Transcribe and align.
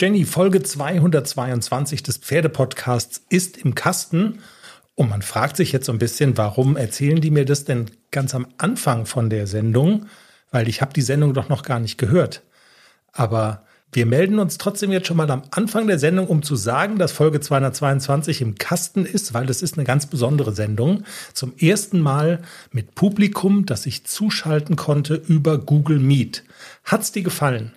Jenny, 0.00 0.24
Folge 0.24 0.60
222 0.60 2.02
des 2.02 2.16
Pferdepodcasts 2.16 3.22
ist 3.28 3.58
im 3.58 3.76
Kasten. 3.76 4.40
Und 4.96 5.08
man 5.08 5.22
fragt 5.22 5.56
sich 5.56 5.70
jetzt 5.70 5.86
so 5.86 5.92
ein 5.92 6.00
bisschen, 6.00 6.36
warum 6.36 6.76
erzählen 6.76 7.20
die 7.20 7.30
mir 7.30 7.44
das 7.44 7.64
denn 7.64 7.86
ganz 8.10 8.34
am 8.34 8.48
Anfang 8.58 9.06
von 9.06 9.30
der 9.30 9.46
Sendung? 9.46 10.06
Weil 10.50 10.68
ich 10.68 10.80
habe 10.80 10.92
die 10.92 11.02
Sendung 11.02 11.32
doch 11.32 11.48
noch 11.48 11.62
gar 11.62 11.78
nicht 11.78 11.96
gehört. 11.96 12.42
Aber 13.12 13.66
wir 13.92 14.06
melden 14.06 14.40
uns 14.40 14.58
trotzdem 14.58 14.90
jetzt 14.90 15.06
schon 15.06 15.16
mal 15.16 15.30
am 15.30 15.42
Anfang 15.52 15.86
der 15.86 16.00
Sendung, 16.00 16.26
um 16.26 16.42
zu 16.42 16.56
sagen, 16.56 16.98
dass 16.98 17.12
Folge 17.12 17.38
222 17.38 18.40
im 18.40 18.56
Kasten 18.56 19.06
ist, 19.06 19.32
weil 19.32 19.46
das 19.46 19.62
ist 19.62 19.78
eine 19.78 19.84
ganz 19.84 20.06
besondere 20.06 20.52
Sendung. 20.56 21.04
Zum 21.34 21.56
ersten 21.56 22.00
Mal 22.00 22.42
mit 22.72 22.96
Publikum, 22.96 23.64
das 23.64 23.86
ich 23.86 24.04
zuschalten 24.04 24.74
konnte 24.74 25.14
über 25.14 25.56
Google 25.58 26.00
Meet. 26.00 26.42
Hat's 26.82 27.12
dir 27.12 27.22
gefallen? 27.22 27.76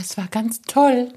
Es 0.00 0.16
war 0.16 0.28
ganz 0.28 0.62
toll. 0.62 1.12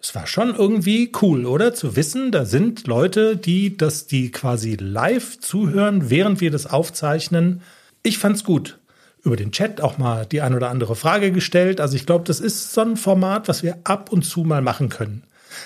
Es 0.00 0.14
war 0.14 0.26
schon 0.26 0.54
irgendwie 0.54 1.12
cool, 1.22 1.46
oder? 1.46 1.74
Zu 1.74 1.96
wissen, 1.96 2.30
da 2.30 2.44
sind 2.44 2.86
Leute, 2.86 3.36
die 3.36 3.76
das, 3.76 4.06
die 4.06 4.30
quasi 4.30 4.76
live 4.78 5.40
zuhören, 5.40 6.08
während 6.08 6.40
wir 6.40 6.50
das 6.50 6.66
aufzeichnen. 6.66 7.62
Ich 8.02 8.18
fand's 8.18 8.44
gut. 8.44 8.78
Über 9.22 9.36
den 9.36 9.50
Chat 9.50 9.80
auch 9.80 9.98
mal 9.98 10.24
die 10.24 10.40
ein 10.40 10.54
oder 10.54 10.70
andere 10.70 10.94
Frage 10.94 11.32
gestellt. 11.32 11.80
Also 11.80 11.96
ich 11.96 12.06
glaube, 12.06 12.24
das 12.24 12.38
ist 12.38 12.72
so 12.72 12.82
ein 12.82 12.96
Format, 12.96 13.48
was 13.48 13.64
wir 13.64 13.78
ab 13.84 14.12
und 14.12 14.22
zu 14.22 14.44
mal 14.44 14.62
machen 14.62 14.88
können. 14.88 15.24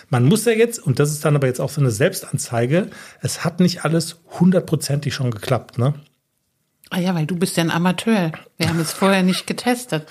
Man 0.08 0.24
muss 0.24 0.46
ja 0.46 0.52
jetzt, 0.52 0.78
und 0.78 0.98
das 0.98 1.10
ist 1.10 1.24
dann 1.24 1.36
aber 1.36 1.48
jetzt 1.48 1.60
auch 1.60 1.68
so 1.68 1.80
eine 1.80 1.90
Selbstanzeige, 1.90 2.88
es 3.20 3.44
hat 3.44 3.60
nicht 3.60 3.84
alles 3.84 4.16
hundertprozentig 4.40 5.12
schon 5.12 5.30
geklappt, 5.30 5.76
ne? 5.76 5.94
Ah 6.88 6.98
ja, 6.98 7.14
weil 7.14 7.26
du 7.26 7.36
bist 7.36 7.56
ja 7.56 7.64
ein 7.64 7.70
Amateur. 7.70 8.32
Wir 8.58 8.68
haben 8.68 8.78
es 8.78 8.92
vorher 8.92 9.22
nicht 9.22 9.46
getestet. 9.46 10.06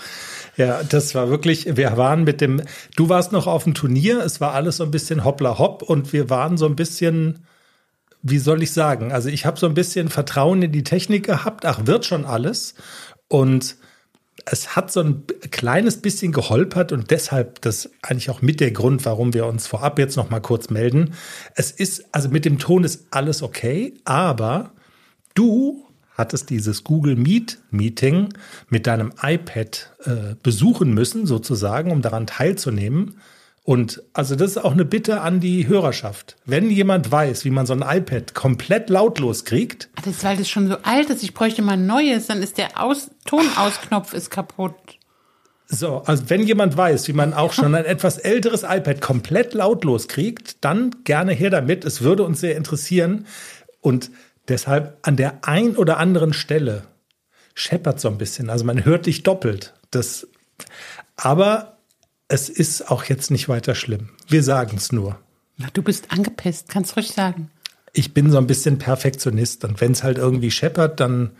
Ja, 0.57 0.83
das 0.83 1.15
war 1.15 1.29
wirklich, 1.29 1.77
wir 1.77 1.95
waren 1.97 2.23
mit 2.23 2.41
dem, 2.41 2.61
du 2.95 3.09
warst 3.09 3.31
noch 3.31 3.47
auf 3.47 3.63
dem 3.63 3.73
Turnier, 3.73 4.19
es 4.23 4.41
war 4.41 4.53
alles 4.53 4.77
so 4.77 4.83
ein 4.83 4.91
bisschen 4.91 5.23
hoppla 5.23 5.57
hopp 5.57 5.81
und 5.81 6.11
wir 6.13 6.29
waren 6.29 6.57
so 6.57 6.65
ein 6.65 6.75
bisschen, 6.75 7.45
wie 8.21 8.37
soll 8.37 8.61
ich 8.61 8.71
sagen, 8.71 9.11
also 9.11 9.29
ich 9.29 9.45
habe 9.45 9.59
so 9.59 9.65
ein 9.65 9.73
bisschen 9.73 10.09
Vertrauen 10.09 10.61
in 10.61 10.71
die 10.71 10.83
Technik 10.83 11.25
gehabt, 11.25 11.65
ach, 11.65 11.85
wird 11.85 12.05
schon 12.05 12.25
alles. 12.25 12.75
Und 13.27 13.77
es 14.45 14.75
hat 14.75 14.91
so 14.91 15.01
ein 15.01 15.23
kleines 15.51 16.01
bisschen 16.01 16.31
geholpert 16.31 16.91
und 16.91 17.11
deshalb 17.11 17.61
das 17.61 17.89
eigentlich 18.01 18.29
auch 18.29 18.41
mit 18.41 18.59
der 18.59 18.71
Grund, 18.71 19.05
warum 19.05 19.33
wir 19.33 19.45
uns 19.45 19.67
vorab 19.67 19.99
jetzt 19.99 20.17
noch 20.17 20.29
mal 20.29 20.39
kurz 20.41 20.69
melden. 20.69 21.13
Es 21.55 21.71
ist, 21.71 22.05
also 22.13 22.29
mit 22.29 22.45
dem 22.45 22.59
Ton 22.59 22.83
ist 22.83 23.07
alles 23.11 23.43
okay, 23.43 23.93
aber 24.03 24.73
du 25.35 25.85
hattest 26.13 26.49
dieses 26.49 26.83
Google 26.83 27.15
Meet 27.15 27.59
Meeting 27.71 28.29
mit 28.69 28.87
deinem 28.87 29.13
iPad 29.21 29.91
äh, 30.03 30.35
besuchen 30.41 30.93
müssen, 30.93 31.25
sozusagen, 31.25 31.91
um 31.91 32.01
daran 32.01 32.27
teilzunehmen. 32.27 33.15
Und 33.63 34.01
also 34.13 34.35
das 34.35 34.51
ist 34.51 34.57
auch 34.57 34.71
eine 34.71 34.85
Bitte 34.85 35.21
an 35.21 35.39
die 35.39 35.67
Hörerschaft. 35.67 36.35
Wenn 36.45 36.69
jemand 36.71 37.11
weiß, 37.11 37.45
wie 37.45 37.51
man 37.51 37.65
so 37.65 37.73
ein 37.73 37.83
iPad 37.85 38.33
komplett 38.33 38.89
lautlos 38.89 39.45
kriegt. 39.45 39.89
Das 39.97 40.07
ist, 40.07 40.23
weil 40.23 40.37
das 40.37 40.49
schon 40.49 40.67
so 40.67 40.77
alt 40.83 41.09
ist. 41.09 41.21
Ich 41.21 41.33
bräuchte 41.33 41.61
mal 41.61 41.73
ein 41.73 41.85
neues, 41.85 42.27
dann 42.27 42.41
ist 42.41 42.57
der 42.57 42.81
Aus 42.81 43.11
Tonausknopf 43.25 44.13
ist 44.13 44.31
kaputt. 44.31 44.73
So, 45.67 45.99
also 46.05 46.29
wenn 46.29 46.45
jemand 46.45 46.75
weiß, 46.75 47.07
wie 47.07 47.13
man 47.13 47.33
auch 47.33 47.53
schon 47.53 47.73
ein 47.75 47.85
etwas 47.85 48.17
älteres 48.17 48.63
iPad 48.63 48.99
komplett 48.99 49.53
lautlos 49.53 50.09
kriegt, 50.09 50.65
dann 50.65 50.91
gerne 51.05 51.31
her 51.31 51.49
damit. 51.49 51.85
Es 51.85 52.01
würde 52.01 52.23
uns 52.23 52.41
sehr 52.41 52.57
interessieren. 52.57 53.25
Und 53.79 54.11
Deshalb 54.47 54.97
an 55.03 55.15
der 55.15 55.45
ein 55.47 55.75
oder 55.75 55.97
anderen 55.97 56.33
Stelle 56.33 56.83
scheppert 57.53 57.99
so 57.99 58.07
ein 58.07 58.17
bisschen. 58.17 58.49
Also 58.49 58.65
man 58.65 58.85
hört 58.85 59.05
dich 59.05 59.23
doppelt. 59.23 59.73
Das, 59.91 60.27
aber 61.15 61.77
es 62.27 62.49
ist 62.49 62.89
auch 62.89 63.03
jetzt 63.05 63.29
nicht 63.29 63.49
weiter 63.49 63.75
schlimm. 63.75 64.09
Wir 64.27 64.43
sagen 64.43 64.77
es 64.77 64.91
nur. 64.91 65.19
Na, 65.57 65.67
du 65.73 65.81
bist 65.81 66.11
angepisst, 66.11 66.69
kannst 66.69 66.95
ruhig 66.95 67.11
sagen. 67.11 67.51
Ich 67.93 68.13
bin 68.13 68.31
so 68.31 68.37
ein 68.37 68.47
bisschen 68.47 68.77
Perfektionist 68.77 69.65
und 69.65 69.81
wenn 69.81 69.91
es 69.91 70.03
halt 70.03 70.17
irgendwie 70.17 70.49
scheppert, 70.49 70.99
dann 70.99 71.31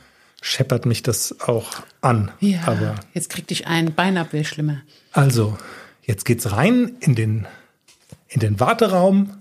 scheppert 0.42 0.86
mich 0.86 1.02
das 1.02 1.40
auch 1.40 1.84
an. 2.02 2.32
Ja, 2.40 2.62
aber 2.66 2.96
jetzt 3.14 3.30
krieg 3.30 3.48
dich 3.48 3.68
ein 3.68 3.94
Bein 3.94 4.18
ab, 4.18 4.34
wäre 4.34 4.44
schlimmer. 4.44 4.82
Also, 5.14 5.58
jetzt 6.02 6.26
geht's 6.26 6.52
rein 6.52 6.98
in 7.00 7.16
den, 7.16 7.48
in 8.28 8.42
den 8.42 8.60
Warteraum 8.60 9.41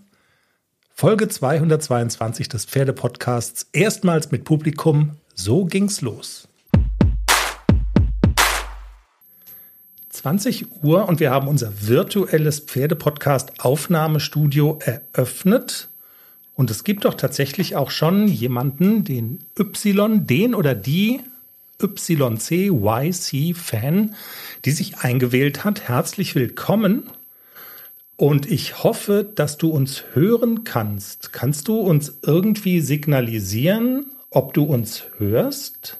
Folge 1.00 1.28
222 1.28 2.50
des 2.50 2.66
Pferdepodcasts, 2.66 3.68
erstmals 3.72 4.30
mit 4.32 4.44
Publikum. 4.44 5.12
So 5.34 5.64
ging's 5.64 6.02
los. 6.02 6.46
20 10.10 10.82
Uhr 10.82 11.08
und 11.08 11.18
wir 11.18 11.30
haben 11.30 11.48
unser 11.48 11.72
virtuelles 11.88 12.60
Pferdepodcast 12.60 13.64
Aufnahmestudio 13.64 14.78
eröffnet. 14.84 15.88
Und 16.54 16.70
es 16.70 16.84
gibt 16.84 17.06
doch 17.06 17.14
tatsächlich 17.14 17.76
auch 17.76 17.90
schon 17.90 18.28
jemanden, 18.28 19.02
den 19.02 19.38
Y, 19.58 20.26
den 20.26 20.54
oder 20.54 20.74
die 20.74 21.22
YCYC-Fan, 21.80 22.44
die 24.66 24.70
sich 24.70 24.98
eingewählt 24.98 25.64
hat. 25.64 25.88
Herzlich 25.88 26.34
willkommen. 26.34 27.04
Und 28.20 28.50
ich 28.50 28.84
hoffe, 28.84 29.24
dass 29.34 29.56
du 29.56 29.70
uns 29.70 30.04
hören 30.12 30.64
kannst. 30.64 31.32
Kannst 31.32 31.68
du 31.68 31.80
uns 31.80 32.18
irgendwie 32.20 32.82
signalisieren, 32.82 34.10
ob 34.28 34.52
du 34.52 34.64
uns 34.64 35.04
hörst? 35.16 35.98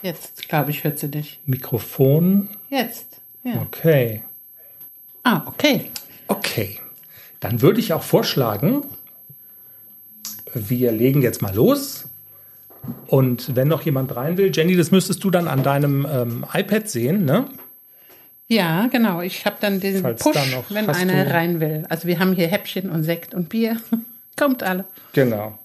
Jetzt, 0.00 0.48
glaube 0.48 0.70
ich, 0.70 0.84
hört 0.84 1.00
sie 1.00 1.08
dich. 1.08 1.40
Mikrofon. 1.44 2.48
Jetzt, 2.70 3.20
ja. 3.42 3.62
Okay. 3.62 4.22
Ah, 5.24 5.42
okay. 5.46 5.90
Okay. 6.28 6.78
Dann 7.40 7.60
würde 7.60 7.80
ich 7.80 7.92
auch 7.92 8.04
vorschlagen, 8.04 8.84
wir 10.54 10.92
legen 10.92 11.22
jetzt 11.22 11.42
mal 11.42 11.52
los. 11.52 12.04
Und 13.08 13.56
wenn 13.56 13.66
noch 13.66 13.82
jemand 13.82 14.14
rein 14.14 14.36
will, 14.36 14.52
Jenny, 14.54 14.76
das 14.76 14.92
müsstest 14.92 15.24
du 15.24 15.32
dann 15.32 15.48
an 15.48 15.64
deinem 15.64 16.06
ähm, 16.08 16.46
iPad 16.54 16.88
sehen, 16.88 17.24
ne? 17.24 17.46
Ja, 18.52 18.86
genau. 18.88 19.22
Ich 19.22 19.46
habe 19.46 19.56
dann 19.60 19.80
den 19.80 20.02
Falls 20.02 20.22
Push, 20.22 20.52
noch, 20.52 20.70
wenn 20.70 20.88
einer 20.90 21.32
rein 21.32 21.58
will. 21.60 21.86
Also 21.88 22.06
wir 22.06 22.18
haben 22.18 22.34
hier 22.34 22.48
Häppchen 22.48 22.90
und 22.90 23.02
Sekt 23.02 23.32
und 23.32 23.48
Bier. 23.48 23.78
Kommt 24.38 24.62
alle. 24.62 24.84
Genau. 25.14 25.58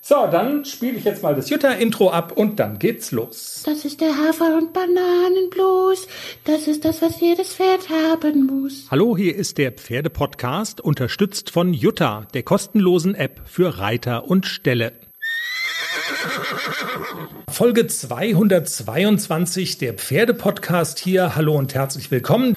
So, 0.00 0.26
dann 0.32 0.64
spiele 0.64 0.96
ich 0.96 1.04
jetzt 1.04 1.22
mal 1.22 1.34
das 1.34 1.50
Jutta-Intro 1.50 2.10
ab 2.10 2.32
und 2.34 2.58
dann 2.58 2.78
geht's 2.78 3.12
los. 3.12 3.62
Das 3.66 3.84
ist 3.84 4.00
der 4.00 4.16
Hafer- 4.16 4.56
und 4.56 4.72
Bananenblues. 4.72 6.08
Das 6.44 6.66
ist 6.68 6.86
das, 6.86 7.02
was 7.02 7.20
jedes 7.20 7.54
Pferd 7.54 7.90
haben 7.90 8.46
muss. 8.46 8.86
Hallo, 8.90 9.14
hier 9.14 9.36
ist 9.36 9.58
der 9.58 9.70
Pferdepodcast, 9.70 10.80
unterstützt 10.80 11.50
von 11.50 11.74
Jutta, 11.74 12.26
der 12.32 12.42
kostenlosen 12.44 13.14
App 13.14 13.42
für 13.44 13.78
Reiter 13.78 14.26
und 14.26 14.46
Ställe. 14.46 14.92
Folge 17.52 17.86
222 17.86 19.76
der 19.76 19.92
Pferdepodcast 19.92 20.98
hier. 20.98 21.36
Hallo 21.36 21.54
und 21.54 21.74
herzlich 21.74 22.10
willkommen. 22.10 22.56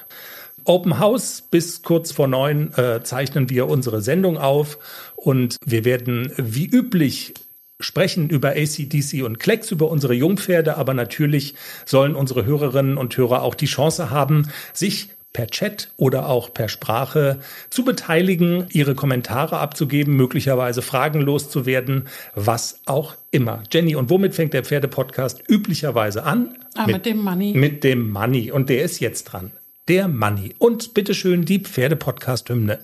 Open 0.64 0.98
House 0.98 1.42
bis 1.50 1.82
kurz 1.82 2.12
vor 2.12 2.28
neun 2.28 2.72
äh, 2.78 3.02
zeichnen 3.02 3.50
wir 3.50 3.68
unsere 3.68 4.00
Sendung 4.00 4.38
auf 4.38 4.78
und 5.14 5.58
wir 5.66 5.84
werden 5.84 6.32
wie 6.38 6.64
üblich 6.64 7.34
sprechen 7.78 8.30
über 8.30 8.52
ACDC 8.52 9.22
und 9.22 9.38
Klecks, 9.38 9.70
über 9.70 9.90
unsere 9.90 10.14
Jungpferde, 10.14 10.78
aber 10.78 10.94
natürlich 10.94 11.56
sollen 11.84 12.16
unsere 12.16 12.46
Hörerinnen 12.46 12.96
und 12.96 13.14
Hörer 13.14 13.42
auch 13.42 13.54
die 13.54 13.66
Chance 13.66 14.08
haben, 14.08 14.50
sich 14.72 15.10
per 15.36 15.48
Chat 15.48 15.90
oder 15.98 16.30
auch 16.30 16.54
per 16.54 16.70
Sprache 16.70 17.40
zu 17.68 17.84
beteiligen, 17.84 18.68
ihre 18.70 18.94
Kommentare 18.94 19.58
abzugeben, 19.58 20.16
möglicherweise 20.16 20.80
fragenlos 20.80 21.50
zu 21.50 21.66
werden, 21.66 22.08
was 22.34 22.80
auch 22.86 23.16
immer. 23.32 23.62
Jenny, 23.70 23.96
und 23.96 24.08
womit 24.08 24.34
fängt 24.34 24.54
der 24.54 24.64
Pferdepodcast 24.64 25.42
üblicherweise 25.46 26.24
an? 26.24 26.56
Ah, 26.74 26.86
mit, 26.86 26.96
mit 26.96 27.06
dem 27.06 27.22
Money. 27.22 27.52
Mit 27.54 27.84
dem 27.84 28.10
Money. 28.10 28.50
Und 28.50 28.70
der 28.70 28.82
ist 28.82 28.98
jetzt 29.00 29.24
dran. 29.24 29.50
Der 29.88 30.08
Money. 30.08 30.54
Und 30.58 30.94
bitteschön 30.94 31.44
die 31.44 31.58
Pferdepodcast-Hymne. 31.58 32.78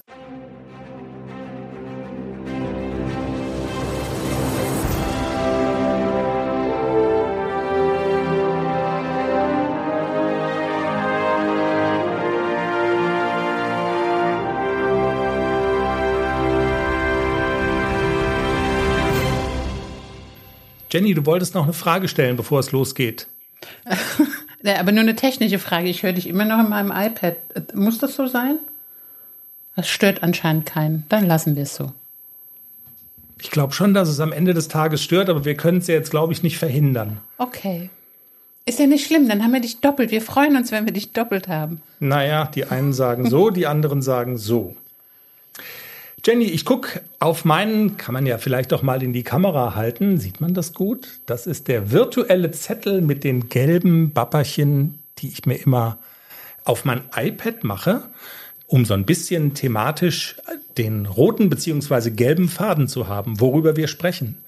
Jenny, 20.92 21.14
du 21.14 21.24
wolltest 21.24 21.54
noch 21.54 21.64
eine 21.64 21.72
Frage 21.72 22.06
stellen, 22.06 22.36
bevor 22.36 22.60
es 22.60 22.70
losgeht. 22.70 23.26
ja, 24.62 24.78
aber 24.78 24.92
nur 24.92 25.00
eine 25.00 25.16
technische 25.16 25.58
Frage. 25.58 25.88
Ich 25.88 26.02
höre 26.02 26.12
dich 26.12 26.28
immer 26.28 26.44
noch 26.44 26.60
in 26.60 26.68
meinem 26.68 26.92
iPad. 26.94 27.36
Muss 27.74 27.98
das 27.98 28.14
so 28.14 28.26
sein? 28.26 28.58
Das 29.74 29.88
stört 29.88 30.22
anscheinend 30.22 30.66
keinen. 30.66 31.06
Dann 31.08 31.26
lassen 31.26 31.56
wir 31.56 31.62
es 31.62 31.74
so. 31.74 31.92
Ich 33.40 33.50
glaube 33.50 33.72
schon, 33.72 33.94
dass 33.94 34.08
es 34.08 34.20
am 34.20 34.32
Ende 34.32 34.52
des 34.52 34.68
Tages 34.68 35.02
stört, 35.02 35.30
aber 35.30 35.46
wir 35.46 35.56
können 35.56 35.78
es 35.78 35.86
ja 35.86 35.94
jetzt, 35.94 36.10
glaube 36.10 36.34
ich, 36.34 36.42
nicht 36.42 36.58
verhindern. 36.58 37.20
Okay. 37.38 37.88
Ist 38.66 38.78
ja 38.78 38.86
nicht 38.86 39.06
schlimm, 39.06 39.28
dann 39.28 39.42
haben 39.42 39.52
wir 39.52 39.60
dich 39.60 39.80
doppelt. 39.80 40.10
Wir 40.10 40.22
freuen 40.22 40.56
uns, 40.56 40.70
wenn 40.70 40.84
wir 40.84 40.92
dich 40.92 41.12
doppelt 41.12 41.48
haben. 41.48 41.80
Naja, 41.98 42.44
die 42.54 42.66
einen 42.66 42.92
sagen 42.92 43.28
so, 43.28 43.50
die 43.50 43.66
anderen 43.66 44.02
sagen 44.02 44.36
so. 44.36 44.76
Jenny, 46.24 46.44
ich 46.44 46.64
gucke 46.64 47.02
auf 47.18 47.44
meinen, 47.44 47.96
kann 47.96 48.12
man 48.12 48.26
ja 48.26 48.38
vielleicht 48.38 48.72
auch 48.72 48.82
mal 48.82 49.02
in 49.02 49.12
die 49.12 49.24
Kamera 49.24 49.74
halten. 49.74 50.18
Sieht 50.18 50.40
man 50.40 50.54
das 50.54 50.72
gut? 50.72 51.20
Das 51.26 51.48
ist 51.48 51.66
der 51.66 51.90
virtuelle 51.90 52.52
Zettel 52.52 53.00
mit 53.00 53.24
den 53.24 53.48
gelben 53.48 54.12
Bapperchen, 54.12 55.00
die 55.18 55.28
ich 55.28 55.46
mir 55.46 55.56
immer 55.56 55.98
auf 56.62 56.84
mein 56.84 57.02
iPad 57.16 57.64
mache, 57.64 58.04
um 58.68 58.84
so 58.84 58.94
ein 58.94 59.04
bisschen 59.04 59.54
thematisch 59.54 60.36
den 60.78 61.06
roten 61.06 61.50
beziehungsweise 61.50 62.12
gelben 62.12 62.48
Faden 62.48 62.86
zu 62.86 63.08
haben, 63.08 63.40
worüber 63.40 63.74
wir 63.76 63.88
sprechen. 63.88 64.38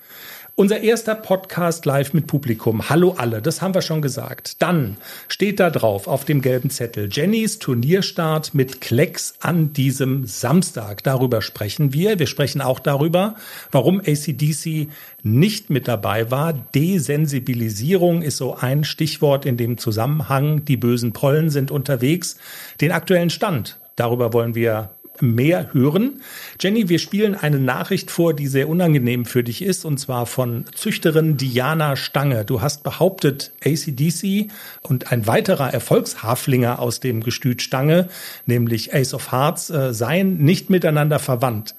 Unser 0.56 0.82
erster 0.82 1.16
Podcast 1.16 1.84
live 1.84 2.14
mit 2.14 2.28
Publikum. 2.28 2.88
Hallo 2.88 3.16
alle, 3.18 3.42
das 3.42 3.60
haben 3.60 3.74
wir 3.74 3.82
schon 3.82 4.02
gesagt. 4.02 4.62
Dann 4.62 4.96
steht 5.26 5.58
da 5.58 5.68
drauf 5.68 6.06
auf 6.06 6.24
dem 6.24 6.42
gelben 6.42 6.70
Zettel 6.70 7.08
Jennys 7.10 7.58
Turnierstart 7.58 8.54
mit 8.54 8.80
Klecks 8.80 9.34
an 9.40 9.72
diesem 9.72 10.26
Samstag. 10.26 11.02
Darüber 11.02 11.42
sprechen 11.42 11.92
wir. 11.92 12.20
Wir 12.20 12.28
sprechen 12.28 12.60
auch 12.60 12.78
darüber, 12.78 13.34
warum 13.72 13.98
ACDC 13.98 14.90
nicht 15.24 15.70
mit 15.70 15.88
dabei 15.88 16.30
war. 16.30 16.52
Desensibilisierung 16.52 18.22
ist 18.22 18.36
so 18.36 18.54
ein 18.54 18.84
Stichwort 18.84 19.46
in 19.46 19.56
dem 19.56 19.76
Zusammenhang. 19.76 20.64
Die 20.66 20.76
bösen 20.76 21.12
Pollen 21.12 21.50
sind 21.50 21.72
unterwegs. 21.72 22.36
Den 22.80 22.92
aktuellen 22.92 23.30
Stand 23.30 23.80
Darüber 23.96 24.32
wollen 24.32 24.54
wir 24.54 24.90
mehr 25.20 25.72
hören. 25.72 26.20
Jenny, 26.60 26.88
wir 26.88 26.98
spielen 26.98 27.34
eine 27.34 27.58
Nachricht 27.58 28.10
vor, 28.10 28.34
die 28.34 28.46
sehr 28.46 28.68
unangenehm 28.68 29.24
für 29.24 29.44
dich 29.44 29.62
ist, 29.62 29.84
und 29.84 29.98
zwar 29.98 30.26
von 30.26 30.64
Züchterin 30.74 31.36
Diana 31.36 31.96
Stange. 31.96 32.44
Du 32.44 32.60
hast 32.60 32.82
behauptet, 32.82 33.52
ACDC 33.64 34.50
und 34.82 35.12
ein 35.12 35.26
weiterer 35.26 35.72
Erfolgshaflinger 35.72 36.78
aus 36.78 37.00
dem 37.00 37.22
Gestüt 37.22 37.62
Stange, 37.62 38.08
nämlich 38.46 38.94
Ace 38.94 39.14
of 39.14 39.32
Hearts, 39.32 39.70
äh, 39.70 39.94
seien 39.94 40.38
nicht 40.38 40.70
miteinander 40.70 41.18
verwandt. 41.18 41.74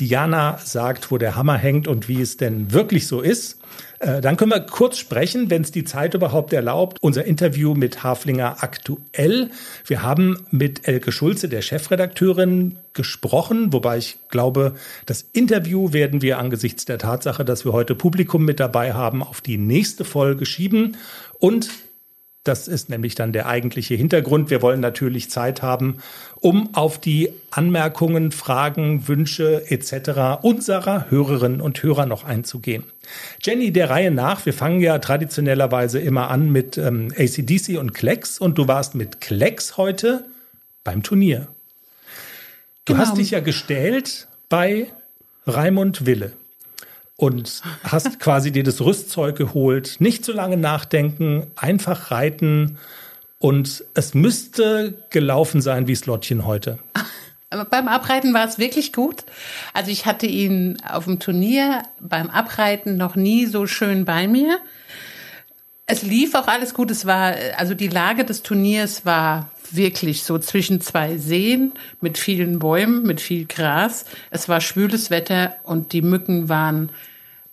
Diana 0.00 0.58
sagt, 0.58 1.12
wo 1.12 1.18
der 1.18 1.36
Hammer 1.36 1.56
hängt 1.56 1.86
und 1.86 2.08
wie 2.08 2.20
es 2.20 2.36
denn 2.36 2.72
wirklich 2.72 3.06
so 3.06 3.20
ist. 3.20 3.60
Äh, 4.00 4.20
dann 4.20 4.36
können 4.36 4.50
wir 4.50 4.60
kurz 4.60 4.98
sprechen, 4.98 5.50
wenn 5.50 5.62
es 5.62 5.70
die 5.70 5.84
Zeit 5.84 6.14
überhaupt 6.14 6.52
erlaubt. 6.52 6.98
Unser 7.00 7.24
Interview 7.24 7.74
mit 7.74 8.02
Haflinger 8.02 8.56
aktuell. 8.62 9.50
Wir 9.86 10.02
haben 10.02 10.44
mit 10.50 10.88
Elke 10.88 11.12
Schulze, 11.12 11.48
der 11.48 11.62
Chefredakteurin, 11.62 12.76
gesprochen, 12.92 13.72
wobei 13.72 13.98
ich 13.98 14.18
glaube, 14.28 14.74
das 15.06 15.22
Interview 15.32 15.92
werden 15.92 16.22
wir 16.22 16.38
angesichts 16.38 16.84
der 16.84 16.98
Tatsache, 16.98 17.44
dass 17.44 17.64
wir 17.64 17.72
heute 17.72 17.94
Publikum 17.94 18.44
mit 18.44 18.60
dabei 18.60 18.94
haben, 18.94 19.22
auf 19.22 19.40
die 19.40 19.58
nächste 19.58 20.04
Folge 20.04 20.46
schieben. 20.46 20.96
Und 21.38 21.68
das 22.44 22.68
ist 22.68 22.90
nämlich 22.90 23.14
dann 23.14 23.32
der 23.32 23.46
eigentliche 23.46 23.94
Hintergrund. 23.94 24.50
Wir 24.50 24.60
wollen 24.60 24.80
natürlich 24.80 25.30
Zeit 25.30 25.62
haben, 25.62 25.96
um 26.40 26.74
auf 26.74 27.00
die 27.00 27.30
Anmerkungen, 27.50 28.32
Fragen, 28.32 29.08
Wünsche 29.08 29.70
etc. 29.70 30.42
unserer 30.42 31.10
Hörerinnen 31.10 31.62
und 31.62 31.82
Hörer 31.82 32.04
noch 32.04 32.24
einzugehen. 32.24 32.84
Jenny, 33.42 33.72
der 33.72 33.88
Reihe 33.88 34.10
nach, 34.10 34.44
wir 34.44 34.52
fangen 34.52 34.80
ja 34.80 34.98
traditionellerweise 34.98 35.98
immer 35.98 36.30
an 36.30 36.50
mit 36.50 36.76
ähm, 36.76 37.12
ACDC 37.16 37.78
und 37.78 37.94
Klecks 37.94 38.38
und 38.38 38.58
du 38.58 38.68
warst 38.68 38.94
mit 38.94 39.22
Klecks 39.22 39.78
heute 39.78 40.26
beim 40.84 41.02
Turnier. 41.02 41.48
Du 42.84 42.92
genau. 42.92 43.06
hast 43.06 43.16
dich 43.16 43.30
ja 43.30 43.40
gestellt 43.40 44.28
bei 44.50 44.88
Raimund 45.46 46.04
Wille 46.04 46.32
und 47.16 47.62
hast 47.82 48.18
quasi 48.20 48.52
dir 48.52 48.64
das 48.64 48.80
Rüstzeug 48.80 49.36
geholt, 49.36 49.96
nicht 49.98 50.24
zu 50.24 50.32
lange 50.32 50.56
nachdenken, 50.56 51.46
einfach 51.56 52.10
reiten 52.10 52.78
und 53.38 53.84
es 53.94 54.14
müsste 54.14 54.94
gelaufen 55.10 55.60
sein 55.60 55.86
wie 55.86 55.94
Slottchen 55.94 56.46
heute. 56.46 56.78
Beim 57.70 57.88
Abreiten 57.88 58.34
war 58.34 58.48
es 58.48 58.58
wirklich 58.58 58.92
gut. 58.92 59.24
Also 59.72 59.90
ich 59.90 60.06
hatte 60.06 60.26
ihn 60.26 60.78
auf 60.88 61.04
dem 61.04 61.20
Turnier 61.20 61.82
beim 62.00 62.30
Abreiten 62.30 62.96
noch 62.96 63.14
nie 63.14 63.46
so 63.46 63.66
schön 63.66 64.04
bei 64.04 64.26
mir. 64.26 64.58
Es 65.86 66.02
lief 66.02 66.34
auch 66.34 66.48
alles 66.48 66.74
gut. 66.74 66.90
Es 66.90 67.06
war, 67.06 67.34
also 67.56 67.74
die 67.74 67.88
Lage 67.88 68.24
des 68.24 68.42
Turniers 68.42 69.04
war 69.04 69.50
wirklich 69.76 70.24
so 70.24 70.38
zwischen 70.38 70.80
zwei 70.80 71.16
Seen 71.18 71.72
mit 72.00 72.18
vielen 72.18 72.58
Bäumen, 72.58 73.02
mit 73.04 73.20
viel 73.20 73.46
Gras. 73.46 74.04
Es 74.30 74.48
war 74.48 74.60
schwüles 74.60 75.10
Wetter 75.10 75.56
und 75.64 75.92
die 75.92 76.02
Mücken 76.02 76.48
waren, 76.48 76.90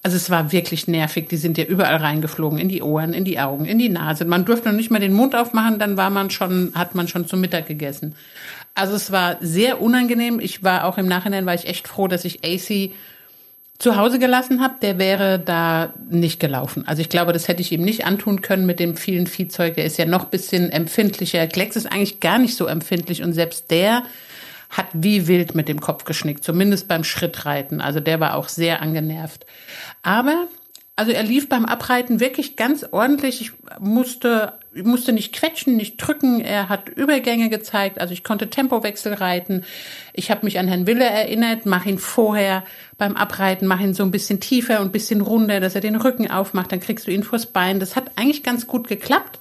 also 0.04 0.18
es 0.18 0.30
war 0.30 0.52
wirklich 0.52 0.88
nervig. 0.88 1.30
Die 1.30 1.38
sind 1.38 1.58
ja 1.58 1.66
überall 1.66 1.98
reingeflogen, 1.98 2.58
in 2.58 2.70
die 2.70 2.82
Ohren, 2.82 3.14
in 3.14 3.26
die 3.26 3.40
Augen, 3.40 3.66
in 3.66 3.80
die 3.80 3.90
Nase. 3.90 4.26
Man 4.26 4.46
durfte 4.46 4.70
noch 4.70 4.76
nicht 4.76 4.92
mal 4.92 5.00
den 5.00 5.14
Mund 5.14 5.36
aufmachen, 5.36 5.80
dann 5.80 5.98
war 5.98 6.10
man 6.10 6.30
schon, 6.30 6.72
hat 6.76 6.96
man 6.96 7.08
schon 7.08 7.28
zum 7.28 7.42
Mittag 7.42 7.68
gegessen. 7.68 8.16
Also 8.74 8.96
es 8.96 9.12
war 9.12 9.38
sehr 9.42 9.82
unangenehm. 9.82 10.40
Ich 10.40 10.64
war 10.64 10.86
auch 10.86 10.98
im 10.98 11.08
Nachhinein 11.08 11.46
war 11.46 11.54
ich 11.54 11.68
echt 11.68 11.88
froh, 11.88 12.08
dass 12.08 12.26
ich 12.26 12.44
AC 12.44 12.92
zu 13.82 13.96
Hause 13.96 14.20
gelassen 14.20 14.62
habe, 14.62 14.76
der 14.82 15.00
wäre 15.00 15.40
da 15.40 15.92
nicht 16.08 16.40
gelaufen. 16.40 16.88
Also 16.88 17.02
ich 17.02 17.10
glaube, 17.10 17.34
das 17.34 17.48
hätte 17.48 17.62
ich 17.62 17.72
ihm 17.72 17.82
nicht 17.82 18.06
antun 18.06 18.42
können 18.44 18.68
mit 18.68 18.80
dem 18.80 18.96
vielen 18.96 19.26
Viehzeug. 19.26 19.74
Der 19.76 19.86
ist 19.86 19.98
ja 19.98 20.06
noch 20.06 20.26
bisschen 20.26 20.72
empfindlicher. 20.72 21.48
Klecks 21.48 21.76
ist 21.76 21.92
eigentlich 21.92 22.20
gar 22.20 22.38
nicht 22.38 22.56
so 22.56 22.68
empfindlich 22.68 23.24
und 23.24 23.34
selbst 23.34 23.72
der 23.72 24.04
hat 24.70 24.86
wie 24.94 25.28
wild 25.28 25.56
mit 25.56 25.68
dem 25.68 25.82
Kopf 25.82 26.06
geschnickt, 26.06 26.44
zumindest 26.44 26.88
beim 26.88 27.04
Schrittreiten. 27.04 27.82
Also 27.82 28.00
der 28.00 28.20
war 28.20 28.36
auch 28.36 28.50
sehr 28.50 28.84
angenervt. 28.84 29.48
Aber 30.04 30.48
also 30.96 31.12
er 31.12 31.24
lief 31.24 31.50
beim 31.50 31.66
Abreiten 31.66 32.20
wirklich 32.20 32.56
ganz 32.56 32.86
ordentlich. 32.92 33.42
Ich 33.42 33.52
musste, 33.80 34.54
ich 34.74 34.84
musste 34.84 35.14
nicht 35.14 35.34
quetschen, 35.34 35.78
nicht 35.78 35.98
drücken. 35.98 36.42
Er 36.42 36.70
hat 36.70 36.90
Übergänge 36.90 37.50
gezeigt. 37.50 38.00
Also 38.00 38.14
ich 38.14 38.24
konnte 38.24 38.50
Tempowechsel 38.50 39.14
reiten. 39.14 39.64
Ich 40.14 40.30
habe 40.30 40.46
mich 40.46 40.60
an 40.60 40.68
Herrn 40.68 40.88
Wille 40.88 41.06
erinnert, 41.06 41.66
mach 41.66 41.86
ihn 41.86 41.98
vorher 41.98 42.64
beim 42.98 43.16
Abreiten, 43.16 43.68
mach 43.68 43.80
ihn 43.80 43.94
so 43.94 44.04
ein 44.04 44.12
bisschen 44.12 44.42
tiefer 44.42 44.80
und 44.82 44.88
ein 44.88 44.92
bisschen 44.92 45.22
runder, 45.22 45.60
dass 45.60 45.76
er 45.76 45.82
den 45.82 45.96
Rücken 45.96 46.30
aufmacht. 46.30 46.72
Dann 46.72 46.82
kriegst 46.82 47.08
du 47.08 47.12
ihn 47.12 47.24
vors 47.24 47.48
Bein. 47.48 47.80
Das 47.80 47.96
hat 47.96 48.12
eigentlich 48.18 48.44
ganz 48.44 48.68
gut 48.68 48.88
geklappt. 48.88 49.40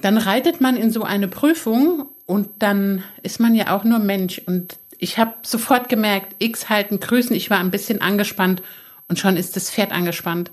Dann 0.00 0.16
reitet 0.16 0.60
man 0.60 0.76
in 0.76 0.90
so 0.90 1.02
eine 1.02 1.28
Prüfung 1.28 2.06
und 2.24 2.48
dann 2.60 3.04
ist 3.22 3.38
man 3.38 3.54
ja 3.54 3.76
auch 3.76 3.84
nur 3.84 3.98
Mensch. 3.98 4.40
Und 4.46 4.76
ich 4.98 5.18
habe 5.18 5.34
sofort 5.42 5.88
gemerkt, 5.88 6.34
X 6.38 6.68
halten, 6.68 7.00
grüßen. 7.00 7.36
Ich 7.36 7.50
war 7.50 7.58
ein 7.58 7.70
bisschen 7.70 8.00
angespannt 8.00 8.62
und 9.08 9.18
schon 9.18 9.36
ist 9.36 9.56
das 9.56 9.70
Pferd 9.70 9.92
angespannt. 9.92 10.50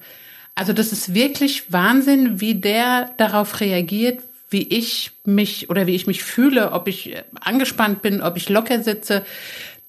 Also 0.55 0.71
das 0.71 0.91
ist 0.91 1.13
wirklich 1.13 1.71
Wahnsinn, 1.71 2.39
wie 2.39 2.55
der 2.55 3.11
darauf 3.17 3.59
reagiert, 3.59 4.21
wie 4.49 4.63
ich 4.63 5.11
mich 5.25 5.69
oder 5.69 5.85
wie 5.85 5.95
ich 5.95 6.07
mich 6.07 6.23
fühle, 6.23 6.71
ob 6.71 6.87
ich 6.87 7.15
angespannt 7.41 8.01
bin, 8.01 8.21
ob 8.21 8.37
ich 8.37 8.47
locker 8.47 8.81
sitze. 8.81 9.25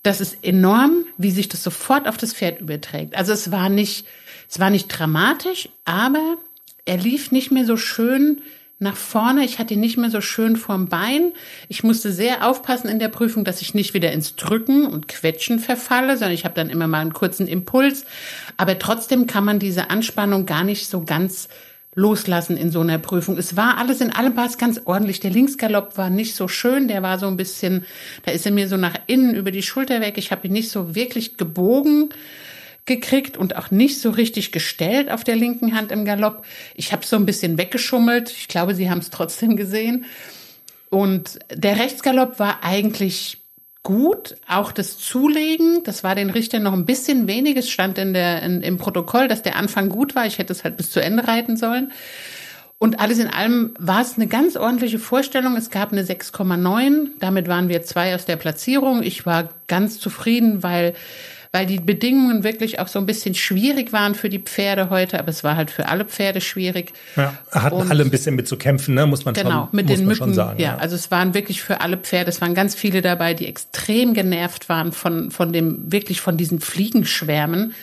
Das 0.03 0.21
ist 0.21 0.39
enorm, 0.43 1.05
wie 1.17 1.31
sich 1.31 1.49
das 1.49 1.63
sofort 1.63 2.09
auf 2.09 2.17
das 2.17 2.33
Pferd 2.33 2.61
überträgt. 2.61 3.17
Also 3.17 3.33
es 3.33 3.53
war 3.53 3.69
nicht, 3.69 4.07
es 4.49 4.59
war 4.59 4.71
nicht 4.71 4.89
dramatisch, 4.89 5.69
aber 5.85 6.37
er 6.85 6.97
lief 6.97 7.31
nicht 7.31 7.53
mehr 7.53 7.65
so 7.65 7.77
schön 7.77 8.43
nach 8.79 8.97
vorne. 8.97 9.45
Ich 9.45 9.59
hatte 9.59 9.75
ihn 9.75 9.81
nicht 9.81 9.97
mehr 9.97 10.11
so 10.11 10.21
schön 10.21 10.57
vorm 10.57 10.89
Bein. 10.89 11.33
Ich 11.69 11.83
musste 11.83 12.13
sehr 12.13 12.47
aufpassen 12.47 12.89
in 12.89 12.99
der 12.99 13.09
Prüfung, 13.09 13.45
dass 13.45 13.63
ich 13.63 13.75
nicht 13.75 13.95
wieder 13.95 14.13
ins 14.13 14.37
Drücken 14.37 14.87
und 14.87 15.09
Quetschen 15.09 15.59
verfalle, 15.59 16.17
sondern 16.17 16.35
ich 16.35 16.45
habe 16.45 16.55
dann 16.55 16.69
immer 16.69 16.87
mal 16.87 17.01
einen 17.01 17.15
kurzen 17.15 17.47
Impuls. 17.47 18.05
Aber 18.57 18.79
trotzdem 18.79 19.27
kann 19.27 19.45
man 19.45 19.59
diese 19.59 19.89
Anspannung 19.89 20.45
gar 20.45 20.65
nicht 20.65 20.89
so 20.89 21.03
ganz 21.03 21.49
loslassen 21.95 22.59
in 22.59 22.71
so 22.71 22.81
einer 22.81 22.99
Prüfung. 22.99 23.39
Es 23.39 23.57
war 23.57 23.79
alles 23.79 24.03
in 24.03 24.13
allem 24.13 24.37
war 24.37 24.45
es 24.45 24.59
ganz 24.59 24.83
ordentlich. 24.85 25.21
Der 25.21 25.31
Linksgalopp 25.31 25.97
war 25.97 26.11
nicht 26.11 26.37
so 26.37 26.47
schön, 26.47 26.89
der 26.89 27.03
war 27.03 27.19
so 27.19 27.27
ein 27.27 27.39
bisschen, 27.39 27.87
da 28.27 28.33
ist 28.33 28.45
er 28.45 28.53
mir 28.53 28.69
so 28.69 28.77
nach 28.77 28.95
innen 29.07 29.35
über 29.35 29.51
die 29.51 29.63
Schulter 29.63 30.03
weg. 30.03 30.19
Ich 30.19 30.31
habe 30.31 30.47
ihn 30.47 30.53
nicht 30.53 30.71
so 30.71 30.95
wirklich 30.95 31.39
gebogen 31.39 32.11
gekriegt 32.87 33.37
und 33.37 33.57
auch 33.57 33.71
nicht 33.71 34.01
so 34.01 34.11
richtig 34.11 34.53
gestellt 34.53 35.11
auf 35.11 35.25
der 35.25 35.37
linken 35.37 35.77
Hand 35.77 35.93
im 35.93 36.05
Galopp. 36.05 36.45
Ich 36.75 36.93
habe 36.93 37.05
so 37.05 37.17
ein 37.17 37.27
bisschen 37.27 37.59
weggeschummelt. 37.59 38.31
Ich 38.31 38.49
glaube, 38.49 38.75
Sie 38.75 38.89
haben 38.89 39.01
es 39.01 39.11
trotzdem 39.11 39.57
gesehen. 39.57 40.05
Und 40.89 41.41
der 41.53 41.79
Rechtsgalopp 41.79 42.39
war 42.39 42.63
eigentlich 42.63 43.39
gut. 43.83 44.37
Auch 44.49 44.73
das 44.73 44.99
Zulegen, 44.99 45.83
das 45.85 46.03
war 46.05 46.15
den 46.15 46.31
Richtern 46.31 46.63
noch 46.63 46.73
ein 46.73 46.87
bisschen 46.87 47.27
wenig. 47.27 47.57
Es 47.57 47.71
stand 47.71 47.99
in 47.99 48.15
der, 48.15 48.43
in, 48.43 48.63
im 48.63 48.79
Protokoll, 48.79 49.29
dass 49.29 49.43
der 49.43 49.57
Anfang 49.57 49.89
gut 49.89 50.15
war. 50.15 50.27
Ich 50.27 50.39
hätte 50.39 50.53
es 50.53 50.65
halt 50.65 50.77
bis 50.77 50.91
zu 50.91 51.01
Ende 51.01 51.27
reiten 51.29 51.57
sollen. 51.57 51.93
Und 52.79 53.01
alles 53.01 53.19
in 53.19 53.29
allem 53.29 53.75
war 53.79 54.03
es 54.03 54.17
eine 54.17 54.27
ganz 54.27 54.57
ordentliche 54.57 54.99
Vorstellung. 54.99 55.57
Es 55.57 55.71
gab 55.71 55.93
eine 55.93 56.03
6,9. 56.03 57.09
Damit 57.21 57.49
waren 57.49 57.69
wir 57.69 57.83
zwei 57.83 58.15
aus 58.15 58.27
der 58.27 58.37
Platzierung. 58.37 59.03
Ich 59.03 59.25
war 59.25 59.49
ganz 59.67 59.99
zufrieden, 59.99 60.63
weil 60.63 60.95
weil 61.53 61.67
die 61.67 61.79
Bedingungen 61.79 62.45
wirklich 62.45 62.79
auch 62.81 62.89
so 62.89 62.99
ein 62.99 63.07
bisschen 63.07 63.35
schwierig 63.35 63.93
waren 63.93 64.15
für 64.15 64.29
die 64.29 64.39
Pferde 64.39 64.91
heute, 64.91 65.19
aber 65.19 65.29
es 65.29 65.45
war 65.45 65.57
halt 65.57 65.71
für 65.71 65.89
alle 65.89 66.05
Pferde 66.05 66.41
schwierig. 66.41 66.93
Ja, 67.17 67.35
hatten 67.51 67.77
und 67.77 67.91
alle 67.91 68.05
ein 68.05 68.11
bisschen 68.11 68.37
mit 68.37 68.49
zu 68.49 68.57
kämpfen, 68.57 68.95
ne? 68.95 69.07
muss 69.07 69.25
man 69.25 69.35
genau, 69.35 69.51
schon, 69.51 69.69
mit 69.73 69.87
muss 69.87 69.97
den 69.97 70.05
man 70.05 70.09
Mücken, 70.09 70.19
schon 70.19 70.35
sagen. 70.35 70.61
Ja, 70.61 70.73
ja, 70.73 70.77
also 70.79 70.95
es 70.95 71.11
waren 71.11 71.35
wirklich 71.35 71.63
für 71.63 71.81
alle 71.81 71.97
Pferde, 71.97 72.31
es 72.31 72.41
waren 72.41 72.55
ganz 72.55 72.75
viele 72.75 73.03
dabei, 73.03 73.35
die 73.35 73.47
extrem 73.47 74.15
genervt 74.15 74.69
waren 74.69 74.93
von, 74.93 75.31
von 75.31 75.53
dem, 75.53 75.93
wirklich 75.93 76.21
von 76.21 76.37
diesen 76.37 76.61
Fliegenschwärmen. 76.61 77.75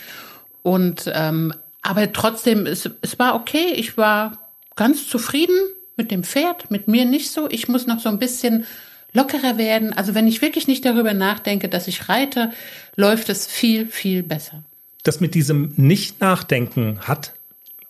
Und 0.62 1.12
ähm, 1.14 1.54
aber 1.82 2.12
trotzdem, 2.14 2.66
es, 2.66 2.90
es 3.02 3.20
war 3.20 3.36
okay. 3.36 3.74
Ich 3.76 3.98
war 3.98 4.38
ganz 4.76 5.08
zufrieden 5.08 5.56
mit 5.98 6.10
dem 6.10 6.24
Pferd, 6.24 6.72
mit 6.72 6.88
mir 6.88 7.06
nicht 7.06 7.32
so. 7.32 7.48
Ich 7.50 7.68
muss 7.68 7.86
noch 7.86 8.00
so 8.00 8.10
ein 8.10 8.20
bisschen 8.20 8.66
lockerer 9.14 9.58
werden. 9.58 9.94
Also 9.94 10.16
wenn 10.16 10.28
ich 10.28 10.42
wirklich 10.42 10.68
nicht 10.68 10.86
darüber 10.86 11.14
nachdenke, 11.14 11.70
dass 11.70 11.88
ich 11.88 12.10
reite, 12.10 12.52
läuft 12.96 13.30
es 13.30 13.48
viel, 13.48 13.86
viel 13.88 14.24
besser. 14.24 14.64
Das 15.04 15.20
mit 15.20 15.36
diesem 15.36 15.74
Nicht-Nachdenken 15.76 17.00
hat, 17.02 17.34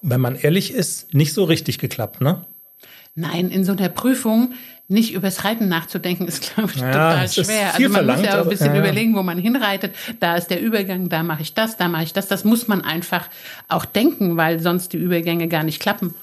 wenn 0.01 0.19
man 0.21 0.35
ehrlich 0.35 0.73
ist, 0.73 1.13
nicht 1.13 1.33
so 1.33 1.43
richtig 1.43 1.77
geklappt, 1.79 2.21
ne? 2.21 2.45
Nein, 3.15 3.49
in 3.51 3.63
so 3.63 3.73
einer 3.73 3.89
Prüfung 3.89 4.53
nicht 4.87 5.13
übers 5.13 5.43
Reiten 5.45 5.69
nachzudenken, 5.69 6.27
ist, 6.27 6.53
glaube 6.55 6.71
ich, 6.73 6.81
Ja, 6.81 6.91
total 6.91 7.29
schwer. 7.29 7.67
Also 7.73 7.81
man 7.83 7.91
verlangt, 7.91 8.19
muss 8.19 8.25
ja 8.27 8.31
auch 8.31 8.35
ein 8.35 8.41
aber- 8.41 8.49
bisschen 8.49 8.73
ja. 8.75 8.79
überlegen, 8.81 9.15
wo 9.15 9.23
man 9.23 9.37
hinreitet. 9.37 9.95
Da 10.19 10.35
ist 10.35 10.47
der 10.47 10.59
Übergang, 10.61 11.09
da 11.09 11.23
mache 11.23 11.41
ich 11.43 11.53
das, 11.53 11.77
da 11.77 11.87
mache 11.87 12.03
ich 12.03 12.13
das. 12.13 12.27
Das 12.27 12.43
muss 12.43 12.67
man 12.67 12.81
einfach 12.81 13.29
auch 13.69 13.85
denken, 13.85 14.35
weil 14.35 14.59
sonst 14.59 14.93
die 14.93 14.97
Übergänge 14.97 15.47
gar 15.47 15.63
nicht 15.63 15.79
klappen. 15.79 16.15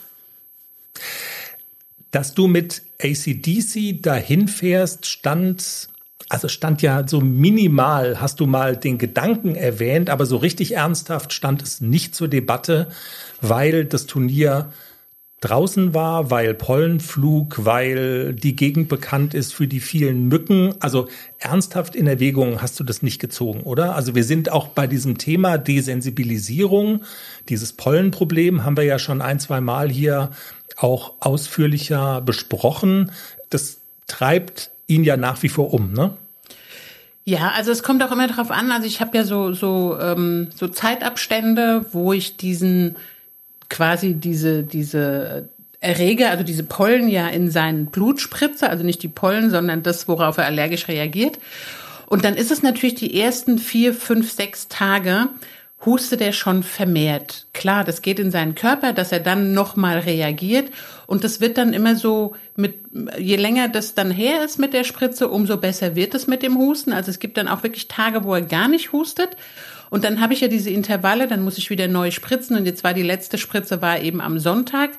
Dass 2.11 2.35
du 2.35 2.47
mit 2.47 2.83
ACDC 3.03 4.03
dahin 4.03 4.49
fährst, 4.49 5.07
stand, 5.07 5.89
also 6.29 6.49
stand 6.49 6.83
ja 6.83 7.07
so 7.07 7.21
minimal, 7.21 8.21
hast 8.21 8.41
du 8.41 8.47
mal 8.47 8.77
den 8.77 8.99
Gedanken 8.99 9.55
erwähnt, 9.55 10.11
aber 10.11 10.27
so 10.27 10.37
richtig 10.37 10.75
ernsthaft 10.75 11.33
stand 11.33 11.63
es 11.63 11.81
nicht 11.81 12.15
zur 12.15 12.29
Debatte, 12.29 12.89
weil 13.41 13.85
das 13.85 14.07
Turnier 14.07 14.71
draußen 15.41 15.95
war, 15.95 16.31
weil 16.31 16.53
Pollenflug, 16.53 17.65
weil 17.65 18.35
die 18.35 18.57
Gegend 18.57 18.89
bekannt 18.89 19.33
ist 19.33 19.55
für 19.55 19.67
die 19.67 19.81
vielen 19.81 20.29
Mücken. 20.29 20.75
Also 20.81 21.09
ernsthaft 21.39 21.97
in 21.97 22.07
Erwägung 22.07 22.61
hast 22.61 22.79
du 22.79 22.85
das 22.85 23.03
nicht 23.03 23.21
gezogen, 23.21 23.63
oder? 23.63 23.97
Also 23.97 24.15
wir 24.15 24.25
sind 24.25 24.53
auch 24.53 24.69
bei 24.69 24.87
diesem 24.87 25.17
Thema 25.17 25.57
Desensibilisierung, 25.57 27.03
dieses 27.49 27.73
Pollenproblem 27.73 28.65
haben 28.65 28.77
wir 28.77 28.85
ja 28.85 28.99
schon 28.99 29.23
ein, 29.23 29.41
zwei 29.41 29.63
Mal 29.63 29.89
hier 29.89 30.31
auch 30.83 31.15
ausführlicher 31.21 32.21
besprochen. 32.21 33.13
Das 33.51 33.79
treibt 34.07 34.71
ihn 34.87 35.05
ja 35.05 35.17
nach 35.17 35.43
wie 35.43 35.49
vor 35.49 35.73
um, 35.73 35.93
ne? 35.93 36.17
Ja, 37.25 37.53
also 37.55 37.71
es 37.71 37.83
kommt 37.83 38.03
auch 38.03 38.13
immer 38.13 38.27
drauf 38.27 38.51
an. 38.51 38.73
Also 38.73 38.87
ich 38.87 39.01
habe 39.01 39.17
ja 39.17 39.25
so 39.25 39.53
so 39.53 39.99
ähm, 40.01 40.49
so 40.55 40.69
Zeitabstände, 40.69 41.87
wo 41.93 42.13
ich 42.13 42.37
diesen 42.37 42.97
quasi 43.69 44.15
diese 44.15 44.63
diese 44.63 45.49
Erreger, 45.81 46.31
also 46.31 46.45
diese 46.45 46.65
Pollen 46.65 47.09
ja 47.09 47.29
in 47.29 47.51
sein 47.51 47.87
Blut 47.87 48.21
spritze, 48.21 48.69
also 48.69 48.85
nicht 48.85 49.03
die 49.03 49.09
Pollen, 49.09 49.51
sondern 49.51 49.83
das, 49.83 50.09
worauf 50.09 50.39
er 50.39 50.45
allergisch 50.47 50.89
reagiert. 50.89 51.39
Und 52.07 52.25
dann 52.25 52.35
ist 52.35 52.51
es 52.51 52.63
natürlich 52.63 52.97
die 52.97 53.19
ersten 53.19 53.59
vier, 53.59 53.95
fünf, 53.95 54.33
sechs 54.33 54.69
Tage 54.69 55.29
hustet 55.85 56.21
er 56.21 56.33
schon 56.33 56.63
vermehrt. 56.63 57.47
Klar, 57.55 57.85
das 57.85 58.03
geht 58.03 58.19
in 58.19 58.31
seinen 58.31 58.55
Körper, 58.55 58.93
dass 58.93 59.13
er 59.13 59.21
dann 59.21 59.55
nochmal 59.55 60.01
reagiert. 60.01 60.71
Und 61.07 61.25
das 61.25 61.41
wird 61.41 61.57
dann 61.57 61.73
immer 61.73 61.97
so 61.97 62.35
mit, 62.55 62.75
je 63.19 63.37
länger 63.37 63.69
das 63.69 63.95
dann 63.95 64.11
her 64.11 64.45
ist 64.45 64.59
mit 64.59 64.75
der 64.75 64.85
Spritze, 64.85 65.29
umso 65.29 65.57
besser 65.57 65.97
wird 65.97 66.15
es 66.15 66.27
mit 66.27 66.43
dem 66.43 66.59
Husten. 66.59 66.93
Also 66.93 67.11
es 67.11 67.19
gibt 67.19 67.39
dann 67.39 67.49
auch 67.49 67.63
wirklich 67.63 67.89
Tage, 67.89 68.25
wo 68.25 68.35
er 68.35 68.43
gar 68.43 68.69
nicht 68.69 68.93
hustet. 68.93 69.31
Und 69.89 70.05
dann 70.05 70.21
habe 70.21 70.35
ich 70.35 70.43
ja 70.43 70.49
diese 70.49 70.71
Intervalle, 70.71 71.27
dann 71.27 71.43
muss 71.43 71.59
ich 71.59 71.71
wieder 71.71 71.89
neu 71.89 72.11
spritzen. 72.11 72.57
Und 72.57 72.67
jetzt 72.67 72.85
war 72.85 72.93
die 72.93 73.03
letzte 73.03 73.39
Spritze 73.39 73.81
war 73.81 74.01
eben 74.01 74.21
am 74.21 74.39
Sonntag. 74.39 74.91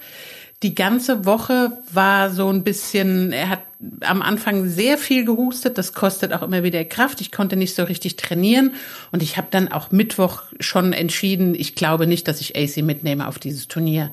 Die 0.63 0.75
ganze 0.75 1.25
Woche 1.25 1.77
war 1.91 2.31
so 2.31 2.50
ein 2.50 2.63
bisschen, 2.63 3.31
er 3.31 3.50
hat 3.50 3.61
am 4.01 4.21
Anfang 4.21 4.67
sehr 4.67 4.97
viel 4.97 5.25
gehustet, 5.25 5.77
das 5.77 5.93
kostet 5.93 6.33
auch 6.33 6.41
immer 6.41 6.63
wieder 6.63 6.83
Kraft. 6.85 7.21
Ich 7.21 7.31
konnte 7.31 7.55
nicht 7.55 7.75
so 7.75 7.83
richtig 7.83 8.15
trainieren 8.15 8.73
und 9.11 9.23
ich 9.23 9.38
habe 9.38 9.47
dann 9.51 9.71
auch 9.71 9.91
Mittwoch 9.91 10.43
schon 10.59 10.93
entschieden, 10.93 11.55
ich 11.55 11.75
glaube 11.75 12.07
nicht, 12.07 12.27
dass 12.27 12.41
ich 12.41 12.55
AC 12.55 12.83
mitnehme 12.83 13.27
auf 13.27 13.39
dieses 13.39 13.67
Turnier. 13.67 14.11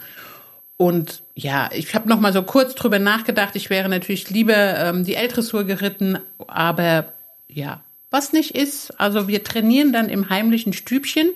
Und 0.76 1.22
ja, 1.34 1.68
ich 1.72 1.94
habe 1.94 2.08
noch 2.08 2.20
mal 2.20 2.32
so 2.32 2.42
kurz 2.42 2.74
drüber 2.76 3.00
nachgedacht. 3.00 3.56
Ich 3.56 3.68
wäre 3.68 3.88
natürlich 3.88 4.30
lieber 4.30 4.54
ähm, 4.54 5.04
die 5.04 5.16
L-Dressur 5.16 5.64
geritten, 5.64 6.18
aber 6.46 7.12
ja, 7.48 7.82
was 8.10 8.32
nicht 8.32 8.52
ist. 8.52 8.98
Also 9.00 9.28
wir 9.28 9.42
trainieren 9.42 9.92
dann 9.92 10.08
im 10.08 10.30
heimlichen 10.30 10.72
Stübchen 10.72 11.32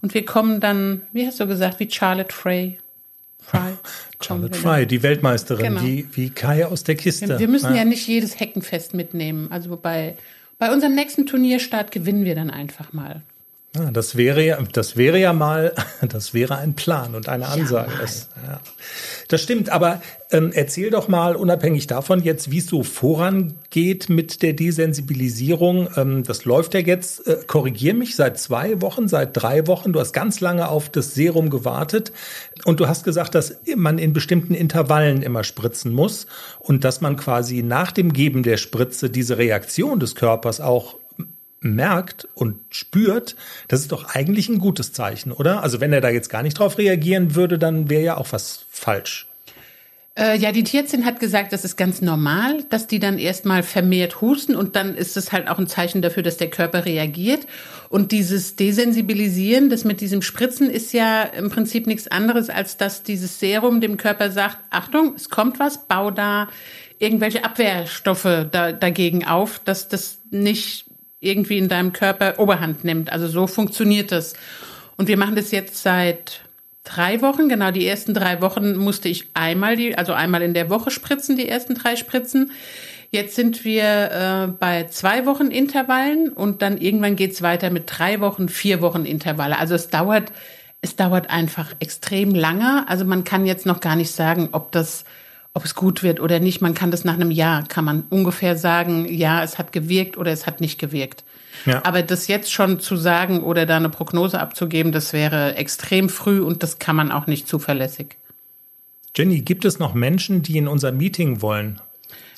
und 0.00 0.14
wir 0.14 0.24
kommen 0.24 0.60
dann, 0.60 1.02
wie 1.12 1.26
hast 1.26 1.38
du 1.38 1.46
gesagt, 1.46 1.80
wie 1.80 1.90
Charlotte 1.90 2.34
Frey. 2.34 2.78
Fry. 3.40 3.76
Charlotte 4.20 4.58
Fry, 4.58 4.86
die 4.86 5.02
Weltmeisterin, 5.02 5.74
Genau. 5.74 5.82
wie, 5.82 6.06
wie 6.12 6.30
Kai 6.30 6.66
aus 6.66 6.82
der 6.84 6.96
Kiste. 6.96 7.38
Wir 7.38 7.48
müssen 7.48 7.74
ja 7.74 7.84
nicht 7.84 8.06
jedes 8.08 8.40
Heckenfest 8.40 8.94
mitnehmen. 8.94 9.48
Also 9.50 9.76
bei, 9.76 10.16
bei 10.58 10.72
unserem 10.72 10.94
nächsten 10.94 11.26
Turnierstart 11.26 11.92
gewinnen 11.92 12.24
wir 12.24 12.34
dann 12.34 12.50
einfach 12.50 12.92
mal. 12.92 13.22
Ja, 13.76 13.90
das 13.90 14.16
wäre 14.16 14.42
ja, 14.42 14.58
das 14.72 14.96
wäre 14.96 15.20
ja 15.20 15.34
mal, 15.34 15.74
das 16.08 16.32
wäre 16.32 16.56
ein 16.56 16.74
Plan 16.74 17.14
und 17.14 17.28
eine 17.28 17.48
Ansage. 17.48 17.90
mal. 17.90 17.98
das, 18.00 18.28
ja. 18.46 18.60
das 19.28 19.42
stimmt, 19.42 19.68
aber 19.68 20.00
ähm, 20.30 20.52
erzähl 20.54 20.90
doch 20.90 21.08
mal 21.08 21.36
unabhängig 21.36 21.86
davon 21.86 22.22
jetzt, 22.22 22.50
wie 22.50 22.58
es 22.58 22.66
so 22.66 22.82
vorangeht 22.82 24.08
mit 24.08 24.42
der 24.42 24.54
Desensibilisierung. 24.54 25.88
Ähm, 25.96 26.22
das 26.22 26.46
läuft 26.46 26.72
ja 26.72 26.80
jetzt, 26.80 27.26
äh, 27.26 27.40
korrigier 27.46 27.92
mich, 27.92 28.16
seit 28.16 28.38
zwei 28.38 28.80
Wochen, 28.80 29.06
seit 29.06 29.36
drei 29.36 29.66
Wochen. 29.66 29.92
Du 29.92 30.00
hast 30.00 30.14
ganz 30.14 30.40
lange 30.40 30.68
auf 30.68 30.88
das 30.88 31.14
Serum 31.14 31.50
gewartet 31.50 32.12
und 32.64 32.80
du 32.80 32.88
hast 32.88 33.04
gesagt, 33.04 33.34
dass 33.34 33.58
man 33.76 33.98
in 33.98 34.14
bestimmten 34.14 34.54
Intervallen 34.54 35.22
immer 35.22 35.44
spritzen 35.44 35.92
muss 35.92 36.26
und 36.58 36.84
dass 36.84 37.02
man 37.02 37.16
quasi 37.16 37.62
nach 37.62 37.92
dem 37.92 38.14
Geben 38.14 38.42
der 38.42 38.56
Spritze 38.56 39.10
diese 39.10 39.36
Reaktion 39.36 40.00
des 40.00 40.14
Körpers 40.14 40.62
auch 40.62 40.96
merkt 41.60 42.28
und 42.34 42.56
spürt, 42.70 43.36
das 43.66 43.80
ist 43.80 43.92
doch 43.92 44.14
eigentlich 44.14 44.48
ein 44.48 44.58
gutes 44.58 44.92
Zeichen, 44.92 45.32
oder? 45.32 45.62
Also 45.62 45.80
wenn 45.80 45.92
er 45.92 46.00
da 46.00 46.08
jetzt 46.08 46.30
gar 46.30 46.42
nicht 46.42 46.58
drauf 46.58 46.78
reagieren 46.78 47.34
würde, 47.34 47.58
dann 47.58 47.90
wäre 47.90 48.02
ja 48.02 48.16
auch 48.16 48.32
was 48.32 48.66
falsch. 48.70 49.28
Äh, 50.18 50.36
ja, 50.36 50.50
die 50.50 50.64
Tierärztin 50.64 51.04
hat 51.04 51.20
gesagt, 51.20 51.52
das 51.52 51.64
ist 51.64 51.76
ganz 51.76 52.02
normal, 52.02 52.64
dass 52.70 52.88
die 52.88 52.98
dann 52.98 53.20
erstmal 53.20 53.62
vermehrt 53.62 54.20
husten 54.20 54.56
und 54.56 54.74
dann 54.74 54.96
ist 54.96 55.16
es 55.16 55.30
halt 55.30 55.46
auch 55.46 55.58
ein 55.58 55.68
Zeichen 55.68 56.02
dafür, 56.02 56.24
dass 56.24 56.36
der 56.36 56.50
Körper 56.50 56.84
reagiert. 56.84 57.46
Und 57.88 58.10
dieses 58.10 58.56
Desensibilisieren, 58.56 59.70
das 59.70 59.84
mit 59.84 60.00
diesem 60.00 60.20
Spritzen 60.20 60.70
ist 60.70 60.92
ja 60.92 61.22
im 61.22 61.50
Prinzip 61.50 61.86
nichts 61.86 62.08
anderes, 62.08 62.50
als 62.50 62.76
dass 62.76 63.04
dieses 63.04 63.38
Serum 63.38 63.80
dem 63.80 63.96
Körper 63.96 64.32
sagt, 64.32 64.58
Achtung, 64.70 65.14
es 65.14 65.30
kommt 65.30 65.60
was, 65.60 65.86
bau 65.86 66.10
da 66.10 66.48
irgendwelche 66.98 67.44
Abwehrstoffe 67.44 68.48
da, 68.50 68.72
dagegen 68.72 69.24
auf, 69.24 69.60
dass 69.64 69.86
das 69.86 70.18
nicht 70.30 70.87
irgendwie 71.20 71.58
in 71.58 71.68
deinem 71.68 71.92
Körper 71.92 72.38
Oberhand 72.38 72.84
nimmt. 72.84 73.12
Also 73.12 73.28
so 73.28 73.46
funktioniert 73.46 74.12
das. 74.12 74.34
Und 74.96 75.08
wir 75.08 75.16
machen 75.16 75.36
das 75.36 75.50
jetzt 75.50 75.82
seit 75.82 76.42
drei 76.84 77.20
Wochen. 77.22 77.48
Genau, 77.48 77.70
die 77.70 77.86
ersten 77.86 78.14
drei 78.14 78.40
Wochen 78.40 78.76
musste 78.76 79.08
ich 79.08 79.28
einmal 79.34 79.76
die, 79.76 79.96
also 79.96 80.12
einmal 80.12 80.42
in 80.42 80.54
der 80.54 80.70
Woche 80.70 80.90
spritzen, 80.90 81.36
die 81.36 81.48
ersten 81.48 81.74
drei 81.74 81.96
Spritzen. 81.96 82.52
Jetzt 83.10 83.36
sind 83.36 83.64
wir 83.64 84.10
äh, 84.10 84.52
bei 84.58 84.84
zwei 84.84 85.24
Wochen 85.24 85.46
Intervallen 85.46 86.28
und 86.30 86.60
dann 86.60 86.78
irgendwann 86.78 87.16
geht's 87.16 87.40
weiter 87.40 87.70
mit 87.70 87.84
drei 87.86 88.20
Wochen, 88.20 88.48
vier 88.48 88.82
Wochen 88.82 89.06
Intervalle. 89.06 89.58
Also 89.58 89.74
es 89.74 89.88
dauert, 89.88 90.30
es 90.82 90.94
dauert 90.94 91.30
einfach 91.30 91.74
extrem 91.80 92.34
lange. 92.34 92.86
Also 92.86 93.04
man 93.04 93.24
kann 93.24 93.46
jetzt 93.46 93.64
noch 93.64 93.80
gar 93.80 93.96
nicht 93.96 94.10
sagen, 94.10 94.50
ob 94.52 94.72
das 94.72 95.04
ob 95.58 95.64
es 95.64 95.74
gut 95.74 96.04
wird 96.04 96.20
oder 96.20 96.38
nicht. 96.38 96.60
Man 96.60 96.74
kann 96.74 96.92
das 96.92 97.04
nach 97.04 97.14
einem 97.14 97.32
Jahr, 97.32 97.64
kann 97.66 97.84
man 97.84 98.04
ungefähr 98.10 98.56
sagen, 98.56 99.12
ja, 99.12 99.42
es 99.42 99.58
hat 99.58 99.72
gewirkt 99.72 100.16
oder 100.16 100.30
es 100.30 100.46
hat 100.46 100.60
nicht 100.60 100.78
gewirkt. 100.78 101.24
Ja. 101.66 101.84
Aber 101.84 102.02
das 102.02 102.28
jetzt 102.28 102.52
schon 102.52 102.78
zu 102.78 102.94
sagen 102.94 103.42
oder 103.42 103.66
da 103.66 103.76
eine 103.76 103.88
Prognose 103.88 104.38
abzugeben, 104.38 104.92
das 104.92 105.12
wäre 105.12 105.56
extrem 105.56 106.08
früh 106.10 106.38
und 106.40 106.62
das 106.62 106.78
kann 106.78 106.94
man 106.94 107.10
auch 107.10 107.26
nicht 107.26 107.48
zuverlässig. 107.48 108.18
Jenny, 109.16 109.40
gibt 109.40 109.64
es 109.64 109.80
noch 109.80 109.94
Menschen, 109.94 110.42
die 110.42 110.58
in 110.58 110.68
unser 110.68 110.92
Meeting 110.92 111.42
wollen? 111.42 111.80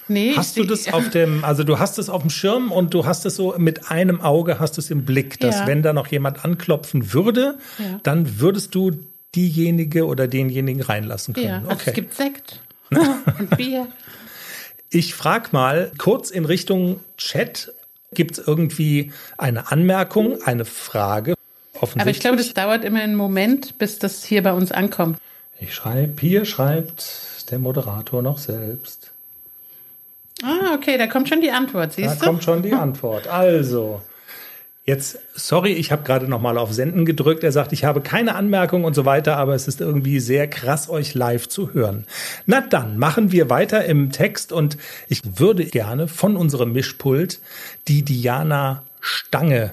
Nee, 0.08 0.32
Hast 0.34 0.56
ich 0.56 0.62
du 0.62 0.68
das 0.70 0.90
auf 0.90 1.10
dem, 1.10 1.44
also 1.44 1.62
du 1.62 1.78
hast 1.78 1.98
es 1.98 2.08
auf 2.08 2.22
dem 2.22 2.30
Schirm 2.30 2.72
und 2.72 2.94
du 2.94 3.04
hast 3.04 3.26
es 3.26 3.36
so 3.36 3.54
mit 3.58 3.90
einem 3.90 4.22
Auge 4.22 4.58
hast 4.58 4.78
es 4.78 4.90
im 4.90 5.04
Blick, 5.04 5.38
dass 5.40 5.60
Ja. 5.60 5.66
wenn 5.66 5.82
da 5.82 5.92
noch 5.92 6.06
jemand 6.06 6.42
anklopfen 6.42 7.12
würde, 7.12 7.58
Ja. 7.78 8.00
dann 8.02 8.40
würdest 8.40 8.74
du 8.74 8.92
diejenige 9.34 10.06
oder 10.06 10.26
denjenigen 10.26 10.82
reinlassen 10.82 11.34
können. 11.34 11.46
Ja, 11.46 11.58
also 11.58 11.70
okay. 11.72 11.82
es 11.90 11.92
gibt 11.92 12.14
Sekt 12.14 12.62
und 13.38 13.56
Bier. 13.56 13.86
Ich 14.90 15.14
frage 15.14 15.48
mal 15.52 15.92
kurz 15.98 16.30
in 16.30 16.44
Richtung 16.44 17.00
Chat, 17.16 17.72
gibt 18.12 18.38
es 18.38 18.46
irgendwie 18.46 19.12
eine 19.38 19.70
Anmerkung, 19.70 20.42
eine 20.42 20.64
Frage? 20.64 21.34
Aber 21.80 22.10
ich 22.10 22.20
glaube, 22.20 22.36
das 22.36 22.52
dauert 22.52 22.84
immer 22.84 23.00
einen 23.00 23.14
Moment, 23.14 23.78
bis 23.78 23.98
das 23.98 24.24
hier 24.24 24.42
bei 24.42 24.52
uns 24.52 24.72
ankommt. 24.72 25.18
Ich 25.60 25.74
schreibe, 25.74 26.20
hier 26.20 26.44
schreibt 26.44 27.50
der 27.50 27.58
Moderator 27.58 28.22
noch 28.22 28.38
selbst. 28.38 29.12
Ah, 30.42 30.74
okay, 30.74 30.96
da 30.98 31.06
kommt 31.06 31.28
schon 31.28 31.40
die 31.40 31.50
Antwort, 31.50 31.90
Da 31.90 32.02
siehst 32.02 32.22
du? 32.22 32.26
kommt 32.26 32.42
schon 32.44 32.62
die 32.62 32.72
Antwort. 32.74 33.28
Also, 33.28 34.00
jetzt, 34.90 35.18
sorry, 35.34 35.72
ich 35.72 35.92
habe 35.92 36.02
gerade 36.02 36.28
noch 36.28 36.40
mal 36.40 36.58
auf 36.58 36.72
Senden 36.72 37.06
gedrückt. 37.06 37.44
Er 37.44 37.52
sagt, 37.52 37.72
ich 37.72 37.84
habe 37.84 38.00
keine 38.00 38.34
Anmerkung 38.34 38.84
und 38.84 38.94
so 38.94 39.04
weiter, 39.04 39.36
aber 39.36 39.54
es 39.54 39.68
ist 39.68 39.80
irgendwie 39.80 40.20
sehr 40.20 40.48
krass, 40.48 40.90
euch 40.90 41.14
live 41.14 41.48
zu 41.48 41.72
hören. 41.72 42.04
Na 42.46 42.60
dann, 42.60 42.98
machen 42.98 43.32
wir 43.32 43.48
weiter 43.48 43.84
im 43.84 44.10
Text 44.10 44.52
und 44.52 44.76
ich 45.08 45.22
würde 45.38 45.64
gerne 45.64 46.08
von 46.08 46.36
unserem 46.36 46.72
Mischpult 46.72 47.40
die 47.88 48.02
Diana 48.02 48.82
Stange 49.00 49.72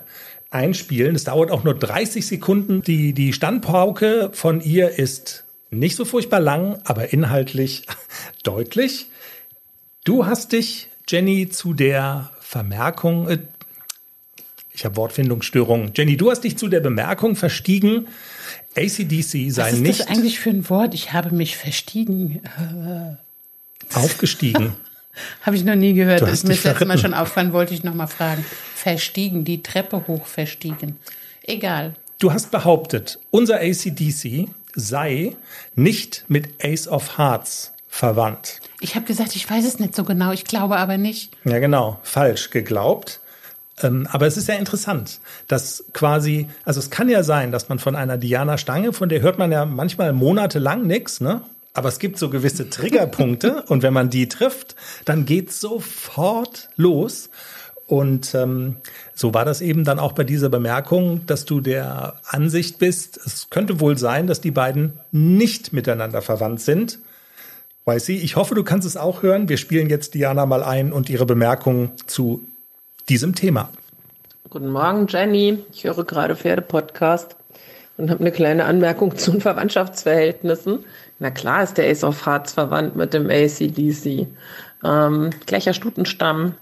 einspielen. 0.52 1.16
Es 1.16 1.26
dauert 1.26 1.52
auch 1.52 1.64
nur 1.64 1.74
30 1.74 2.26
Sekunden. 2.26 2.82
Die, 2.84 3.14
die 3.14 3.34
Standpauke 3.34 4.30
von 4.34 4.62
ihr 4.62 4.98
ist 4.98 5.44
nicht 5.72 5.96
so 5.96 6.06
furchtbar 6.06 6.40
lang, 6.40 6.80
aber 6.86 7.12
inhaltlich 7.12 7.86
deutlich. 8.44 9.08
Du 10.06 10.26
hast 10.26 10.54
dich, 10.54 10.90
Jenny, 11.10 11.50
zu 11.50 11.74
der 11.74 12.32
Vermerkung, 12.40 13.28
äh, 13.28 13.40
ich 14.78 14.86
habe 14.86 14.96
Wortfindungsstörungen. 14.96 15.92
Jenny, 15.96 16.18
du 16.18 16.30
hast 16.30 16.44
dich 16.44 16.56
zu 16.56 16.68
der 16.68 16.82
Bemerkung 16.82 17.36
verstiegen, 17.36 18.08
ACDC 18.76 19.52
sei 19.52 19.64
Was 19.64 19.74
ist 19.74 19.80
nicht 19.80 20.00
das 20.02 20.08
eigentlich 20.08 20.40
für 20.40 20.52
ein 20.52 20.70
Wort? 20.70 20.94
Ich 20.94 21.14
habe 21.14 21.34
mich 21.34 21.58
verstiegen. 21.58 22.42
aufgestiegen. 23.94 24.74
Habe 25.42 25.56
ich 25.56 25.64
noch 25.64 25.74
nie 25.74 25.94
gehört. 25.94 26.22
Das 26.22 26.32
ist 26.32 26.44
mir 26.44 26.54
das 26.54 26.64
letzte 26.64 26.86
Mal 26.86 27.00
schon 27.00 27.16
aufgefallen, 27.16 27.52
wollte 27.52 27.74
ich 27.74 27.84
noch 27.84 27.96
mal 27.96 28.06
fragen. 28.06 28.46
Verstiegen, 28.76 29.46
die 29.46 29.64
Treppe 29.64 30.06
hoch 30.08 30.28
verstiegen. 30.28 31.00
Egal. 31.42 31.96
Du 32.20 32.32
hast 32.32 32.52
behauptet, 32.52 33.18
unser 33.32 33.56
ACDC 33.56 34.48
sei 34.76 35.36
nicht 35.74 36.26
mit 36.28 36.50
Ace 36.64 36.88
of 36.88 37.18
Hearts 37.18 37.74
verwandt. 37.88 38.62
Ich 38.80 38.94
habe 38.94 39.06
gesagt, 39.06 39.36
ich 39.36 39.50
weiß 39.50 39.66
es 39.66 39.80
nicht 39.80 39.96
so 39.96 40.04
genau. 40.04 40.34
Ich 40.34 40.46
glaube 40.46 40.78
aber 40.78 41.00
nicht. 41.00 41.32
Ja, 41.46 41.58
genau, 41.58 42.00
falsch 42.04 42.52
geglaubt. 42.52 43.20
Ähm, 43.82 44.08
aber 44.12 44.26
es 44.26 44.38
ist 44.38 44.48
ja 44.48 44.56
interessant, 44.56 45.20
dass 45.48 45.86
quasi, 45.94 46.48
also 46.64 46.80
es 46.80 46.90
kann 46.90 47.10
ja 47.10 47.24
sein, 47.24 47.52
dass 47.52 47.70
man 47.70 47.80
von 47.80 47.96
einer 47.96 48.18
Diana 48.18 48.58
Stange, 48.58 48.94
von 48.94 49.10
der 49.10 49.22
hört 49.22 49.38
man 49.38 49.52
ja 49.52 49.66
manchmal 49.66 50.14
monatelang 50.14 50.88
nichts, 50.88 51.22
ne? 51.22 51.42
Aber 51.74 51.90
es 51.90 52.00
gibt 52.00 52.18
so 52.18 52.32
gewisse 52.32 52.72
Triggerpunkte 52.72 53.62
und 53.68 53.84
wenn 53.84 53.94
man 53.94 54.10
die 54.10 54.28
trifft, 54.28 54.76
dann 55.06 55.26
geht's 55.26 55.60
sofort 55.60 56.70
los. 56.76 57.30
Und 57.86 58.36
ähm, 58.36 58.78
so 59.14 59.34
war 59.34 59.46
das 59.46 59.62
eben 59.62 59.86
dann 59.86 60.00
auch 60.00 60.12
bei 60.12 60.26
dieser 60.26 60.50
Bemerkung, 60.50 61.26
dass 61.26 61.46
du 61.46 61.62
der 61.62 62.16
Ansicht 62.26 62.80
bist, 62.80 63.18
es 63.26 63.50
könnte 63.50 63.80
wohl 63.80 63.98
sein, 63.98 64.28
dass 64.28 64.42
die 64.42 64.52
beiden 64.52 65.00
nicht 65.12 65.72
miteinander 65.72 66.22
verwandt 66.22 66.62
sind. 66.62 67.00
Weiß 67.86 68.06
sie, 68.06 68.18
ich 68.18 68.36
hoffe, 68.36 68.56
du 68.56 68.66
kannst 68.66 68.86
es 68.86 68.98
auch 68.98 69.24
hören. 69.24 69.48
Wir 69.48 69.56
spielen 69.56 69.90
jetzt 69.90 70.16
Diana 70.16 70.46
mal 70.46 70.64
ein 70.64 70.92
und 70.92 71.10
ihre 71.10 71.26
Bemerkung 71.26 71.92
zu 72.08 72.46
diesem 73.10 73.36
Thema. 73.36 73.70
Guten 74.50 74.70
Morgen, 74.70 75.08
Jenny. 75.08 75.64
Ich 75.72 75.84
höre 75.84 76.04
gerade 76.04 76.36
Pferde-Podcast 76.36 77.36
und 77.98 78.10
habe 78.10 78.22
eine 78.22 78.32
kleine 78.32 78.66
Anmerkung 78.66 79.18
zu 79.18 79.32
den 79.32 79.42
Verwandtschaftsverhältnissen. 79.42 80.86
Na 81.20 81.32
klar 81.32 81.64
ist 81.64 81.78
der 81.78 81.90
Ace 81.90 82.04
of 82.04 82.26
Hearts 82.26 82.54
verwandt 82.54 82.96
mit 82.96 83.14
dem 83.14 83.30
ACDC. 83.30 84.28
Ähm, 84.84 85.30
gleicher 85.46 85.74
Stutenstamm. 85.74 86.56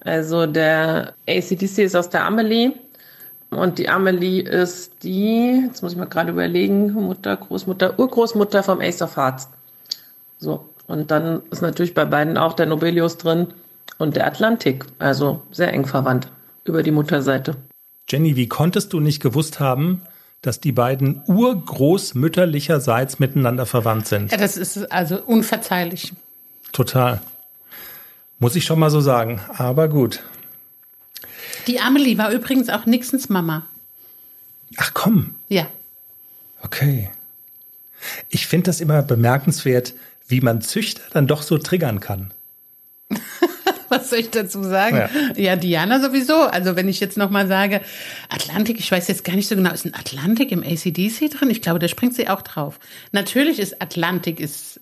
Also 0.00 0.46
der 0.46 1.14
ACDC 1.28 1.78
ist 1.78 1.96
aus 1.96 2.10
der 2.10 2.24
Amelie 2.24 2.72
und 3.50 3.78
die 3.78 3.88
Amelie 3.88 4.42
ist 4.42 4.92
die, 5.02 5.64
jetzt 5.66 5.82
muss 5.82 5.92
ich 5.92 5.98
mal 5.98 6.06
gerade 6.06 6.30
überlegen, 6.30 6.92
Mutter, 6.92 7.36
Großmutter, 7.36 7.98
Urgroßmutter 7.98 8.62
vom 8.62 8.80
Ace 8.80 9.02
of 9.02 9.16
Hearts. 9.16 9.48
So, 10.38 10.64
und 10.86 11.10
dann 11.10 11.42
ist 11.50 11.62
natürlich 11.62 11.94
bei 11.94 12.04
beiden 12.04 12.36
auch 12.36 12.52
der 12.52 12.66
Nobelius 12.66 13.16
drin 13.16 13.48
und 13.98 14.16
der 14.16 14.26
Atlantik, 14.26 14.86
also 14.98 15.42
sehr 15.50 15.72
eng 15.72 15.86
verwandt 15.86 16.28
über 16.64 16.82
die 16.82 16.90
Mutterseite. 16.90 17.56
Jenny, 18.08 18.36
wie 18.36 18.48
konntest 18.48 18.92
du 18.92 19.00
nicht 19.00 19.20
gewusst 19.20 19.60
haben, 19.60 20.02
dass 20.40 20.60
die 20.60 20.72
beiden 20.72 21.22
urgroßmütterlicherseits 21.26 23.18
miteinander 23.18 23.66
verwandt 23.66 24.06
sind? 24.06 24.30
Ja, 24.30 24.38
das 24.38 24.56
ist 24.56 24.90
also 24.90 25.20
unverzeihlich. 25.20 26.12
Total. 26.72 27.20
Muss 28.38 28.56
ich 28.56 28.64
schon 28.64 28.78
mal 28.78 28.90
so 28.90 29.00
sagen. 29.00 29.40
Aber 29.56 29.88
gut. 29.88 30.22
Die 31.66 31.80
Amelie 31.80 32.16
war 32.18 32.30
übrigens 32.30 32.68
auch 32.70 32.86
Nixons 32.86 33.28
Mama. 33.28 33.66
Ach 34.76 34.92
komm. 34.94 35.34
Ja. 35.48 35.66
Okay. 36.62 37.10
Ich 38.28 38.46
finde 38.46 38.66
das 38.66 38.80
immer 38.80 39.02
bemerkenswert, 39.02 39.94
wie 40.26 40.40
man 40.40 40.62
Züchter 40.62 41.02
dann 41.12 41.26
doch 41.26 41.42
so 41.42 41.58
triggern 41.58 42.00
kann. 42.00 42.32
Was 43.90 44.10
soll 44.10 44.20
ich 44.20 44.30
dazu 44.30 44.62
sagen? 44.62 44.96
Ja. 44.96 45.08
Ja, 45.36 45.56
Diana 45.56 46.00
sowieso. 46.00 46.34
Also 46.34 46.76
wenn 46.76 46.88
ich 46.88 47.00
jetzt 47.00 47.16
noch 47.16 47.30
mal 47.30 47.46
sage, 47.46 47.80
Atlantik, 48.28 48.78
ich 48.78 48.90
weiß 48.90 49.08
jetzt 49.08 49.24
gar 49.24 49.34
nicht 49.34 49.48
so 49.48 49.56
genau, 49.56 49.72
ist 49.72 49.86
ein 49.86 49.94
Atlantik 49.94 50.52
im 50.52 50.62
ACDC 50.62 51.30
drin? 51.30 51.50
Ich 51.50 51.62
glaube, 51.62 51.78
da 51.78 51.88
springt 51.88 52.14
sie 52.14 52.28
auch 52.28 52.42
drauf. 52.42 52.78
Natürlich 53.12 53.58
ist 53.58 53.80
Atlantik, 53.80 54.40
ist, 54.40 54.80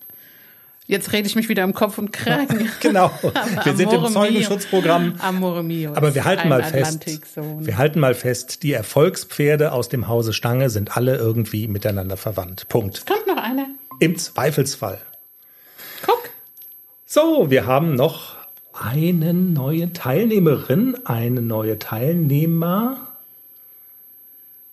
jetzt 0.87 1.13
rede 1.13 1.27
ich 1.27 1.35
mich 1.35 1.49
wieder 1.49 1.63
im 1.63 1.73
Kopf 1.73 1.97
und 1.97 2.11
Kragen. 2.11 2.69
Genau. 2.79 3.11
Wir 3.63 3.75
sind 3.75 3.91
im 3.91 4.05
Zeugenschutzprogramm. 4.07 5.15
Amore 5.19 5.63
Mio. 5.63 5.93
Aber 5.93 6.13
wir 6.13 6.25
halten 6.25 6.49
mal 6.49 6.63
fest, 6.63 7.05
wir 7.35 7.77
halten 7.77 7.99
mal 7.99 8.13
fest, 8.13 8.63
die 8.63 8.73
Erfolgspferde 8.73 9.71
aus 9.71 9.89
dem 9.89 10.07
Hause 10.07 10.33
Stange 10.33 10.69
sind 10.69 10.95
alle 10.95 11.15
irgendwie 11.15 11.67
miteinander 11.67 12.17
verwandt. 12.17 12.67
Punkt. 12.69 13.05
Kommt 13.05 13.27
noch 13.27 13.37
einer. 13.37 13.67
Im 13.99 14.17
Zweifelsfall. 14.17 14.99
Guck. 16.05 16.29
So, 17.05 17.49
wir 17.49 17.65
haben 17.65 17.95
noch 17.95 18.36
eine 18.81 19.33
neue 19.33 19.93
Teilnehmerin, 19.93 20.97
eine 21.05 21.41
neue 21.41 21.79
Teilnehmer. 21.79 22.97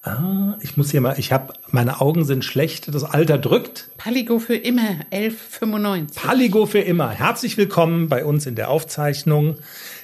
Ah, 0.02 0.58
ich 0.60 0.76
muss 0.76 0.90
hier 0.90 1.00
mal, 1.00 1.18
ich 1.18 1.32
habe, 1.32 1.54
meine 1.70 2.02
Augen 2.02 2.26
sind 2.26 2.44
schlecht, 2.44 2.94
das 2.94 3.04
Alter 3.04 3.38
drückt. 3.38 3.88
Paligo 3.96 4.38
für 4.38 4.56
immer, 4.56 4.98
11,95. 5.10 6.14
Paligo 6.14 6.66
für 6.66 6.80
immer. 6.80 7.08
Herzlich 7.08 7.56
willkommen 7.56 8.10
bei 8.10 8.26
uns 8.26 8.44
in 8.44 8.54
der 8.54 8.68
Aufzeichnung. 8.68 9.56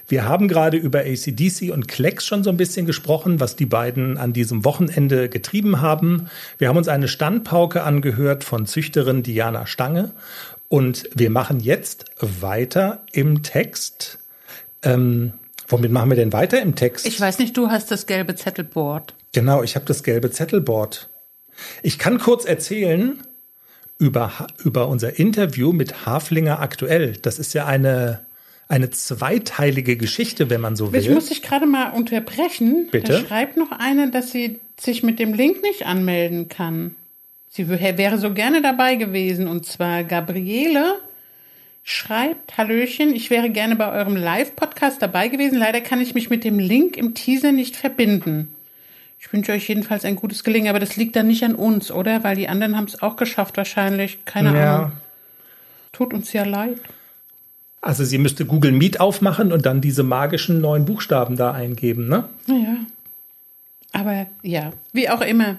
Wir 0.08 0.24
haben 0.24 0.48
gerade 0.48 0.78
über 0.78 1.00
ACDC 1.00 1.70
und 1.70 1.86
Klecks 1.86 2.26
schon 2.26 2.42
so 2.42 2.48
ein 2.48 2.56
bisschen 2.56 2.86
gesprochen, 2.86 3.40
was 3.40 3.56
die 3.56 3.66
beiden 3.66 4.16
an 4.16 4.32
diesem 4.32 4.64
Wochenende 4.64 5.28
getrieben 5.28 5.82
haben. 5.82 6.30
Wir 6.56 6.68
haben 6.68 6.78
uns 6.78 6.88
eine 6.88 7.06
Standpauke 7.06 7.82
angehört 7.82 8.42
von 8.42 8.64
Züchterin 8.64 9.22
Diana 9.22 9.66
Stange. 9.66 10.12
Und 10.70 11.11
wir 11.12 11.30
machen 11.30 11.59
jetzt 11.59 12.04
weiter 12.20 13.04
im 13.11 13.42
Text. 13.42 14.20
Ähm, 14.85 15.33
womit 15.66 15.90
machen 15.90 16.11
wir 16.11 16.16
denn 16.16 16.33
weiter 16.33 16.62
im 16.62 16.76
Text? 16.76 17.06
Ich 17.06 17.20
weiß 17.20 17.40
nicht, 17.40 17.56
du 17.56 17.70
hast 17.70 17.90
das 17.90 18.06
gelbe 18.06 18.37
Zettelboard. 18.37 19.16
Genau, 19.33 19.64
ich 19.64 19.74
habe 19.74 19.85
das 19.85 20.04
gelbe 20.04 20.30
Zettelboard. 20.30 21.11
Ich 21.83 21.98
kann 21.98 22.20
kurz 22.20 22.44
erzählen 22.44 23.20
über, 23.98 24.46
über 24.64 24.87
unser 24.87 25.18
Interview 25.18 25.72
mit 25.72 26.06
Haflinger 26.06 26.61
aktuell. 26.61 27.16
Das 27.20 27.40
ist 27.40 27.52
ja 27.52 27.66
eine, 27.66 28.24
eine 28.68 28.90
zweiteilige 28.90 29.96
Geschichte, 29.96 30.50
wenn 30.50 30.61
man 30.61 30.76
so 30.76 30.92
will. 30.92 31.00
Ich 31.00 31.11
muss 31.11 31.26
dich 31.26 31.42
gerade 31.42 31.66
mal 31.66 31.90
unterbrechen. 31.90 32.87
Bitte? 32.92 33.14
Da 33.14 33.26
schreibt 33.26 33.56
noch 33.56 33.72
eine, 33.72 34.12
dass 34.12 34.30
sie 34.30 34.61
sich 34.78 35.02
mit 35.02 35.18
dem 35.18 35.35
Link 35.35 35.62
nicht 35.62 35.85
anmelden 35.85 36.48
kann. 36.48 36.94
Sie 37.52 37.68
wär- 37.68 37.98
wäre 37.98 38.16
so 38.16 38.32
gerne 38.32 38.62
dabei 38.62 38.94
gewesen. 38.94 39.48
Und 39.48 39.66
zwar 39.66 40.04
Gabriele 40.04 41.00
schreibt, 41.82 42.56
Hallöchen, 42.56 43.14
ich 43.14 43.28
wäre 43.30 43.50
gerne 43.50 43.74
bei 43.76 43.90
eurem 43.90 44.14
Live-Podcast 44.16 45.02
dabei 45.02 45.28
gewesen. 45.28 45.58
Leider 45.58 45.80
kann 45.80 46.00
ich 46.00 46.14
mich 46.14 46.30
mit 46.30 46.44
dem 46.44 46.58
Link 46.60 46.96
im 46.96 47.14
Teaser 47.14 47.50
nicht 47.52 47.74
verbinden. 47.76 48.54
Ich 49.18 49.32
wünsche 49.32 49.52
euch 49.52 49.68
jedenfalls 49.68 50.04
ein 50.04 50.16
gutes 50.16 50.44
Gelingen, 50.44 50.68
aber 50.68 50.78
das 50.78 50.96
liegt 50.96 51.16
dann 51.16 51.26
nicht 51.26 51.42
an 51.44 51.54
uns, 51.56 51.90
oder? 51.90 52.22
Weil 52.24 52.36
die 52.36 52.48
anderen 52.48 52.76
haben 52.76 52.84
es 52.86 53.02
auch 53.02 53.16
geschafft 53.16 53.56
wahrscheinlich. 53.56 54.24
Keine 54.24 54.54
ja. 54.56 54.76
Ahnung. 54.76 54.92
Tut 55.92 56.14
uns 56.14 56.32
ja 56.32 56.44
leid. 56.44 56.80
Also 57.82 58.04
sie 58.04 58.18
müsste 58.18 58.46
Google 58.46 58.72
Meet 58.72 59.00
aufmachen 59.00 59.52
und 59.52 59.66
dann 59.66 59.80
diese 59.80 60.04
magischen 60.04 60.60
neun 60.60 60.84
Buchstaben 60.84 61.36
da 61.36 61.50
eingeben, 61.52 62.08
ne? 62.08 62.28
Naja. 62.46 62.76
Aber 63.92 64.26
ja, 64.42 64.70
wie 64.92 65.08
auch 65.08 65.22
immer. 65.22 65.56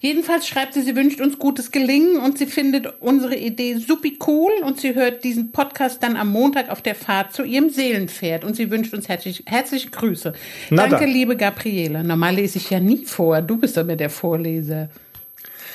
Jedenfalls 0.00 0.48
schreibt 0.48 0.74
sie, 0.74 0.82
sie 0.82 0.96
wünscht 0.96 1.20
uns 1.20 1.38
gutes 1.38 1.70
Gelingen 1.70 2.18
und 2.18 2.38
sie 2.38 2.46
findet 2.46 3.00
unsere 3.00 3.36
Idee 3.36 3.76
supi 3.76 4.18
cool 4.26 4.50
und 4.64 4.80
sie 4.80 4.94
hört 4.94 5.24
diesen 5.24 5.52
Podcast 5.52 6.02
dann 6.02 6.16
am 6.16 6.30
Montag 6.30 6.70
auf 6.70 6.82
der 6.82 6.94
Fahrt 6.94 7.32
zu 7.32 7.44
ihrem 7.44 7.70
Seelenpferd 7.70 8.44
und 8.44 8.56
sie 8.56 8.70
wünscht 8.70 8.94
uns 8.94 9.08
herzlich, 9.08 9.44
herzliche 9.46 9.90
Grüße. 9.90 10.32
Na 10.70 10.88
Danke, 10.88 11.04
dann. 11.04 11.10
liebe 11.10 11.36
Gabriele. 11.36 12.02
Normal 12.02 12.36
lese 12.36 12.58
ich 12.58 12.70
ja 12.70 12.80
nie 12.80 13.04
vor. 13.04 13.42
Du 13.42 13.58
bist 13.58 13.78
aber 13.78 13.96
der 13.96 14.10
Vorleser. 14.10 14.88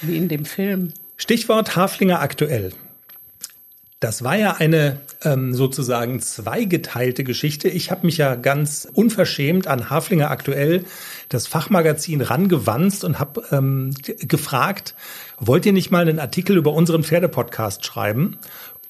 Wie 0.01 0.17
in 0.17 0.27
dem 0.27 0.45
Film. 0.45 0.91
Stichwort 1.17 1.75
Haflinger 1.75 2.19
aktuell. 2.19 2.73
Das 3.99 4.23
war 4.23 4.35
ja 4.35 4.55
eine 4.57 4.97
ähm, 5.25 5.53
sozusagen 5.53 6.21
zweigeteilte 6.21 7.23
Geschichte. 7.23 7.67
Ich 7.67 7.91
habe 7.91 8.05
mich 8.05 8.17
ja 8.17 8.35
ganz 8.35 8.87
unverschämt 8.93 9.67
an 9.67 9.89
Haflinger 9.89 10.31
aktuell 10.31 10.85
das 11.29 11.47
Fachmagazin 11.47 12.21
rangewanzt 12.21 13.03
und 13.03 13.19
habe 13.19 13.43
ähm, 13.51 13.93
gefragt, 14.19 14.95
wollt 15.39 15.65
ihr 15.65 15.73
nicht 15.73 15.91
mal 15.91 16.01
einen 16.01 16.19
Artikel 16.19 16.55
über 16.55 16.71
unseren 16.73 17.03
Pferdepodcast 17.03 17.85
schreiben? 17.85 18.37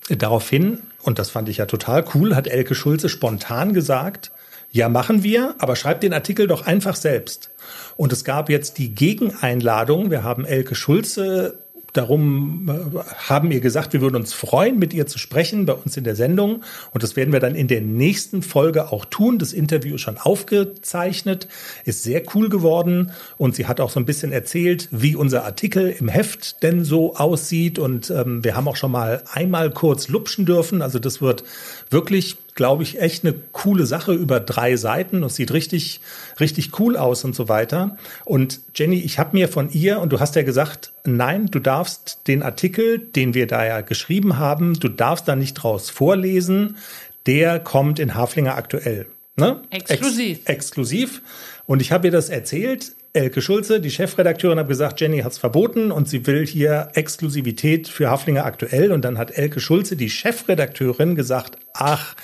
Daraufhin, 0.10 0.80
und 1.02 1.17
das 1.17 1.30
fand 1.30 1.50
ich 1.50 1.58
ja 1.58 1.65
total 1.65 2.06
cool, 2.13 2.36
hat 2.36 2.48
Elke 2.48 2.76
Schulze 2.76 3.10
spontan 3.10 3.74
gesagt, 3.74 4.32
ja, 4.71 4.89
machen 4.89 5.24
wir, 5.24 5.56
aber 5.58 5.76
schreibt 5.78 6.04
den 6.04 6.13
Artikel 6.13 6.48
doch 6.48 6.65
einfach 6.65 6.98
selbst. 6.98 7.50
Und 7.95 8.12
es 8.12 8.26
gab 8.26 8.50
jetzt 8.50 8.78
die 8.78 8.93
Gegeneinladung. 8.93 10.12
Wir 10.12 10.21
haben 10.24 10.43
Elke 10.43 10.76
Schulze 10.76 11.64
darum 11.97 12.69
äh, 12.69 12.99
haben 13.29 13.51
ihr 13.51 13.60
gesagt, 13.60 13.93
wir 13.93 14.01
würden 14.01 14.15
uns 14.15 14.34
freuen, 14.34 14.79
mit 14.79 14.93
ihr 14.93 15.08
zu 15.08 15.17
sprechen 15.17 15.65
bei 15.65 15.73
uns 15.73 15.97
in 15.97 16.03
der 16.03 16.15
Sendung. 16.15 16.63
Und 16.91 17.03
das 17.03 17.15
werden 17.15 17.34
wir 17.34 17.39
dann 17.39 17.55
in 17.55 17.67
der 17.67 17.81
nächsten 17.81 18.41
Folge 18.41 18.91
auch 18.91 19.05
tun. 19.05 19.39
Das 19.39 19.53
Interview 19.53 19.95
ist 19.95 20.01
schon 20.01 20.17
aufgezeichnet, 20.17 21.47
ist 21.86 22.03
sehr 22.03 22.23
cool 22.34 22.49
geworden. 22.49 23.12
Und 23.38 23.55
sie 23.55 23.67
hat 23.67 23.79
auch 23.79 23.89
so 23.89 23.99
ein 23.99 24.05
bisschen 24.05 24.31
erzählt, 24.31 24.89
wie 24.91 25.15
unser 25.15 25.45
Artikel 25.45 25.89
im 25.89 26.08
Heft 26.08 26.63
denn 26.63 26.84
so 26.84 27.15
aussieht. 27.15 27.79
Und 27.79 28.10
ähm, 28.10 28.43
wir 28.43 28.55
haben 28.55 28.67
auch 28.67 28.75
schon 28.75 28.91
mal 28.91 29.23
einmal 29.31 29.71
kurz 29.71 30.08
lupschen 30.08 30.45
dürfen. 30.45 30.81
Also 30.81 30.99
das 30.99 31.21
wird 31.21 31.43
wirklich 31.89 32.38
glaube 32.55 32.83
ich, 32.83 33.01
echt 33.01 33.25
eine 33.25 33.35
coole 33.51 33.85
Sache 33.85 34.13
über 34.13 34.39
drei 34.39 34.77
Seiten 34.77 35.23
und 35.23 35.31
sieht 35.31 35.51
richtig, 35.51 35.99
richtig 36.39 36.79
cool 36.79 36.95
aus 36.95 37.25
und 37.25 37.35
so 37.35 37.49
weiter. 37.49 37.97
Und 38.23 38.61
Jenny, 38.73 38.99
ich 38.99 39.19
habe 39.19 39.35
mir 39.37 39.49
von 39.49 39.69
ihr, 39.71 39.99
und 39.99 40.11
du 40.13 40.21
hast 40.21 40.35
ja 40.35 40.43
gesagt, 40.43 40.93
nein, 41.03 41.47
du 41.47 41.59
darfst 41.59 42.21
den 42.27 42.41
Artikel, 42.41 42.99
den 42.99 43.33
wir 43.33 43.45
da 43.45 43.65
ja 43.65 43.81
geschrieben 43.81 44.39
haben, 44.39 44.73
du 44.79 44.87
darfst 44.87 45.27
da 45.27 45.35
nicht 45.35 45.55
draus 45.55 45.89
vorlesen. 45.89 46.77
Der 47.25 47.59
kommt 47.59 47.99
in 47.99 48.15
Haflinger 48.15 48.55
aktuell. 48.55 49.07
Ne? 49.35 49.61
Exklusiv. 49.69 50.39
Ex 50.45 50.49
exklusiv. 50.49 51.21
Und 51.65 51.81
ich 51.81 51.91
habe 51.91 52.07
ihr 52.07 52.11
das 52.11 52.29
erzählt. 52.29 52.95
Elke 53.15 53.41
Schulze, 53.41 53.80
die 53.80 53.91
Chefredakteurin, 53.91 54.60
hat 54.60 54.67
gesagt, 54.67 54.99
Jenny 54.99 55.19
hat 55.19 55.32
es 55.32 55.38
verboten 55.38 55.91
und 55.91 56.10
sie 56.10 56.28
will 56.28 56.45
hier 56.45 56.89
Exklusivität 56.93 57.88
für 57.88 58.10
Haflinger 58.10 58.45
aktuell. 58.45 58.91
Und 58.91 59.04
dann 59.06 59.17
hat 59.17 59.32
Elke 59.32 59.60
Schulze, 59.60 59.95
die 59.95 60.10
Chefredakteurin, 60.10 61.15
gesagt, 61.15 61.58
ach, 61.73 62.15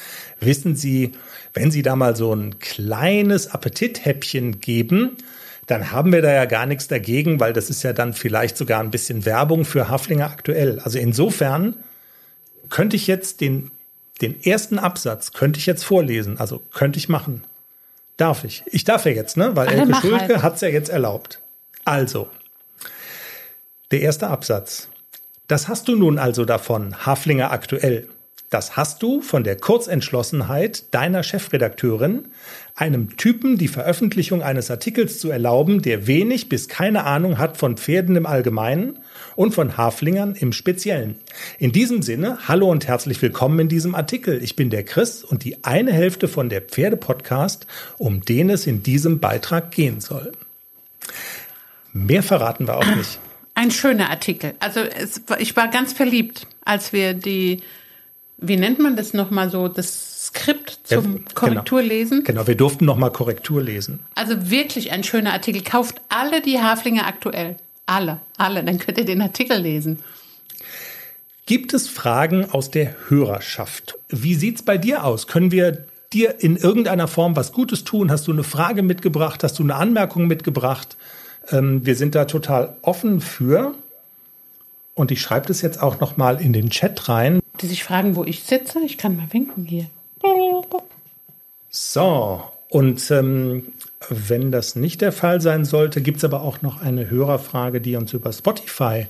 wissen 0.42 0.76
Sie, 0.76 1.14
wenn 1.54 1.72
Sie 1.72 1.82
da 1.82 1.96
mal 1.96 2.16
so 2.16 2.34
ein 2.34 2.60
kleines 2.60 3.48
Appetithäppchen 3.48 4.60
geben, 4.60 5.18
dann 5.66 5.92
haben 5.92 6.12
wir 6.12 6.22
da 6.22 6.34
ja 6.34 6.46
gar 6.46 6.66
nichts 6.66 6.90
dagegen, 6.90 7.40
weil 7.40 7.54
das 7.54 7.70
ist 7.70 7.84
ja 7.84 7.94
dann 7.94 8.14
vielleicht 8.14 8.58
sogar 8.58 8.82
ein 8.82 8.92
bisschen 8.92 9.26
Werbung 9.26 9.64
für 9.64 9.88
Haflinger 9.88 10.26
aktuell. 10.26 10.80
Also 10.80 11.00
insofern 11.00 11.76
könnte 12.68 12.98
ich 12.98 13.08
jetzt 13.08 13.40
den, 13.40 13.72
den 14.22 14.44
ersten 14.44 14.78
Absatz, 14.78 15.32
könnte 15.32 15.60
ich 15.60 15.66
jetzt 15.66 15.86
vorlesen, 15.86 16.38
also 16.38 16.62
könnte 16.74 17.00
ich 17.00 17.08
machen. 17.08 17.44
Darf 18.22 18.44
ich? 18.44 18.64
Ich 18.68 18.84
darf 18.84 19.06
ja 19.06 19.14
jetzt, 19.14 19.36
ne? 19.36 19.56
Weil 19.56 19.68
Alle 19.68 19.82
Elke 19.82 19.96
Schulke 19.96 20.20
halt. 20.20 20.44
hat 20.44 20.54
es 20.54 20.62
ja 20.62 20.68
jetzt 20.68 20.90
erlaubt. 20.90 21.40
Also, 21.86 22.28
der 23.90 24.02
erste 24.02 24.28
Absatz. 24.28 24.90
Das 25.48 25.68
hast 25.68 25.88
du 25.88 25.96
nun 25.96 26.20
also 26.20 26.46
davon, 26.46 27.04
Haflinger 27.04 27.52
aktuell. 27.52 28.08
Das 28.52 28.76
hast 28.76 29.02
du 29.02 29.22
von 29.22 29.46
der 29.46 29.56
Kurzentschlossenheit 29.56 30.94
deiner 30.94 31.24
Chefredakteurin, 31.24 32.26
einem 32.76 33.16
Typen 33.16 33.58
die 33.58 33.70
Veröffentlichung 33.70 34.44
eines 34.44 34.70
Artikels 34.70 35.20
zu 35.20 35.32
erlauben, 35.32 35.82
der 35.82 36.06
wenig 36.06 36.50
bis 36.50 36.68
keine 36.68 37.06
Ahnung 37.06 37.38
hat 37.38 37.56
von 37.56 37.78
Pferden 37.78 38.18
im 38.18 38.26
Allgemeinen 38.26 39.00
und 39.38 39.54
von 39.54 39.78
Haflingern 39.78 40.36
im 40.36 40.52
Speziellen. 40.52 41.16
In 41.60 41.72
diesem 41.72 42.02
Sinne, 42.02 42.40
hallo 42.46 42.70
und 42.70 42.90
herzlich 42.90 43.22
willkommen 43.22 43.58
in 43.58 43.70
diesem 43.70 43.96
Artikel. 43.96 44.44
Ich 44.44 44.58
bin 44.58 44.70
der 44.70 44.84
Chris 44.84 45.24
und 45.24 45.46
die 45.46 45.64
eine 45.64 45.94
Hälfte 45.94 46.28
von 46.28 46.50
der 46.50 46.60
Pferdepodcast, 46.60 47.68
um 47.98 48.20
den 48.20 48.50
es 48.50 48.68
in 48.68 48.84
diesem 48.84 49.22
Beitrag 49.22 49.72
gehen 49.72 50.02
soll. 50.02 50.34
Mehr 51.94 52.22
verraten 52.22 52.68
wir 52.68 52.76
auch 52.76 52.96
nicht. 52.98 53.18
Ein 53.54 53.72
schöner 53.72 54.10
Artikel. 54.10 54.56
Also 54.60 54.82
es, 54.82 55.22
ich 55.40 55.56
war 55.56 55.70
ganz 55.70 55.94
verliebt, 55.94 56.48
als 56.66 56.92
wir 56.92 57.14
die, 57.14 57.62
wie 58.42 58.58
nennt 58.58 58.80
man 58.80 58.96
das 58.96 59.14
nochmal 59.14 59.50
so, 59.50 59.68
das 59.68 60.26
Skript 60.26 60.80
zum 60.84 61.18
Ja, 61.18 61.22
Korrekturlesen. 61.34 62.24
Genau, 62.24 62.48
wir 62.48 62.56
durften 62.56 62.86
noch 62.86 62.98
mal 62.98 63.12
Korrektur 63.12 63.62
lesen. 63.62 64.00
Also 64.16 64.50
wirklich 64.50 64.92
ein 64.92 65.04
schöner 65.04 65.34
Artikel. 65.34 65.64
Kauft 65.64 66.02
alle 66.10 66.42
die 66.42 66.60
Haflinge 66.60 67.06
aktuell. 67.06 67.56
Alle, 67.86 68.20
alle. 68.38 68.64
Dann 68.64 68.80
könnt 68.80 68.98
ihr 68.98 69.06
den 69.06 69.22
Artikel 69.22 69.58
lesen. 69.60 70.00
Gibt 71.46 71.74
es 71.74 71.88
Fragen 71.88 72.50
aus 72.52 72.72
der 72.72 72.96
Hörerschaft? 73.10 73.98
Wie 74.10 74.36
sieht's 74.36 74.64
bei 74.64 74.78
dir 74.78 75.04
aus? 75.04 75.28
Können 75.28 75.52
wir 75.52 75.86
dir 76.14 76.36
in 76.40 76.56
irgendeiner 76.56 77.08
Form 77.08 77.36
was 77.36 77.52
Gutes 77.52 77.84
tun? 77.84 78.12
Hast 78.12 78.28
du 78.28 78.32
eine 78.32 78.44
Frage 78.44 78.84
mitgebracht? 78.84 79.44
Hast 79.44 79.60
du 79.60 79.64
eine 79.64 79.76
Anmerkung 79.76 80.28
mitgebracht? 80.28 80.98
Ähm, 81.50 81.86
wir 81.86 81.96
sind 81.96 82.16
da 82.16 82.26
total 82.26 82.78
offen 82.82 83.22
für. 83.22 83.76
Und 84.94 85.12
ich 85.12 85.22
schreibe 85.22 85.48
das 85.48 85.62
jetzt 85.62 85.82
auch 85.82 86.00
noch 86.00 86.16
mal 86.16 86.40
in 86.40 86.54
den 86.54 86.70
Chat 86.70 87.10
rein. 87.10 87.41
Die 87.62 87.68
sich 87.68 87.84
fragen, 87.84 88.16
wo 88.16 88.24
ich 88.24 88.44
sitze. 88.44 88.80
Ich 88.86 88.98
kann 88.98 89.16
mal 89.16 89.28
winken 89.32 89.66
hier. 89.66 89.88
So, 91.70 92.44
und 92.70 93.12
ähm, 93.12 93.74
wenn 94.10 94.52
das 94.52 94.76
nicht 94.76 95.02
der 95.02 95.12
Fall 95.12 95.42
sein 95.42 95.66
sollte, 95.66 96.02
gibt's 96.02 96.24
aber 96.24 96.42
auch 96.42 96.62
noch 96.62 96.82
eine 96.82 97.10
Hörerfrage, 97.10 97.82
die 97.82 97.96
uns 97.96 98.14
über 98.14 98.32
Spotify 98.32 99.08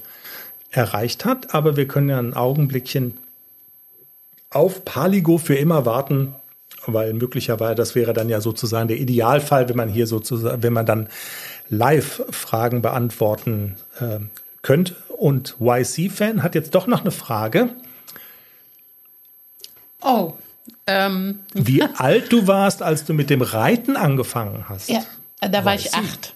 erreicht 0.69 1.25
hat. 1.25 1.53
Aber 1.53 1.77
wir 1.77 1.87
können 1.87 2.09
ja 2.09 2.19
ein 2.19 2.33
Augenblickchen 2.33 3.17
auf 4.49 4.83
Paligo 4.83 5.37
für 5.37 5.55
immer 5.55 5.85
warten, 5.85 6.35
weil 6.85 7.13
möglicherweise 7.13 7.75
das 7.75 7.95
wäre 7.95 8.13
dann 8.13 8.29
ja 8.29 8.41
sozusagen 8.41 8.87
der 8.87 8.97
Idealfall, 8.97 9.69
wenn 9.69 9.77
man 9.77 9.89
hier 9.89 10.07
sozusagen, 10.07 10.61
wenn 10.63 10.73
man 10.73 10.85
dann 10.85 11.07
live 11.69 12.23
Fragen 12.31 12.81
beantworten 12.81 13.75
äh, 13.99 14.19
könnte. 14.61 14.95
Und 15.17 15.55
YC-Fan 15.59 16.43
hat 16.43 16.55
jetzt 16.55 16.75
doch 16.75 16.87
noch 16.87 17.01
eine 17.01 17.11
Frage, 17.11 17.69
Oh, 20.01 20.33
ähm, 20.87 21.39
wie 21.53 21.83
alt 21.83 22.31
du 22.31 22.47
warst, 22.47 22.81
als 22.81 23.05
du 23.05 23.13
mit 23.13 23.29
dem 23.29 23.41
Reiten 23.41 23.95
angefangen 23.95 24.65
hast. 24.67 24.89
ja, 24.89 25.03
da 25.39 25.63
war 25.65 25.75
ich 25.75 25.85
Weiß 25.85 25.93
ich. 25.93 26.09
acht. 26.09 26.33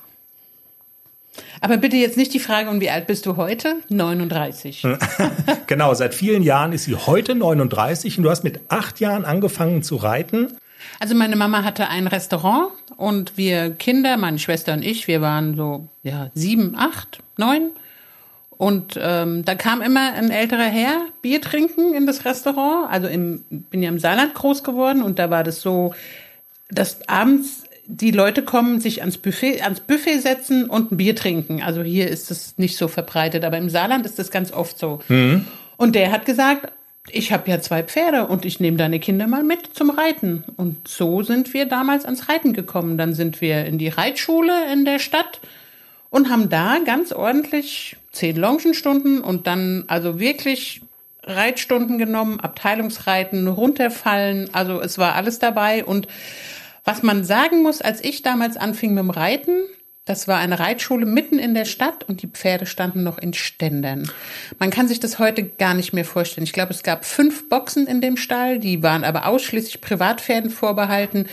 Aber 1.61 1.77
bitte 1.77 1.95
jetzt 1.97 2.15
nicht 2.17 2.33
die 2.33 2.39
Frage, 2.39 2.69
und 2.69 2.79
wie 2.79 2.89
alt 2.89 3.07
bist 3.07 3.25
du 3.25 3.37
heute? 3.37 3.75
39. 3.89 4.83
Genau, 5.67 5.93
seit 5.95 6.13
vielen 6.13 6.43
Jahren 6.43 6.73
ist 6.73 6.83
sie 6.83 6.95
heute 6.95 7.33
39 7.33 8.19
und 8.19 8.23
du 8.23 8.29
hast 8.29 8.43
mit 8.43 8.59
acht 8.69 8.99
Jahren 8.99 9.25
angefangen 9.25 9.81
zu 9.81 9.95
reiten. 9.95 10.55
Also 10.99 11.15
meine 11.15 11.35
Mama 11.35 11.63
hatte 11.63 11.89
ein 11.89 12.05
Restaurant 12.05 12.69
und 12.95 13.35
wir 13.35 13.71
Kinder, 13.71 14.15
meine 14.17 14.37
Schwester 14.37 14.73
und 14.73 14.83
ich, 14.85 15.07
wir 15.07 15.21
waren 15.21 15.55
so 15.55 15.89
ja 16.03 16.29
sieben, 16.35 16.75
acht, 16.77 17.19
neun. 17.37 17.71
Und 18.57 18.97
ähm, 19.01 19.43
da 19.43 19.55
kam 19.55 19.81
immer 19.81 20.13
ein 20.13 20.31
älterer 20.31 20.63
Herr 20.63 21.01
Bier 21.21 21.41
trinken 21.41 21.93
in 21.93 22.05
das 22.05 22.25
Restaurant. 22.25 22.89
Also 22.89 23.07
im, 23.07 23.43
bin 23.49 23.83
ja 23.83 23.89
im 23.89 23.99
Saarland 23.99 24.33
groß 24.33 24.63
geworden 24.63 25.01
und 25.01 25.19
da 25.19 25.29
war 25.29 25.43
das 25.43 25.61
so, 25.61 25.93
dass 26.69 27.07
abends 27.07 27.63
die 27.87 28.11
Leute 28.11 28.43
kommen, 28.43 28.79
sich 28.79 29.01
ans 29.01 29.17
Buffet, 29.17 29.61
ans 29.61 29.79
Buffet 29.79 30.19
setzen 30.19 30.69
und 30.69 30.91
ein 30.91 30.97
Bier 30.97 31.15
trinken. 31.15 31.61
Also 31.61 31.83
hier 31.83 32.09
ist 32.09 32.31
es 32.31 32.57
nicht 32.57 32.77
so 32.77 32.87
verbreitet, 32.87 33.43
aber 33.43 33.57
im 33.57 33.69
Saarland 33.69 34.05
ist 34.05 34.17
das 34.17 34.31
ganz 34.31 34.51
oft 34.51 34.79
so. 34.79 34.99
Und 35.77 35.95
der 35.95 36.11
hat 36.11 36.25
gesagt, 36.25 36.71
ich 37.11 37.31
habe 37.31 37.49
ja 37.49 37.61
zwei 37.61 37.83
Pferde 37.83 38.25
und 38.25 38.45
ich 38.45 38.59
nehme 38.59 38.77
deine 38.77 38.99
Kinder 38.99 39.27
mal 39.27 39.43
mit 39.43 39.75
zum 39.75 39.91
Reiten. 39.91 40.43
Und 40.57 40.87
so 40.87 41.21
sind 41.21 41.53
wir 41.53 41.65
damals 41.65 42.05
ans 42.05 42.29
Reiten 42.29 42.53
gekommen. 42.53 42.97
Dann 42.97 43.13
sind 43.13 43.41
wir 43.41 43.65
in 43.65 43.77
die 43.77 43.89
Reitschule 43.89 44.71
in 44.73 44.85
der 44.85 44.97
Stadt 44.97 45.39
und 46.09 46.29
haben 46.29 46.49
da 46.49 46.79
ganz 46.83 47.11
ordentlich 47.11 47.97
zehn 48.15 48.35
Longenstunden 48.35 49.21
und 49.21 49.47
dann 49.47 49.85
also 49.87 50.19
wirklich 50.19 50.81
Reitstunden 51.23 51.97
genommen, 51.97 52.39
Abteilungsreiten, 52.39 53.47
runterfallen. 53.47 54.49
Also 54.53 54.81
es 54.81 54.97
war 54.97 55.15
alles 55.15 55.39
dabei. 55.39 55.83
Und 55.83 56.07
was 56.83 57.03
man 57.03 57.23
sagen 57.23 57.63
muss, 57.63 57.81
als 57.81 58.03
ich 58.03 58.21
damals 58.21 58.57
anfing 58.57 58.93
mit 58.93 59.03
dem 59.03 59.09
Reiten, 59.09 59.63
das 60.05 60.27
war 60.27 60.37
eine 60.37 60.59
Reitschule 60.59 61.07
mitten 61.07 61.39
in 61.39 61.55
der 61.55 61.65
Stadt 61.65 62.03
und 62.07 62.21
die 62.21 62.27
Pferde 62.27 62.67
standen 62.67 63.01
noch 63.01 63.17
in 63.17 63.33
Ständern. 63.33 64.11
Man 64.59 64.69
kann 64.69 64.87
sich 64.87 64.99
das 64.99 65.17
heute 65.17 65.43
gar 65.43 65.73
nicht 65.73 65.93
mehr 65.93 66.05
vorstellen. 66.05 66.45
Ich 66.45 66.53
glaube, 66.53 66.73
es 66.73 66.83
gab 66.83 67.05
fünf 67.05 67.49
Boxen 67.49 67.87
in 67.87 68.01
dem 68.01 68.15
Stall, 68.15 68.59
die 68.59 68.83
waren 68.83 69.03
aber 69.03 69.25
ausschließlich 69.25 69.81
Privatpferden 69.81 70.51
vorbehalten. 70.51 71.25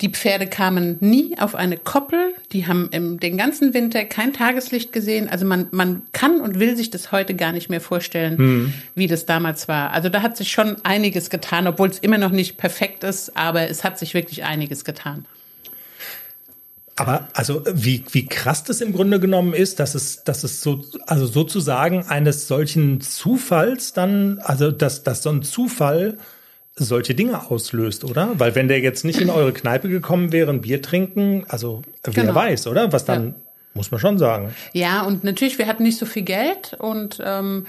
Die 0.00 0.08
Pferde 0.08 0.46
kamen 0.46 0.98
nie 1.00 1.36
auf 1.38 1.56
eine 1.56 1.76
Koppel, 1.76 2.32
die 2.52 2.68
haben 2.68 2.90
im, 2.92 3.18
den 3.18 3.36
ganzen 3.36 3.74
Winter 3.74 4.04
kein 4.04 4.32
Tageslicht 4.32 4.92
gesehen. 4.92 5.28
Also 5.28 5.44
man, 5.44 5.66
man 5.72 6.02
kann 6.12 6.40
und 6.40 6.60
will 6.60 6.76
sich 6.76 6.90
das 6.90 7.10
heute 7.10 7.34
gar 7.34 7.50
nicht 7.50 7.70
mehr 7.70 7.80
vorstellen, 7.80 8.72
wie 8.94 9.08
das 9.08 9.26
damals 9.26 9.66
war. 9.66 9.90
Also 9.90 10.08
da 10.08 10.22
hat 10.22 10.36
sich 10.36 10.52
schon 10.52 10.76
einiges 10.84 11.28
getan, 11.28 11.66
obwohl 11.66 11.88
es 11.88 11.98
immer 11.98 12.18
noch 12.18 12.30
nicht 12.30 12.56
perfekt 12.56 13.02
ist, 13.02 13.36
aber 13.36 13.68
es 13.68 13.82
hat 13.82 13.98
sich 13.98 14.14
wirklich 14.14 14.44
einiges 14.44 14.84
getan. 14.84 15.26
Aber 16.96 17.28
also 17.32 17.62
wie, 17.72 18.04
wie 18.12 18.26
krass 18.26 18.64
das 18.64 18.80
im 18.82 18.92
Grunde 18.92 19.18
genommen 19.18 19.54
ist, 19.54 19.80
dass 19.80 19.94
es, 19.94 20.24
dass 20.24 20.44
es 20.44 20.60
so, 20.62 20.84
also 21.06 21.26
sozusagen 21.26 22.04
eines 22.08 22.48
solchen 22.48 23.00
Zufalls 23.00 23.92
dann, 23.94 24.38
also 24.42 24.70
dass, 24.70 25.02
dass 25.02 25.22
so 25.22 25.30
ein 25.30 25.42
Zufall 25.42 26.18
solche 26.76 27.14
Dinge 27.14 27.50
auslöst, 27.50 28.04
oder? 28.04 28.30
Weil 28.38 28.54
wenn 28.54 28.68
der 28.68 28.80
jetzt 28.80 29.04
nicht 29.04 29.20
in 29.20 29.30
eure 29.30 29.52
Kneipe 29.52 29.88
gekommen 29.88 30.32
wäre, 30.32 30.50
ein 30.50 30.60
Bier 30.62 30.80
trinken, 30.82 31.44
also 31.48 31.82
wer 32.04 32.12
Genau. 32.24 32.34
weiß, 32.34 32.66
oder? 32.66 32.92
Was 32.92 33.04
dann, 33.04 33.26
Ja. 33.28 33.34
muss 33.74 33.90
man 33.90 34.00
schon 34.00 34.18
sagen. 34.18 34.54
Ja, 34.72 35.02
und 35.02 35.22
natürlich, 35.24 35.58
wir 35.58 35.66
hatten 35.66 35.82
nicht 35.82 35.98
so 35.98 36.06
viel 36.06 36.22
Geld 36.22 36.74
und 36.78 37.20
ähm, 37.24 37.66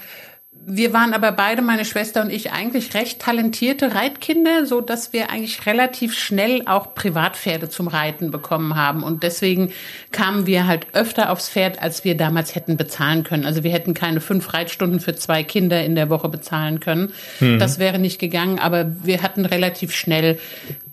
wir 0.66 0.92
waren 0.92 1.12
aber 1.12 1.32
beide, 1.32 1.62
meine 1.62 1.84
Schwester 1.84 2.22
und 2.22 2.30
ich, 2.30 2.52
eigentlich 2.52 2.94
recht 2.94 3.20
talentierte 3.20 3.94
Reitkinder, 3.94 4.66
so 4.66 4.80
dass 4.80 5.12
wir 5.12 5.30
eigentlich 5.30 5.66
relativ 5.66 6.14
schnell 6.14 6.62
auch 6.66 6.94
Privatpferde 6.94 7.68
zum 7.68 7.88
Reiten 7.88 8.30
bekommen 8.30 8.74
haben. 8.74 9.02
Und 9.02 9.22
deswegen 9.22 9.72
kamen 10.12 10.46
wir 10.46 10.66
halt 10.66 10.86
öfter 10.92 11.30
aufs 11.30 11.48
Pferd, 11.48 11.82
als 11.82 12.04
wir 12.04 12.16
damals 12.16 12.54
hätten 12.54 12.76
bezahlen 12.76 13.24
können. 13.24 13.44
Also 13.44 13.62
wir 13.62 13.72
hätten 13.72 13.94
keine 13.94 14.20
fünf 14.20 14.52
Reitstunden 14.54 15.00
für 15.00 15.14
zwei 15.14 15.42
Kinder 15.42 15.84
in 15.84 15.94
der 15.94 16.10
Woche 16.10 16.28
bezahlen 16.28 16.80
können. 16.80 17.12
Mhm. 17.40 17.58
Das 17.58 17.78
wäre 17.78 17.98
nicht 17.98 18.18
gegangen, 18.18 18.58
aber 18.58 18.86
wir 19.02 19.22
hatten 19.22 19.44
relativ 19.44 19.92
schnell 19.92 20.38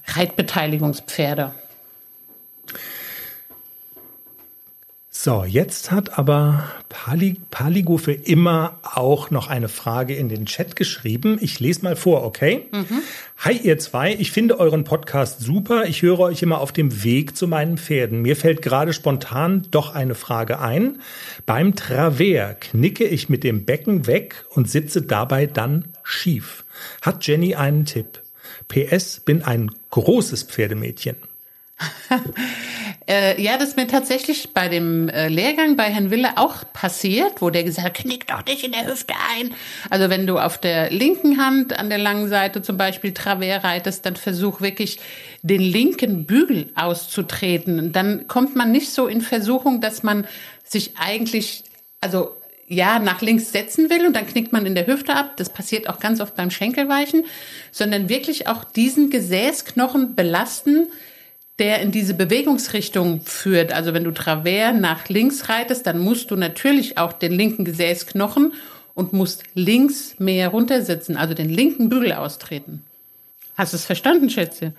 Reitbeteiligungspferde. 0.08 1.54
So, 5.24 5.44
jetzt 5.44 5.92
hat 5.92 6.18
aber 6.18 6.64
Pali, 6.90 7.40
Paligo 7.52 8.00
für 8.00 8.12
immer 8.12 8.80
auch 8.82 9.30
noch 9.30 9.50
eine 9.50 9.68
Frage 9.68 10.16
in 10.16 10.30
den 10.30 10.48
Chat 10.48 10.76
geschrieben. 10.76 11.38
Ich 11.40 11.60
lese 11.60 11.84
mal 11.84 11.96
vor, 11.96 12.24
okay? 12.24 12.66
Mhm. 12.72 13.04
Hi 13.38 13.56
ihr 13.56 13.78
zwei, 13.78 14.16
ich 14.16 14.32
finde 14.32 14.60
euren 14.60 14.84
Podcast 14.84 15.40
super. 15.40 15.86
Ich 15.86 16.02
höre 16.02 16.22
euch 16.22 16.42
immer 16.42 16.60
auf 16.60 16.72
dem 16.72 17.04
Weg 17.04 17.38
zu 17.38 17.48
meinen 17.48 17.78
Pferden. 17.78 18.24
Mir 18.24 18.36
fällt 18.36 18.64
gerade 18.64 18.94
spontan 18.94 19.68
doch 19.70 19.94
eine 19.94 20.16
Frage 20.16 20.60
ein. 20.60 21.04
Beim 21.46 21.76
Travers 21.76 22.56
knicke 22.60 23.04
ich 23.04 23.30
mit 23.30 23.44
dem 23.44 23.64
Becken 23.64 24.08
weg 24.08 24.46
und 24.50 24.72
sitze 24.72 25.04
dabei 25.04 25.46
dann 25.46 25.90
schief. 26.02 26.66
Hat 27.04 27.28
Jenny 27.28 27.54
einen 27.54 27.86
Tipp? 27.86 28.24
PS, 28.70 29.20
bin 29.20 29.44
ein 29.44 29.70
großes 29.92 30.42
Pferdemädchen. 30.42 31.18
Äh, 33.08 33.42
ja, 33.42 33.58
das 33.58 33.70
ist 33.70 33.78
mir 33.78 33.88
tatsächlich 33.88 34.54
bei 34.54 34.70
dem 34.70 35.10
äh, 35.10 35.28
Lehrgang 35.28 35.76
bei 35.76 35.86
Herrn 35.86 36.12
Wille 36.12 36.38
auch 36.38 36.64
passiert, 36.72 37.42
wo 37.42 37.50
der 37.50 37.64
gesagt 37.64 37.88
hat, 37.88 37.94
knick 37.96 38.28
doch 38.28 38.46
nicht 38.46 38.64
in 38.64 38.72
der 38.72 38.86
Hüfte 38.86 39.14
ein. 39.36 39.54
Also 39.90 40.10
wenn 40.10 40.28
du 40.28 40.38
auf 40.38 40.60
der 40.60 40.92
linken 40.92 41.44
Hand 41.44 41.78
an 41.78 41.90
der 41.90 41.98
langen 41.98 42.30
Seite 42.30 42.62
zum 42.62 42.78
Beispiel 42.78 43.14
Travers 43.14 43.64
reitest, 43.64 44.06
dann 44.06 44.16
versuch 44.16 44.62
wirklich 44.62 45.00
den 45.42 45.62
linken 45.62 46.26
Bügel 46.26 46.72
auszutreten. 46.76 47.92
dann 47.92 48.28
kommt 48.28 48.56
man 48.56 48.72
nicht 48.72 48.94
so 48.94 49.08
in 49.08 49.22
Versuchung, 49.22 49.82
dass 49.82 50.04
man 50.04 50.28
sich 50.64 50.94
eigentlich, 50.98 51.64
also 52.02 52.38
ja, 52.68 53.00
nach 53.00 53.22
links 53.22 53.52
setzen 53.52 53.90
will 53.90 54.06
und 54.06 54.16
dann 54.16 54.28
knickt 54.28 54.54
man 54.54 54.66
in 54.66 54.76
der 54.76 54.88
Hüfte 54.88 55.16
ab. 55.16 55.34
Das 55.36 55.50
passiert 55.50 55.90
auch 55.90 56.00
ganz 56.00 56.22
oft 56.22 56.36
beim 56.36 56.52
Schenkelweichen, 56.52 57.26
sondern 57.72 58.08
wirklich 58.08 58.48
auch 58.48 58.64
diesen 58.64 59.10
Gesäßknochen 59.10 60.16
belasten, 60.16 60.88
der 61.60 61.82
in 61.82 61.92
diese 61.92 62.14
Bewegungsrichtung 62.14 63.22
führt. 63.22 63.72
Also 63.72 63.94
wenn 63.94 64.04
du 64.04 64.12
Travers 64.12 64.74
nach 64.80 65.10
links 65.10 65.50
reitest, 65.50 65.86
dann 65.86 66.00
musst 66.00 66.32
du 66.32 66.36
natürlich 66.36 66.98
auch 66.98 67.14
den 67.14 67.34
linken 67.34 67.66
Gesäßknochen 67.66 68.54
und 68.94 69.14
musst 69.14 69.44
links 69.54 70.16
mehr 70.20 70.50
runtersitzen, 70.50 71.18
also 71.18 71.34
den 71.34 71.50
linken 71.50 71.90
Bügel 71.90 72.14
austreten. 72.14 72.84
Hast 73.56 73.74
du 73.74 73.78
es 73.78 73.86
verstanden, 73.86 74.30
Schätze? 74.30 74.74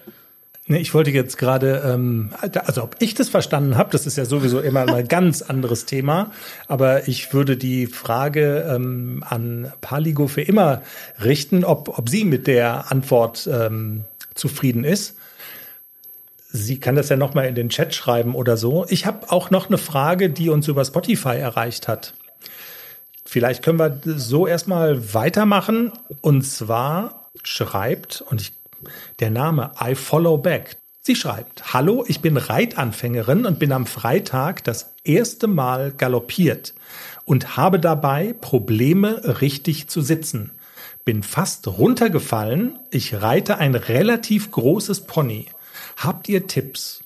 Nee, 0.68 0.78
ich 0.78 0.94
wollte 0.94 1.10
jetzt 1.10 1.38
gerade, 1.38 1.82
ähm, 1.84 2.30
also 2.64 2.84
ob 2.84 2.96
ich 3.00 3.14
das 3.14 3.28
verstanden 3.28 3.76
habe, 3.76 3.90
das 3.90 4.06
ist 4.06 4.16
ja 4.16 4.24
sowieso 4.24 4.60
immer 4.60 4.88
ein 4.88 5.08
ganz 5.08 5.42
anderes 5.42 5.86
Thema, 5.86 6.30
aber 6.68 7.08
ich 7.08 7.34
würde 7.34 7.56
die 7.56 7.86
Frage 7.88 8.72
ähm, 8.72 9.24
an 9.28 9.72
Paligo 9.80 10.28
für 10.28 10.42
immer 10.42 10.82
richten, 11.22 11.64
ob, 11.64 11.98
ob 11.98 12.08
sie 12.08 12.24
mit 12.24 12.46
der 12.46 12.92
Antwort 12.92 13.48
ähm, 13.52 14.04
zufrieden 14.34 14.84
ist. 14.84 15.16
Sie 16.54 16.78
kann 16.78 16.96
das 16.96 17.08
ja 17.08 17.16
noch 17.16 17.32
mal 17.32 17.46
in 17.46 17.54
den 17.54 17.70
Chat 17.70 17.94
schreiben 17.94 18.34
oder 18.34 18.58
so. 18.58 18.84
Ich 18.90 19.06
habe 19.06 19.32
auch 19.32 19.48
noch 19.48 19.68
eine 19.68 19.78
Frage, 19.78 20.28
die 20.28 20.50
uns 20.50 20.68
über 20.68 20.84
Spotify 20.84 21.36
erreicht 21.36 21.88
hat. 21.88 22.12
Vielleicht 23.24 23.62
können 23.62 23.78
wir 23.78 23.98
so 24.04 24.46
erstmal 24.46 25.14
weitermachen. 25.14 25.92
Und 26.20 26.42
zwar 26.42 27.30
schreibt, 27.42 28.22
und 28.28 28.42
ich, 28.42 28.52
der 29.18 29.30
Name 29.30 29.72
I 29.82 29.94
Follow 29.94 30.36
Back. 30.36 30.76
Sie 31.00 31.16
schreibt, 31.16 31.72
Hallo, 31.72 32.04
ich 32.06 32.20
bin 32.20 32.36
Reitanfängerin 32.36 33.46
und 33.46 33.58
bin 33.58 33.72
am 33.72 33.86
Freitag 33.86 34.62
das 34.64 34.92
erste 35.04 35.46
Mal 35.46 35.92
galoppiert 35.92 36.74
und 37.24 37.56
habe 37.56 37.80
dabei 37.80 38.34
Probleme, 38.38 39.40
richtig 39.40 39.88
zu 39.88 40.02
sitzen. 40.02 40.50
Bin 41.06 41.22
fast 41.22 41.66
runtergefallen. 41.66 42.78
Ich 42.90 43.22
reite 43.22 43.56
ein 43.56 43.74
relativ 43.74 44.50
großes 44.50 45.06
Pony. 45.06 45.46
Habt 46.02 46.28
ihr 46.28 46.46
Tipps? 46.46 47.02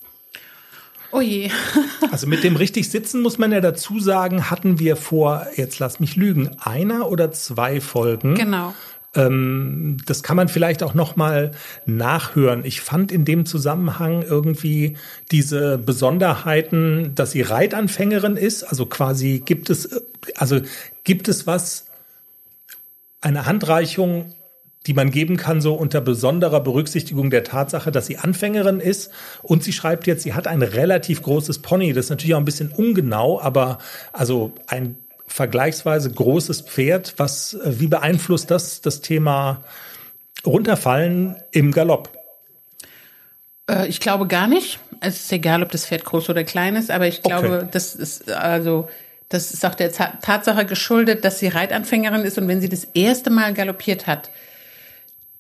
Oh 1.12 1.20
je. 1.20 1.50
also 2.10 2.26
mit 2.26 2.44
dem 2.44 2.56
richtig 2.56 2.90
sitzen 2.90 3.22
muss 3.22 3.38
man 3.38 3.52
ja 3.52 3.60
dazu 3.60 4.00
sagen, 4.00 4.50
hatten 4.50 4.78
wir 4.78 4.96
vor, 4.96 5.46
jetzt 5.56 5.78
lass 5.78 6.00
mich 6.00 6.16
lügen, 6.16 6.50
einer 6.58 7.10
oder 7.10 7.32
zwei 7.32 7.80
Folgen. 7.80 8.34
Genau. 8.34 8.74
Ähm, 9.14 9.96
das 10.06 10.22
kann 10.22 10.36
man 10.36 10.48
vielleicht 10.48 10.82
auch 10.82 10.94
noch 10.94 11.16
mal 11.16 11.52
nachhören. 11.86 12.64
Ich 12.64 12.80
fand 12.80 13.12
in 13.12 13.24
dem 13.24 13.46
Zusammenhang 13.46 14.22
irgendwie 14.22 14.96
diese 15.30 15.78
Besonderheiten, 15.78 17.14
dass 17.14 17.32
sie 17.32 17.42
Reitanfängerin 17.42 18.36
ist. 18.36 18.62
Also 18.64 18.86
quasi 18.86 19.42
gibt 19.44 19.70
es, 19.70 19.88
also 20.36 20.60
gibt 21.04 21.28
es 21.28 21.46
was, 21.46 21.86
eine 23.20 23.46
Handreichung 23.46 24.34
die 24.86 24.94
man 24.94 25.10
geben 25.10 25.36
kann, 25.36 25.60
so 25.60 25.74
unter 25.74 26.00
besonderer 26.00 26.60
Berücksichtigung 26.60 27.30
der 27.30 27.44
Tatsache, 27.44 27.90
dass 27.90 28.06
sie 28.06 28.18
Anfängerin 28.18 28.80
ist. 28.80 29.10
Und 29.42 29.64
sie 29.64 29.72
schreibt 29.72 30.06
jetzt, 30.06 30.22
sie 30.22 30.34
hat 30.34 30.46
ein 30.46 30.62
relativ 30.62 31.22
großes 31.22 31.60
Pony. 31.60 31.92
Das 31.92 32.06
ist 32.06 32.10
natürlich 32.10 32.34
auch 32.34 32.40
ein 32.40 32.44
bisschen 32.44 32.70
ungenau, 32.70 33.40
aber 33.40 33.78
also 34.12 34.52
ein 34.68 34.96
vergleichsweise 35.26 36.10
großes 36.10 36.62
Pferd. 36.62 37.14
Was, 37.16 37.54
äh, 37.54 37.80
wie 37.80 37.88
beeinflusst 37.88 38.50
das 38.50 38.80
das 38.80 39.00
Thema 39.00 39.64
Runterfallen 40.44 41.36
im 41.50 41.72
Galopp? 41.72 42.16
Äh, 43.68 43.88
ich 43.88 43.98
glaube 43.98 44.28
gar 44.28 44.46
nicht. 44.46 44.78
Es 45.00 45.24
ist 45.24 45.32
egal, 45.32 45.62
ob 45.62 45.72
das 45.72 45.86
Pferd 45.86 46.04
groß 46.04 46.30
oder 46.30 46.44
klein 46.44 46.76
ist, 46.76 46.90
aber 46.90 47.08
ich 47.08 47.22
glaube, 47.22 47.58
okay. 47.58 47.68
das 47.72 47.94
ist 47.94 48.30
also 48.30 48.88
das 49.28 49.52
ist 49.52 49.66
auch 49.66 49.74
der 49.74 49.90
Tatsache 49.92 50.64
geschuldet, 50.64 51.24
dass 51.24 51.40
sie 51.40 51.48
Reitanfängerin 51.48 52.22
ist 52.22 52.38
und 52.38 52.46
wenn 52.46 52.60
sie 52.60 52.68
das 52.68 52.84
erste 52.94 53.30
Mal 53.30 53.52
galoppiert 53.54 54.06
hat, 54.06 54.30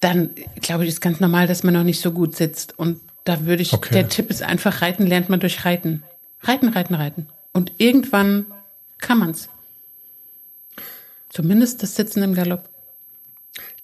dann 0.00 0.30
glaube 0.60 0.84
ich, 0.84 0.88
ist 0.90 1.00
ganz 1.00 1.20
normal, 1.20 1.46
dass 1.46 1.62
man 1.62 1.74
noch 1.74 1.84
nicht 1.84 2.00
so 2.00 2.12
gut 2.12 2.36
sitzt. 2.36 2.78
Und 2.78 3.00
da 3.24 3.44
würde 3.46 3.62
ich, 3.62 3.72
okay. 3.72 3.94
der 3.94 4.08
Tipp 4.08 4.30
ist 4.30 4.42
einfach, 4.42 4.82
reiten 4.82 5.06
lernt 5.06 5.28
man 5.28 5.40
durch 5.40 5.64
Reiten. 5.64 6.02
Reiten, 6.42 6.68
reiten, 6.68 6.94
reiten. 6.94 7.26
Und 7.52 7.72
irgendwann 7.78 8.46
kann 8.98 9.18
man's. 9.18 9.48
Zumindest 11.28 11.82
das 11.82 11.96
Sitzen 11.96 12.22
im 12.22 12.34
Galopp. 12.34 12.68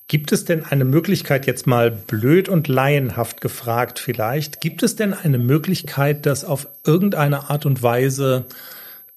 Gibt 0.09 0.33
es 0.33 0.45
denn 0.45 0.65
eine 0.65 0.85
Möglichkeit, 0.85 1.47
jetzt 1.47 1.67
mal 1.67 1.91
blöd 1.91 2.49
und 2.49 2.69
laienhaft 2.69 3.41
gefragt 3.41 3.99
vielleicht, 3.99 4.61
gibt 4.61 4.83
es 4.83 4.95
denn 4.95 5.15
eine 5.15 5.39
Möglichkeit, 5.39 6.27
dass 6.27 6.45
auf 6.45 6.69
irgendeine 6.85 7.49
Art 7.49 7.65
und 7.65 7.83
Weise 7.83 8.45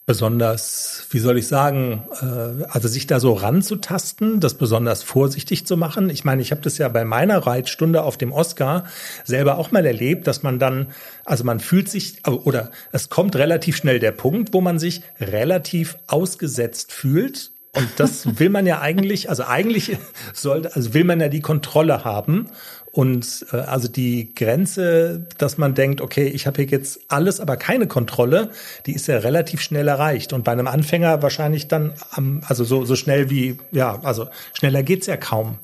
besonders, 0.06 1.08
wie 1.10 1.20
soll 1.20 1.38
ich 1.38 1.48
sagen, 1.48 2.04
äh, 2.22 2.66
also 2.70 2.88
sich 2.88 3.08
da 3.08 3.20
so 3.20 3.34
ranzutasten, 3.34 4.40
das 4.40 4.54
besonders 4.54 5.02
vorsichtig 5.02 5.66
zu 5.66 5.78
machen. 5.78 6.10
Ich 6.10 6.24
meine, 6.24 6.42
ich 6.42 6.52
habe 6.52 6.62
das 6.62 6.78
ja 6.78 6.88
bei 6.90 7.04
meiner 7.06 7.40
Reitstunde 7.40 8.04
auf 8.04 8.18
dem 8.18 8.32
Oscar 8.32 8.86
selber 9.24 9.58
auch 9.58 9.72
mal 9.72 9.86
erlebt, 9.86 10.28
dass 10.28 10.44
man 10.44 10.60
dann, 10.60 10.88
also 11.26 11.44
man 11.44 11.60
fühlt 11.60 11.90
sich, 11.90 12.26
oder 12.28 12.70
es 12.92 13.10
kommt 13.10 13.36
relativ 13.36 13.78
schnell 13.78 14.00
der 14.00 14.12
Punkt, 14.12 14.54
wo 14.54 14.62
man 14.62 14.78
sich 14.78 15.02
relativ 15.20 15.98
ausgesetzt 16.08 16.92
fühlt. 16.92 17.52
Und 17.74 17.90
das 17.98 18.40
will 18.40 18.50
man 18.50 18.68
ja 18.68 18.82
eigentlich, 18.82 19.30
also 19.30 19.44
eigentlich 19.44 19.98
sollte, 20.34 20.76
also 20.76 20.94
will 20.94 21.04
man 21.04 21.20
ja 21.20 21.30
die 21.30 21.42
Kontrolle 21.42 22.04
haben. 22.04 22.50
Und 22.96 23.46
äh, 23.52 23.58
also 23.58 23.90
die 23.90 24.34
Grenze, 24.36 25.28
dass 25.38 25.58
man 25.58 25.74
denkt, 25.74 26.00
okay, 26.00 26.28
ich 26.28 26.48
habe 26.48 26.62
hier 26.62 26.72
jetzt 26.72 27.02
alles, 27.10 27.42
aber 27.42 27.58
keine 27.58 27.88
Kontrolle, 27.88 28.52
die 28.86 28.94
ist 28.94 29.08
ja 29.08 29.18
relativ 29.18 29.60
schnell 29.60 29.90
erreicht. 29.90 30.32
Und 30.32 30.46
bei 30.46 30.54
einem 30.54 30.68
Anfänger 30.68 31.22
wahrscheinlich 31.22 31.68
dann, 31.68 31.92
am, 32.12 32.40
also 32.48 32.64
so, 32.64 32.86
so 32.86 32.96
schnell 32.96 33.30
wie, 33.30 33.58
ja, 33.74 34.00
also 34.04 34.28
schneller 34.54 34.82
geht's 34.82 35.08
ja 35.08 35.18
kaum. 35.18 35.58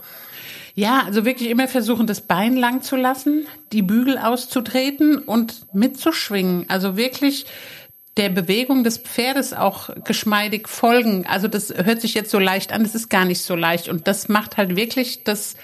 Ja, 0.75 1.03
also 1.05 1.23
wirklich 1.23 1.49
immer 1.49 1.69
versuchen, 1.69 2.05
das 2.05 2.19
Bein 2.19 2.57
lang 2.57 2.81
zu 2.81 2.97
lassen, 2.97 3.47
die 3.71 3.81
Bügel 3.81 4.17
auszutreten 4.17 5.19
und 5.19 5.73
mitzuschwingen. 5.73 6.65
Also 6.67 6.97
wirklich 6.97 7.45
der 8.17 8.27
Bewegung 8.27 8.83
des 8.83 8.97
Pferdes 8.97 9.53
auch 9.53 9.89
geschmeidig 10.03 10.67
folgen. 10.67 11.25
Also 11.27 11.47
das 11.47 11.73
hört 11.73 12.01
sich 12.01 12.13
jetzt 12.13 12.29
so 12.29 12.39
leicht 12.39 12.73
an, 12.73 12.83
das 12.83 12.93
ist 12.93 13.09
gar 13.09 13.23
nicht 13.23 13.41
so 13.41 13.55
leicht. 13.55 13.87
Und 13.87 14.09
das 14.09 14.27
macht 14.27 14.57
halt 14.57 14.75
wirklich 14.75 15.23
das 15.23 15.55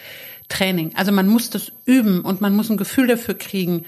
Training. 0.49 0.91
Also 0.95 1.11
man 1.11 1.27
muss 1.27 1.49
das 1.49 1.71
üben 1.85 2.21
und 2.21 2.41
man 2.41 2.55
muss 2.55 2.69
ein 2.69 2.77
Gefühl 2.77 3.07
dafür 3.07 3.35
kriegen. 3.35 3.85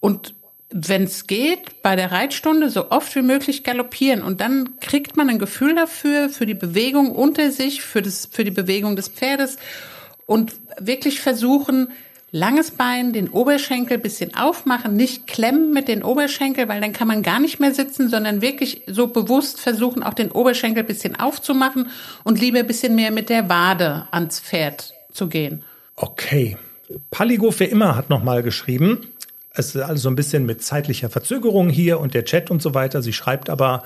Und 0.00 0.34
wenn 0.70 1.04
es 1.04 1.26
geht, 1.26 1.82
bei 1.82 1.96
der 1.96 2.12
Reitstunde 2.12 2.70
so 2.70 2.90
oft 2.90 3.14
wie 3.14 3.22
möglich 3.22 3.62
galoppieren 3.62 4.22
und 4.22 4.40
dann 4.40 4.80
kriegt 4.80 5.16
man 5.16 5.28
ein 5.28 5.38
Gefühl 5.38 5.74
dafür, 5.74 6.28
für 6.30 6.46
die 6.46 6.54
Bewegung 6.54 7.10
unter 7.12 7.50
sich, 7.50 7.82
für, 7.82 8.02
das, 8.02 8.28
für 8.30 8.44
die 8.44 8.50
Bewegung 8.50 8.96
des 8.96 9.08
Pferdes 9.08 9.58
und 10.26 10.54
wirklich 10.78 11.20
versuchen, 11.20 11.88
langes 12.30 12.70
Bein, 12.70 13.12
den 13.12 13.28
Oberschenkel 13.28 13.98
bisschen 13.98 14.34
aufmachen, 14.34 14.96
nicht 14.96 15.26
klemmen 15.26 15.72
mit 15.72 15.88
den 15.88 16.02
Oberschenkel, 16.02 16.66
weil 16.66 16.80
dann 16.80 16.94
kann 16.94 17.06
man 17.06 17.22
gar 17.22 17.38
nicht 17.38 17.60
mehr 17.60 17.74
sitzen, 17.74 18.08
sondern 18.08 18.40
wirklich 18.40 18.82
so 18.86 19.08
bewusst 19.08 19.60
versuchen, 19.60 20.02
auch 20.02 20.14
den 20.14 20.32
Oberschenkel 20.32 20.82
bisschen 20.82 21.20
aufzumachen 21.20 21.90
und 22.24 22.40
lieber 22.40 22.62
bisschen 22.62 22.94
mehr 22.94 23.10
mit 23.10 23.28
der 23.28 23.50
Wade 23.50 24.08
ans 24.10 24.40
Pferd 24.40 24.94
zu 25.12 25.28
gehen. 25.28 25.62
Okay. 26.02 26.56
Paligo 27.12 27.52
für 27.52 27.64
immer 27.64 27.94
hat 27.94 28.10
nochmal 28.10 28.42
geschrieben. 28.42 29.06
Es 29.52 29.76
ist 29.76 29.82
also 29.82 30.08
ein 30.08 30.16
bisschen 30.16 30.44
mit 30.44 30.60
zeitlicher 30.60 31.08
Verzögerung 31.08 31.70
hier 31.70 32.00
und 32.00 32.12
der 32.12 32.24
Chat 32.24 32.50
und 32.50 32.60
so 32.60 32.74
weiter. 32.74 33.02
Sie 33.02 33.12
schreibt 33.12 33.48
aber, 33.48 33.84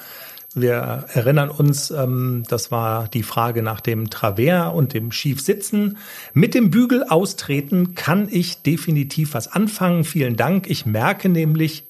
wir 0.55 1.05
erinnern 1.13 1.51
uns, 1.51 1.91
ähm, 1.91 2.45
das 2.49 2.71
war 2.71 3.09
die 3.09 3.23
Frage 3.23 3.63
nach 3.63 3.83
dem 3.83 4.09
Travers 4.09 4.75
und 4.75 4.95
dem 4.95 5.13
Schiefsitzen. 5.13 5.99
Mit 6.33 6.55
dem 6.55 6.71
Bügel 6.71 7.05
austreten 7.05 7.95
kann 7.95 8.29
ich 8.31 8.63
definitiv 8.63 9.35
was 9.35 9.53
anfangen. 9.53 10.05
Vielen 10.05 10.37
Dank. 10.37 10.71
Ich 10.71 10.87
merke 10.87 11.29
nämlich, 11.29 11.85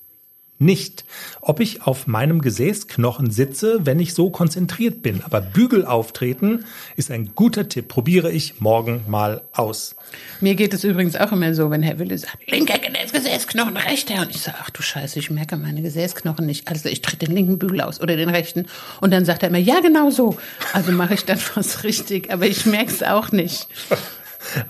nicht, 0.58 1.04
ob 1.40 1.60
ich 1.60 1.82
auf 1.82 2.06
meinem 2.06 2.40
Gesäßknochen 2.40 3.30
sitze, 3.30 3.80
wenn 3.84 4.00
ich 4.00 4.14
so 4.14 4.30
konzentriert 4.30 5.02
bin. 5.02 5.22
Aber 5.24 5.40
Bügel 5.40 5.84
auftreten 5.84 6.64
ist 6.96 7.10
ein 7.10 7.34
guter 7.34 7.68
Tipp. 7.68 7.88
Probiere 7.88 8.32
ich 8.32 8.60
morgen 8.60 9.04
mal 9.06 9.42
aus. 9.52 9.96
Mir 10.40 10.54
geht 10.54 10.72
es 10.72 10.84
übrigens 10.84 11.16
auch 11.16 11.32
immer 11.32 11.54
so, 11.54 11.70
wenn 11.70 11.82
Herr 11.82 11.98
Wille 11.98 12.16
sagt, 12.16 12.50
linker 12.50 12.78
Gesäßknochen, 13.16 13.76
rechter. 13.76 14.20
Und 14.22 14.30
ich 14.30 14.40
sage, 14.42 14.58
ach 14.60 14.70
du 14.70 14.82
Scheiße, 14.82 15.18
ich 15.18 15.30
merke 15.30 15.56
meine 15.56 15.82
Gesäßknochen 15.82 16.46
nicht. 16.46 16.68
Also 16.68 16.88
ich 16.88 17.02
trete 17.02 17.26
den 17.26 17.34
linken 17.34 17.58
Bügel 17.58 17.80
aus 17.80 18.00
oder 18.00 18.16
den 18.16 18.28
rechten. 18.28 18.66
Und 19.00 19.10
dann 19.10 19.24
sagt 19.24 19.42
er 19.42 19.48
immer, 19.48 19.58
ja, 19.58 19.80
genau 19.80 20.10
so. 20.10 20.36
Also 20.72 20.92
mache 20.92 21.14
ich 21.14 21.24
dann 21.24 21.38
was 21.54 21.84
richtig. 21.84 22.32
Aber 22.32 22.46
ich 22.46 22.66
merke 22.66 22.90
es 22.90 23.02
auch 23.02 23.32
nicht. 23.32 23.68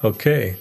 Okay. 0.02 0.56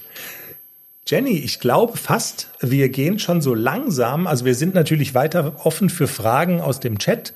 Jenny, 1.08 1.38
ich 1.38 1.60
glaube 1.60 1.98
fast, 1.98 2.48
wir 2.62 2.90
gehen 2.90 3.20
schon 3.20 3.40
so 3.40 3.54
langsam, 3.54 4.26
also 4.26 4.44
wir 4.44 4.56
sind 4.56 4.74
natürlich 4.74 5.14
weiter 5.14 5.54
offen 5.64 5.92
für 5.92 6.08
Fragen 6.08 6.62
aus 6.62 6.80
dem 6.80 6.98
Chat, 6.98 7.32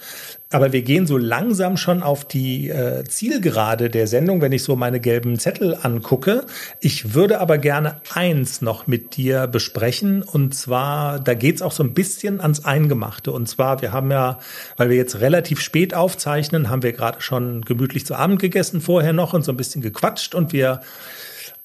aber 0.49 0.73
wir 0.73 0.82
gehen 0.82 1.05
so 1.05 1.17
langsam 1.17 1.77
schon 1.77 2.01
auf 2.01 2.25
die 2.25 2.69
äh, 2.69 3.03
Zielgerade 3.03 3.91
der 3.91 4.08
Sendung, 4.08 4.41
wenn 4.41 4.53
ich 4.53 4.63
so 4.63 4.75
meine 4.75 4.99
gelben 4.99 5.38
Zettel 5.38 5.77
angucke. 5.84 6.45
Ich 6.79 7.13
würde 7.13 7.39
aber 7.39 7.60
gerne 7.60 8.01
eins 8.12 8.63
noch 8.63 8.88
mit 8.88 9.17
dir 9.17 9.45
besprechen 9.45 10.23
und 10.23 10.55
zwar, 10.55 11.19
da 11.19 11.36
geht's 11.36 11.62
auch 11.62 11.71
so 11.71 11.84
ein 11.84 11.93
bisschen 11.93 12.41
ans 12.41 12.65
Eingemachte 12.65 13.32
und 13.32 13.47
zwar, 13.47 13.84
wir 13.84 13.91
haben 13.91 14.10
ja, 14.10 14.39
weil 14.77 14.89
wir 14.89 14.97
jetzt 14.97 15.19
relativ 15.19 15.62
spät 15.62 15.93
aufzeichnen, 15.93 16.71
haben 16.71 16.82
wir 16.82 16.93
gerade 16.93 17.21
schon 17.21 17.62
gemütlich 17.62 18.03
zu 18.03 18.15
Abend 18.15 18.39
gegessen 18.39 18.82
vorher 18.82 19.13
noch 19.13 19.34
und 19.34 19.45
so 19.45 19.51
ein 19.51 19.58
bisschen 19.58 19.84
gequatscht 19.84 20.34
und 20.34 20.53
wir 20.53 20.82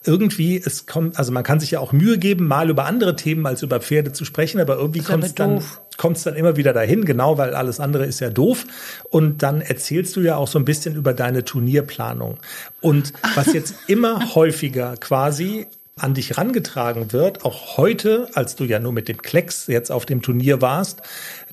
irgendwie, 0.06 0.60
es 0.64 0.86
kommt, 0.86 1.18
also 1.18 1.32
man 1.32 1.42
kann 1.42 1.60
sich 1.60 1.72
ja 1.72 1.80
auch 1.80 1.92
Mühe 1.92 2.18
geben, 2.18 2.46
mal 2.46 2.70
über 2.70 2.86
andere 2.86 3.16
Themen 3.16 3.46
als 3.46 3.62
über 3.62 3.80
Pferde 3.80 4.12
zu 4.12 4.24
sprechen, 4.24 4.60
aber 4.60 4.76
irgendwie 4.76 5.00
kommt 5.00 5.24
es 5.24 5.34
dann, 5.34 5.62
kommt 5.96 6.18
es 6.18 6.24
dann 6.24 6.36
immer 6.36 6.56
wieder 6.56 6.72
dahin, 6.72 7.04
genau, 7.04 7.38
weil 7.38 7.54
alles 7.54 7.80
andere 7.80 8.04
ist 8.04 8.20
ja 8.20 8.30
doof. 8.30 8.66
Und 9.10 9.42
dann 9.42 9.60
erzählst 9.60 10.14
du 10.16 10.20
ja 10.20 10.36
auch 10.36 10.48
so 10.48 10.58
ein 10.58 10.64
bisschen 10.64 10.94
über 10.94 11.14
deine 11.14 11.44
Turnierplanung. 11.44 12.38
Und 12.80 13.12
was 13.34 13.52
jetzt 13.52 13.74
immer 13.86 14.34
häufiger 14.34 14.96
quasi 14.98 15.66
an 15.96 16.12
dich 16.14 16.36
rangetragen 16.36 17.12
wird, 17.12 17.44
auch 17.44 17.76
heute, 17.76 18.28
als 18.34 18.56
du 18.56 18.64
ja 18.64 18.80
nur 18.80 18.92
mit 18.92 19.08
dem 19.08 19.22
Klecks 19.22 19.68
jetzt 19.68 19.92
auf 19.92 20.06
dem 20.06 20.22
Turnier 20.22 20.60
warst, 20.60 21.02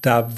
da 0.02 0.32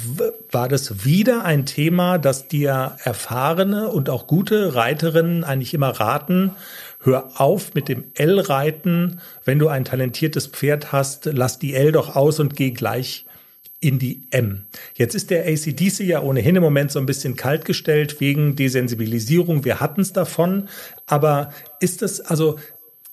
war 0.52 0.68
das 0.68 1.06
wieder 1.06 1.46
ein 1.46 1.66
Thema, 1.66 2.18
das 2.18 2.48
dir 2.48 2.98
erfahrene 3.04 3.88
und 3.88 4.10
auch 4.10 4.28
gute 4.28 4.76
Reiterinnen 4.76 5.44
eigentlich 5.44 5.74
immer 5.74 5.90
raten, 5.90 6.52
hör 7.00 7.40
auf 7.40 7.74
mit 7.74 7.88
dem 7.88 8.06
L-Reiten. 8.14 9.22
Wenn 9.46 9.60
du 9.60 9.70
ein 9.70 9.86
talentiertes 9.86 10.48
Pferd 10.48 10.92
hast, 10.92 11.26
lass 11.26 11.60
die 11.60 11.76
L 11.76 11.92
doch 11.94 12.16
aus 12.16 12.40
und 12.40 12.56
geh 12.56 12.72
gleich 12.72 13.26
in 13.80 14.00
die 14.00 14.28
M. 14.32 14.66
Jetzt 14.96 15.14
ist 15.14 15.30
der 15.30 15.46
ACDC 15.46 16.02
ja 16.02 16.22
ohnehin 16.22 16.56
im 16.56 16.64
Moment 16.64 16.92
so 16.92 17.00
ein 17.00 17.06
bisschen 17.06 17.36
kaltgestellt 17.36 18.22
wegen 18.22 18.56
Desensibilisierung. 18.56 19.66
Wir 19.66 19.82
hatten 19.82 20.02
es 20.02 20.14
davon. 20.14 20.70
Aber 21.06 21.52
ist 21.82 22.02
es, 22.02 22.22
also 22.22 22.58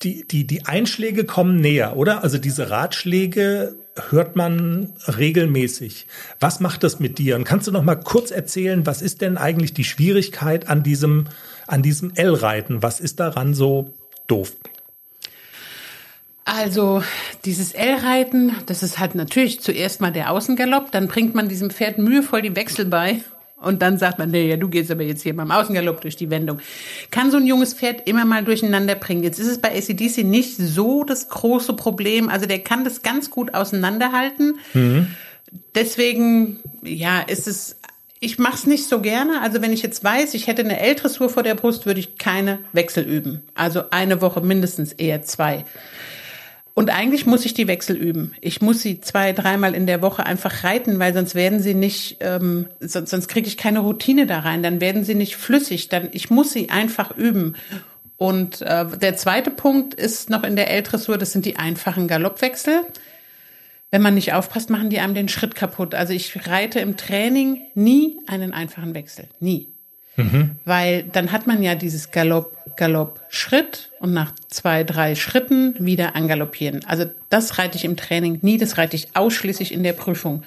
die, 0.03 0.27
die, 0.27 0.47
die 0.47 0.67
Einschläge 0.67 1.25
kommen 1.25 1.57
näher, 1.57 1.97
oder? 1.97 2.23
Also 2.23 2.39
diese 2.39 2.71
Ratschläge 2.71 3.75
hört 4.11 4.37
man 4.37 4.93
regelmäßig. 5.07 6.07
Was 6.39 6.61
macht 6.61 6.85
das 6.85 7.01
mit 7.01 7.19
dir? 7.19 7.37
Und 7.37 7.45
kannst 7.45 7.67
du 7.67 7.73
noch 7.73 7.83
mal 7.83 7.97
kurz 7.97 8.31
erzählen, 8.31 8.87
was 8.87 9.03
ist 9.03 9.21
denn 9.21 9.37
eigentlich 9.37 9.75
die 9.75 9.85
Schwierigkeit 9.85 10.69
an 10.69 10.83
diesem 10.83 11.27
an 11.67 11.83
diesem 11.83 12.13
L-Reiten? 12.15 12.83
Was 12.83 13.01
ist 13.01 13.21
daran 13.21 13.55
so 13.55 13.95
doof? 14.27 14.57
Also 16.45 17.03
dieses 17.45 17.73
L-Reiten, 17.73 18.57
das 18.67 18.83
ist 18.83 18.99
halt 18.99 19.15
natürlich 19.15 19.61
zuerst 19.61 20.01
mal 20.01 20.11
der 20.11 20.33
Außengalopp, 20.33 20.91
dann 20.91 21.07
bringt 21.07 21.35
man 21.35 21.49
diesem 21.49 21.71
Pferd 21.71 21.99
mühevoll 21.99 22.43
die 22.43 22.57
Wechsel 22.57 22.87
bei 22.87 23.21
und 23.61 23.83
dann 23.83 23.99
sagt 23.99 24.19
man, 24.19 24.31
nee, 24.31 24.49
ja, 24.49 24.57
du 24.57 24.69
gehst 24.69 24.91
aber 24.91 25.03
jetzt 25.03 25.23
hier 25.23 25.37
beim 25.37 25.51
Außengalopp 25.51 26.01
durch 26.01 26.17
die 26.17 26.31
Wendung. 26.31 26.59
Kann 27.11 27.31
so 27.31 27.37
ein 27.37 27.47
junges 27.47 27.75
Pferd 27.75 28.09
immer 28.09 28.25
mal 28.25 28.45
durcheinander 28.45 28.95
bringen. 28.95 29.23
Jetzt 29.23 29.39
ist 29.39 29.49
es 29.49 29.59
bei 29.59 29.77
ACDC 29.77 30.25
nicht 30.25 30.57
so 30.57 31.05
das 31.05 31.29
große 31.29 31.75
Problem. 31.75 32.29
Also 32.29 32.47
der 32.47 32.61
kann 32.61 32.85
das 32.85 33.03
ganz 33.03 33.31
gut 33.31 33.55
auseinanderhalten. 33.55 34.59
Mhm. 34.73 35.09
Deswegen, 35.75 36.61
ja, 36.83 37.21
ist 37.21 37.47
es 37.49 37.77
ich 38.23 38.39
mache 38.39 38.55
es 38.55 38.67
nicht 38.67 38.87
so 38.87 39.01
gerne. 39.01 39.41
Also 39.41 39.63
wenn 39.63 39.73
ich 39.73 39.83
jetzt 39.83 40.05
weiß, 40.05 40.35
ich 40.35 40.47
hätte 40.47 40.63
eine 40.63 40.79
L-Dressur 40.79 41.31
vor 41.31 41.43
der 41.43 41.55
Brust, 41.55 41.87
würde 41.87 42.01
ich 42.01 42.19
keine 42.19 42.59
Wechsel 42.73 43.03
üben. 43.05 43.43
Also 43.55 43.85
eine 43.91 44.21
Woche 44.21 44.43
mindestens 44.43 44.93
eher 44.93 45.23
zwei. 45.23 45.65
Und 46.81 46.89
eigentlich 46.89 47.27
muss 47.27 47.45
ich 47.45 47.53
die 47.53 47.69
Wechsel 47.69 47.95
üben. 47.95 48.33
Ich 48.41 48.63
muss 48.63 48.81
sie 48.81 49.03
zwei, 49.03 49.35
dreimal 49.35 49.75
in 49.75 49.87
der 49.87 50.01
Woche 50.01 50.25
einfach 50.25 50.65
reiten, 50.65 50.99
weil 50.99 51.13
sonst 51.13 51.35
werden 51.35 51.61
sie 51.61 51.75
nicht, 51.75 52.17
ähm, 52.21 52.69
sonst, 52.81 53.11
sonst 53.11 53.29
kriege 53.29 53.49
ich 53.49 53.59
keine 53.59 53.81
Routine 53.81 54.27
da 54.27 54.39
rein. 54.39 54.63
Dann 54.63 54.81
werden 54.81 55.05
sie 55.05 55.15
nicht 55.15 55.37
flüssig. 55.37 55.91
Dann 55.91 56.09
ich 56.13 56.31
muss 56.31 56.55
sie 56.55 56.71
einfach 56.71 57.15
üben. 57.15 57.55
Und 58.17 58.63
äh, 58.63 58.87
der 58.97 59.15
zweite 59.15 59.51
Punkt 59.51 59.93
ist 59.93 60.31
noch 60.31 60.43
in 60.43 60.57
der 60.57 60.71
L-Dressur, 60.71 61.19
das 61.19 61.33
sind 61.33 61.45
die 61.45 61.57
einfachen 61.57 62.09
Galoppwechsel 62.09 62.87
wenn 63.91 64.03
man 64.03 64.15
nicht 64.15 64.33
aufpasst, 64.33 64.71
machen 64.71 64.89
die 64.89 65.01
einem 65.01 65.15
den 65.15 65.29
Schritt 65.29 65.57
kaputt. 65.57 65.95
Also 65.95 66.13
ich 66.13 66.47
reite 66.47 66.79
im 66.79 66.97
Training 66.97 67.61
nie 67.75 68.19
einen 68.29 68.53
einfachen 68.53 68.95
Wechsel. 68.95 69.27
Nie. 69.41 69.67
Mhm. 70.17 70.53
Weil 70.65 71.03
dann 71.03 71.33
hat 71.33 71.47
man 71.47 71.63
ja 71.63 71.75
dieses 71.75 72.13
Galopp, 72.13 72.57
Galopp, 72.77 73.21
Schritt 73.29 73.91
und 74.01 74.13
nach 74.13 74.33
zwei, 74.49 74.85
drei 74.85 75.15
Schritten 75.15 75.75
wieder 75.79 76.17
angaloppieren. 76.17 76.85
Also 76.87 77.07
das 77.29 77.59
reite 77.59 77.77
ich 77.77 77.85
im 77.85 77.97
Training 77.97 78.39
nie, 78.43 78.59
das 78.59 78.79
reite 78.79 78.97
ich 78.97 79.09
ausschließlich 79.15 79.73
in 79.73 79.83
der 79.83 79.93
Prüfung. 79.93 80.43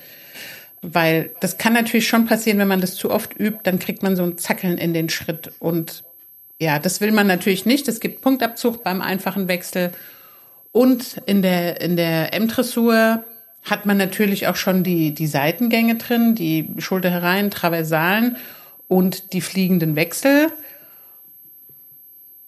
Weil 0.82 1.32
das 1.40 1.58
kann 1.58 1.74
natürlich 1.74 2.08
schon 2.08 2.26
passieren, 2.26 2.60
wenn 2.60 2.68
man 2.68 2.82
das 2.82 2.96
zu 2.96 3.10
oft 3.10 3.40
übt, 3.40 3.60
dann 3.64 3.80
kriegt 3.80 4.04
man 4.04 4.16
so 4.16 4.24
ein 4.24 4.38
Zackeln 4.38 4.78
in 4.78 4.94
den 4.94 5.10
Schritt. 5.10 5.52
Und 5.60 6.04
ja, 6.60 6.80
das 6.80 7.00
will 7.00 7.12
man 7.12 7.28
natürlich 7.28 7.66
nicht. 7.66 7.88
Es 7.88 8.00
gibt 8.00 8.22
Punktabzug 8.22 8.84
beim 8.84 9.02
einfachen 9.02 9.48
Wechsel. 9.48 9.92
Und 10.72 11.22
in 11.26 11.42
der, 11.42 11.80
in 11.82 11.96
der 11.96 12.34
M-Dressur 12.34 13.24
hat 13.64 13.86
man 13.86 13.98
natürlich 13.98 14.48
auch 14.48 14.58
schon 14.58 14.84
die, 14.84 15.14
die 15.14 15.28
Seitengänge 15.28 15.96
drin, 15.96 16.36
die 16.36 16.70
Schulter 16.80 17.10
herein, 17.10 17.50
Traversalen 17.50 18.36
und 18.88 19.34
die 19.34 19.42
fliegenden 19.42 19.96
Wechsel. 19.96 20.52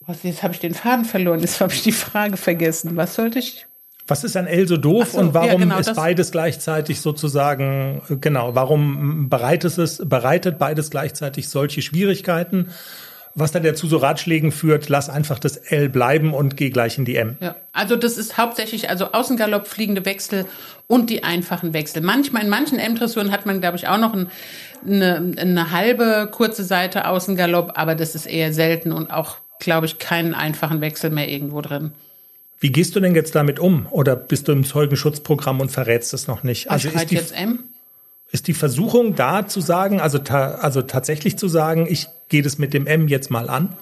Was, 0.06 0.22
jetzt 0.22 0.42
habe 0.42 0.54
ich 0.54 0.60
den 0.60 0.74
Faden 0.74 1.04
verloren, 1.04 1.40
jetzt 1.40 1.60
habe 1.60 1.72
ich 1.72 1.82
die 1.82 1.92
Frage 1.92 2.36
vergessen. 2.36 2.96
Was 2.96 3.14
sollte 3.14 3.38
ich? 3.38 3.66
Was 4.06 4.22
ist 4.22 4.36
an 4.36 4.46
L 4.46 4.68
so 4.68 4.76
doof 4.76 5.12
so, 5.12 5.18
und 5.18 5.34
warum 5.34 5.48
ja, 5.48 5.56
genau, 5.56 5.78
ist 5.78 5.94
beides 5.94 6.30
gleichzeitig 6.30 7.00
sozusagen, 7.00 8.02
genau, 8.20 8.54
warum 8.54 9.28
bereitet 9.28 9.76
es, 9.78 10.00
bereitet 10.04 10.58
beides 10.58 10.90
gleichzeitig 10.90 11.48
solche 11.48 11.82
Schwierigkeiten? 11.82 12.68
was 13.36 13.52
dann 13.52 13.62
dazu 13.62 13.86
so 13.86 13.98
Ratschlägen 13.98 14.50
führt, 14.50 14.88
lass 14.88 15.10
einfach 15.10 15.38
das 15.38 15.58
L 15.58 15.90
bleiben 15.90 16.32
und 16.32 16.56
geh 16.56 16.70
gleich 16.70 16.96
in 16.96 17.04
die 17.04 17.16
M. 17.16 17.36
Ja, 17.40 17.54
also 17.72 17.94
das 17.94 18.16
ist 18.16 18.38
hauptsächlich 18.38 18.88
also 18.88 19.12
Außengalopp, 19.12 19.68
fliegende 19.68 20.06
Wechsel 20.06 20.46
und 20.86 21.10
die 21.10 21.22
einfachen 21.22 21.74
Wechsel. 21.74 22.00
Manchmal 22.00 22.44
in 22.44 22.48
manchen 22.48 22.78
M-Dressuren 22.78 23.30
hat 23.30 23.44
man, 23.44 23.60
glaube 23.60 23.76
ich, 23.76 23.88
auch 23.88 23.98
noch 23.98 24.14
ein, 24.14 24.28
eine, 24.86 25.34
eine 25.36 25.70
halbe 25.70 26.30
kurze 26.32 26.64
Seite 26.64 27.06
Außengalopp, 27.06 27.72
aber 27.74 27.94
das 27.94 28.14
ist 28.14 28.24
eher 28.24 28.54
selten 28.54 28.90
und 28.90 29.10
auch, 29.10 29.36
glaube 29.58 29.86
ich, 29.86 29.98
keinen 29.98 30.34
einfachen 30.34 30.80
Wechsel 30.80 31.10
mehr 31.10 31.28
irgendwo 31.28 31.60
drin. 31.60 31.92
Wie 32.58 32.72
gehst 32.72 32.96
du 32.96 33.00
denn 33.00 33.14
jetzt 33.14 33.34
damit 33.34 33.58
um? 33.58 33.86
Oder 33.90 34.16
bist 34.16 34.48
du 34.48 34.52
im 34.52 34.64
Zeugenschutzprogramm 34.64 35.60
und 35.60 35.70
verrätst 35.70 36.14
es 36.14 36.26
noch 36.26 36.42
nicht? 36.42 36.70
Also 36.70 36.88
ist 36.88 37.10
die, 37.10 37.14
jetzt 37.14 37.38
M? 37.38 37.64
ist 38.32 38.48
die 38.48 38.54
Versuchung 38.54 39.14
da 39.14 39.46
zu 39.46 39.60
sagen, 39.60 40.00
also, 40.00 40.18
ta 40.18 40.56
also 40.56 40.82
tatsächlich 40.82 41.36
zu 41.36 41.48
sagen, 41.48 41.86
ich 41.88 42.06
gehe 42.28 42.42
das 42.42 42.58
mit 42.58 42.74
dem 42.74 42.86
M 42.86 43.08
jetzt 43.08 43.30
mal 43.30 43.48
an? 43.48 43.76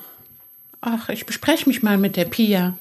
Ach, 0.80 1.08
ich 1.08 1.24
bespreche 1.24 1.68
mich 1.68 1.82
mal 1.82 1.98
mit 1.98 2.16
der 2.16 2.26
Pia. 2.26 2.76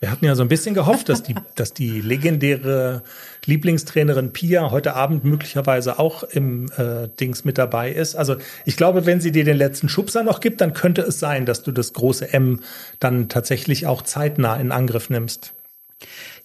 Wir 0.00 0.10
hatten 0.10 0.24
ja 0.24 0.34
so 0.34 0.42
ein 0.42 0.48
bisschen 0.48 0.74
gehofft, 0.74 1.10
dass 1.10 1.22
die, 1.22 1.34
dass 1.54 1.74
die 1.74 2.00
legendäre 2.00 3.02
Lieblingstrainerin 3.44 4.32
Pia 4.32 4.70
heute 4.70 4.96
Abend 4.96 5.24
möglicherweise 5.24 5.98
auch 5.98 6.22
im 6.22 6.70
äh, 6.76 7.08
Dings 7.20 7.44
mit 7.44 7.58
dabei 7.58 7.92
ist. 7.92 8.16
Also 8.16 8.36
ich 8.64 8.76
glaube, 8.76 9.04
wenn 9.04 9.20
sie 9.20 9.30
dir 9.30 9.44
den 9.44 9.58
letzten 9.58 9.90
Schubser 9.90 10.22
noch 10.22 10.40
gibt, 10.40 10.62
dann 10.62 10.72
könnte 10.72 11.02
es 11.02 11.20
sein, 11.20 11.44
dass 11.44 11.62
du 11.62 11.70
das 11.70 11.92
große 11.92 12.32
M 12.32 12.60
dann 12.98 13.28
tatsächlich 13.28 13.86
auch 13.86 14.00
zeitnah 14.02 14.56
in 14.56 14.72
Angriff 14.72 15.10
nimmst. 15.10 15.52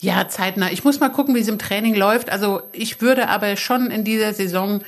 Ja, 0.02 0.28
zeitnah. 0.28 0.72
Ich 0.72 0.84
muss 0.84 1.00
mal 1.00 1.10
gucken, 1.10 1.34
wie 1.34 1.40
es 1.40 1.48
im 1.48 1.58
Training 1.58 1.96
läuft. 1.96 2.30
Also 2.30 2.62
ich 2.74 3.02
würde 3.02 3.30
aber 3.30 3.56
schon 3.56 3.90
in 3.90 4.04
dieser 4.04 4.34
Saison 4.34 4.82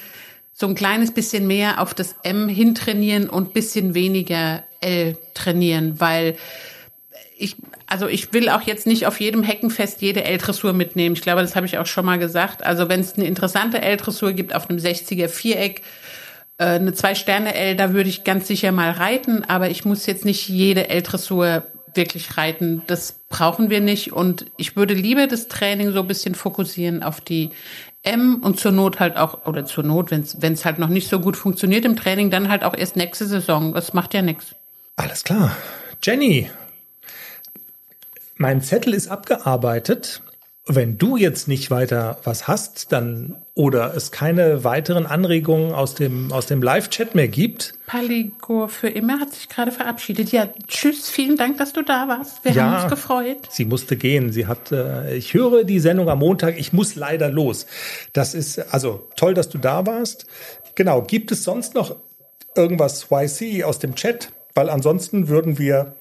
so 0.54 0.68
ein 0.68 0.76
kleines 0.76 1.14
bisschen 1.14 1.48
mehr 1.48 1.82
auf 1.82 1.94
das 1.94 2.16
M 2.24 2.50
hintrainieren 2.50 3.30
und 3.30 3.54
bisschen 3.54 3.94
weniger 3.94 4.64
L 4.82 5.18
trainieren, 5.34 6.00
weil 6.00 6.36
ich, 7.38 7.56
also 7.88 8.08
ich 8.08 8.34
will 8.34 8.50
auch 8.50 8.62
jetzt 8.62 8.86
nicht 8.86 9.08
auf 9.08 9.20
jedem 9.20 9.44
Heckenfest 9.44 10.02
jede 10.02 10.24
L-Dressur 10.24 10.74
mitnehmen. 10.74 11.16
Ich 11.16 11.22
glaube, 11.22 11.42
das 11.42 11.56
habe 11.56 11.66
ich 11.66 11.78
auch 11.78 11.86
schon 11.86 12.06
mal 12.06 12.20
gesagt. 12.20 12.66
Also 12.66 12.90
wenn 12.90 13.00
es 13.00 13.16
eine 13.16 13.26
interessante 13.26 13.82
L-Dressur 13.82 14.34
gibt 14.34 14.54
auf 14.54 14.70
einem 14.70 14.78
60er 14.78 15.30
Viereck, 15.30 15.82
äh, 16.58 16.66
eine 16.66 16.94
Zwei-Sterne-L, 16.94 17.76
da 17.76 17.94
würde 17.94 18.10
ich 18.10 18.24
ganz 18.26 18.48
sicher 18.48 18.72
mal 18.72 18.92
reiten, 18.92 19.44
aber 19.46 19.70
ich 19.70 19.86
muss 19.86 20.06
jetzt 20.06 20.26
nicht 20.26 20.50
jede 20.50 20.90
L-Dressur 20.90 21.64
wirklich 21.94 22.38
reiten. 22.38 22.84
Das 22.88 23.16
brauchen 23.30 23.70
wir 23.70 23.82
nicht. 23.82 24.12
Und 24.14 24.46
ich 24.58 24.76
würde 24.76 24.94
lieber 24.94 25.28
das 25.28 25.48
Training 25.48 25.92
so 25.92 26.02
ein 26.02 26.08
bisschen 26.08 26.36
fokussieren 26.36 27.04
auf 27.04 27.22
die 27.22 27.52
M 28.04 28.42
und 28.44 28.60
zur 28.60 28.72
Not 28.72 29.00
halt 29.00 29.18
auch, 29.18 29.46
oder 29.46 29.66
zur 29.66 29.84
Not, 29.84 30.12
wenn 30.12 30.54
es 30.54 30.66
halt 30.66 30.80
noch 30.80 30.90
nicht 30.90 31.10
so 31.10 31.20
gut 31.20 31.36
funktioniert 31.36 31.86
im 31.86 31.96
Training, 31.96 32.30
dann 32.30 32.50
halt 32.50 32.64
auch 32.64 32.76
erst 32.76 32.96
nächste 32.96 33.26
Saison. 33.26 33.74
Das 33.74 33.94
macht 33.94 34.14
ja 34.14 34.22
nichts. 34.22 34.56
Alles 34.96 35.24
klar. 35.24 35.56
Jenny, 36.02 36.50
mein 38.38 38.62
Zettel 38.62 38.94
ist 38.94 39.08
abgearbeitet. 39.08 40.22
Wenn 40.70 40.98
du 40.98 41.16
jetzt 41.16 41.48
nicht 41.48 41.72
weiter 41.72 42.18
was 42.26 42.50
hast, 42.50 42.92
dann 42.92 43.38
oder 43.54 43.96
es 43.96 44.12
keine 44.12 44.66
weiteren 44.66 45.06
Anregungen 45.06 45.72
aus 45.72 45.96
dem 45.96 46.34
aus 46.34 46.46
dem 46.46 46.62
Live-Chat 46.62 47.16
mehr 47.16 47.30
gibt. 47.30 47.74
Paligor 47.88 48.68
für 48.68 48.90
immer 48.90 49.22
hat 49.22 49.34
sich 49.34 49.48
gerade 49.48 49.72
verabschiedet. 49.72 50.34
Ja, 50.34 50.50
tschüss, 50.68 51.10
vielen 51.10 51.38
Dank, 51.38 51.58
dass 51.58 51.72
du 51.72 51.84
da 51.84 52.10
warst. 52.10 52.44
Wir 52.44 52.52
ja, 52.52 52.64
haben 52.64 52.84
uns 52.84 52.92
gefreut. 52.92 53.48
Sie 53.50 53.64
musste 53.64 53.96
gehen. 53.96 54.34
Sie 54.34 54.46
hat. 54.46 54.74
Äh, 54.74 55.16
ich 55.16 55.34
höre 55.34 55.64
die 55.64 55.80
Sendung 55.80 56.10
am 56.10 56.20
Montag. 56.20 56.60
Ich 56.60 56.74
muss 56.74 56.96
leider 56.96 57.30
los. 57.30 57.66
Das 58.12 58.34
ist 58.34 58.74
also 58.74 59.08
toll, 59.16 59.34
dass 59.34 59.48
du 59.48 59.60
da 59.60 59.86
warst. 59.86 60.26
Genau. 60.76 61.02
Gibt 61.02 61.32
es 61.32 61.46
sonst 61.46 61.76
noch 61.76 61.96
irgendwas 62.58 63.08
YC 63.10 63.64
aus 63.64 63.80
dem 63.80 63.96
Chat? 63.96 64.34
Weil 64.54 64.70
ansonsten 64.70 65.30
würden 65.30 65.58
wir 65.60 65.96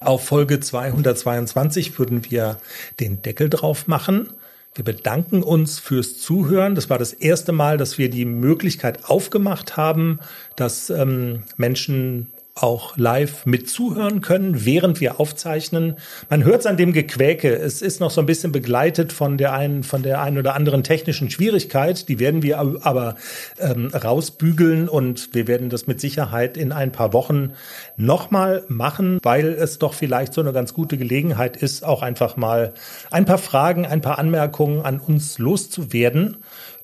auf 0.00 0.24
Folge 0.24 0.60
222 0.60 1.98
würden 1.98 2.30
wir 2.30 2.58
den 3.00 3.22
Deckel 3.22 3.50
drauf 3.50 3.86
machen. 3.86 4.28
Wir 4.74 4.84
bedanken 4.84 5.42
uns 5.42 5.78
fürs 5.78 6.18
Zuhören. 6.18 6.74
Das 6.74 6.90
war 6.90 6.98
das 6.98 7.12
erste 7.12 7.52
Mal, 7.52 7.78
dass 7.78 7.96
wir 7.96 8.10
die 8.10 8.24
Möglichkeit 8.24 9.04
aufgemacht 9.08 9.76
haben, 9.76 10.18
dass 10.56 10.90
ähm, 10.90 11.44
Menschen 11.56 12.32
auch 12.54 12.96
live 12.96 13.46
mit 13.46 13.68
zuhören 13.68 14.20
können, 14.20 14.64
während 14.64 15.00
wir 15.00 15.18
aufzeichnen. 15.18 15.96
Man 16.30 16.44
hört 16.44 16.60
es 16.60 16.66
an 16.66 16.76
dem 16.76 16.92
Gequäke. 16.92 17.52
Es 17.52 17.82
ist 17.82 17.98
noch 17.98 18.12
so 18.12 18.20
ein 18.20 18.26
bisschen 18.26 18.52
begleitet 18.52 19.12
von 19.12 19.36
der 19.38 19.52
einen, 19.52 19.82
von 19.82 20.04
der 20.04 20.22
einen 20.22 20.38
oder 20.38 20.54
anderen 20.54 20.84
technischen 20.84 21.30
Schwierigkeit. 21.30 22.08
Die 22.08 22.20
werden 22.20 22.44
wir 22.44 22.60
aber 22.60 23.16
ähm, 23.58 23.88
rausbügeln 23.88 24.88
und 24.88 25.34
wir 25.34 25.48
werden 25.48 25.68
das 25.68 25.88
mit 25.88 26.00
Sicherheit 26.00 26.56
in 26.56 26.70
ein 26.70 26.92
paar 26.92 27.12
Wochen 27.12 27.54
nochmal 27.96 28.62
machen, 28.68 29.18
weil 29.24 29.48
es 29.48 29.80
doch 29.80 29.92
vielleicht 29.92 30.32
so 30.32 30.40
eine 30.40 30.52
ganz 30.52 30.74
gute 30.74 30.96
Gelegenheit 30.96 31.56
ist, 31.56 31.84
auch 31.84 32.02
einfach 32.02 32.36
mal 32.36 32.72
ein 33.10 33.24
paar 33.24 33.38
Fragen, 33.38 33.84
ein 33.84 34.00
paar 34.00 34.20
Anmerkungen 34.20 34.82
an 34.82 35.00
uns 35.00 35.38
loszuwerden. 35.38 36.36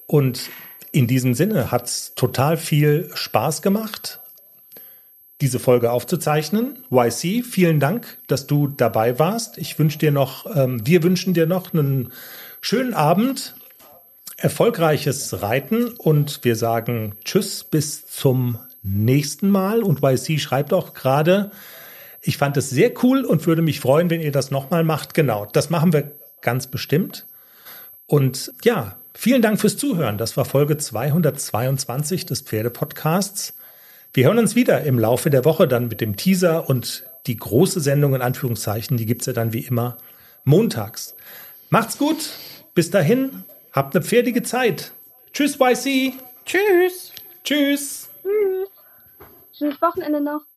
Und 0.09 0.51
in 0.91 1.07
diesem 1.07 1.35
Sinne 1.35 1.71
hat's 1.71 2.17
total 2.17 2.57
viel 2.57 3.09
Spaß 3.15 3.63
gemacht 3.63 4.21
diese 5.41 5.59
Folge 5.59 5.91
aufzuzeichnen. 5.91 6.85
YC, 6.91 7.45
vielen 7.45 7.81
Dank, 7.81 8.19
dass 8.27 8.47
du 8.47 8.69
dabei 8.69 9.19
warst. 9.19 9.59
Ich 9.59 9.79
wünsche 9.79 9.99
dir 9.99 10.13
noch, 10.13 10.45
ähm, 10.55 10.87
wir 10.87 11.03
wünschen 11.03 11.35
dir 11.35 11.47
noch 11.47 11.73
einen 11.73 12.13
schönen 12.61 12.95
Abend, 12.95 13.55
erfolgreiches 14.37 15.43
Reiten 15.43 15.89
und 15.89 16.41
wir 16.43 16.57
sagen 16.57 17.17
Tschüss 17.25 17.65
bis 17.65 18.07
zum 18.07 18.59
nächsten 18.83 19.51
Mal. 19.51 19.83
Und 19.83 20.03
YC 20.03 20.39
schreibt 20.39 20.73
auch 20.73 20.95
gerade, 20.95 21.51
ich 22.23 22.37
fand 22.37 22.57
es 22.57 22.71
sehr 22.71 22.93
cool 23.03 23.25
und 23.25 23.47
würde 23.47 23.63
mich 23.63 23.81
freuen, 23.81 24.11
wenn 24.11 24.21
ihr 24.21 24.33
das 24.33 24.51
nochmal 24.51 24.85
macht. 24.85 25.15
Genau, 25.15 25.47
das 25.47 25.71
machen 25.71 25.93
wir 25.93 26.13
ganz 26.43 26.67
bestimmt. 26.67 27.27
Und 28.07 28.53
ja, 28.65 28.99
vielen 29.15 29.41
Dank 29.43 29.61
fürs 29.61 29.77
Zuhören. 29.77 30.19
Das 30.19 30.37
war 30.37 30.45
Folge 30.45 30.77
222 30.77 32.27
des 32.27 32.43
Pferdepodcasts. 32.43 33.55
Wir 34.13 34.25
hören 34.25 34.39
uns 34.39 34.57
wieder 34.57 34.83
im 34.83 34.99
Laufe 34.99 35.31
der 35.31 35.45
Woche 35.45 35.69
dann 35.69 35.87
mit 35.87 36.01
dem 36.01 36.17
Teaser 36.17 36.69
und 36.69 37.05
die 37.29 37.37
große 37.37 37.79
Sendung 37.79 38.17
in 38.17 38.23
Anführungszeichen, 38.23 38.97
die 38.97 39.07
gibt's 39.07 39.27
ja 39.27 39.33
dann 39.33 39.53
wie 39.53 39.61
immer 39.61 39.99
montags. 40.43 41.15
Macht's 41.69 41.97
gut, 41.97 42.31
bis 42.75 42.91
dahin, 42.91 43.45
habt 43.71 43.95
eine 43.95 44.05
pferdige 44.05 44.43
Zeit. 44.43 44.91
Tschüss, 45.33 45.61
YC. 45.61 46.15
Tschüss. 46.45 47.13
Tschüss. 47.45 48.09
Tschüss. 48.23 48.71
Schönes 49.57 49.81
Wochenende 49.81 50.21
noch. 50.21 50.43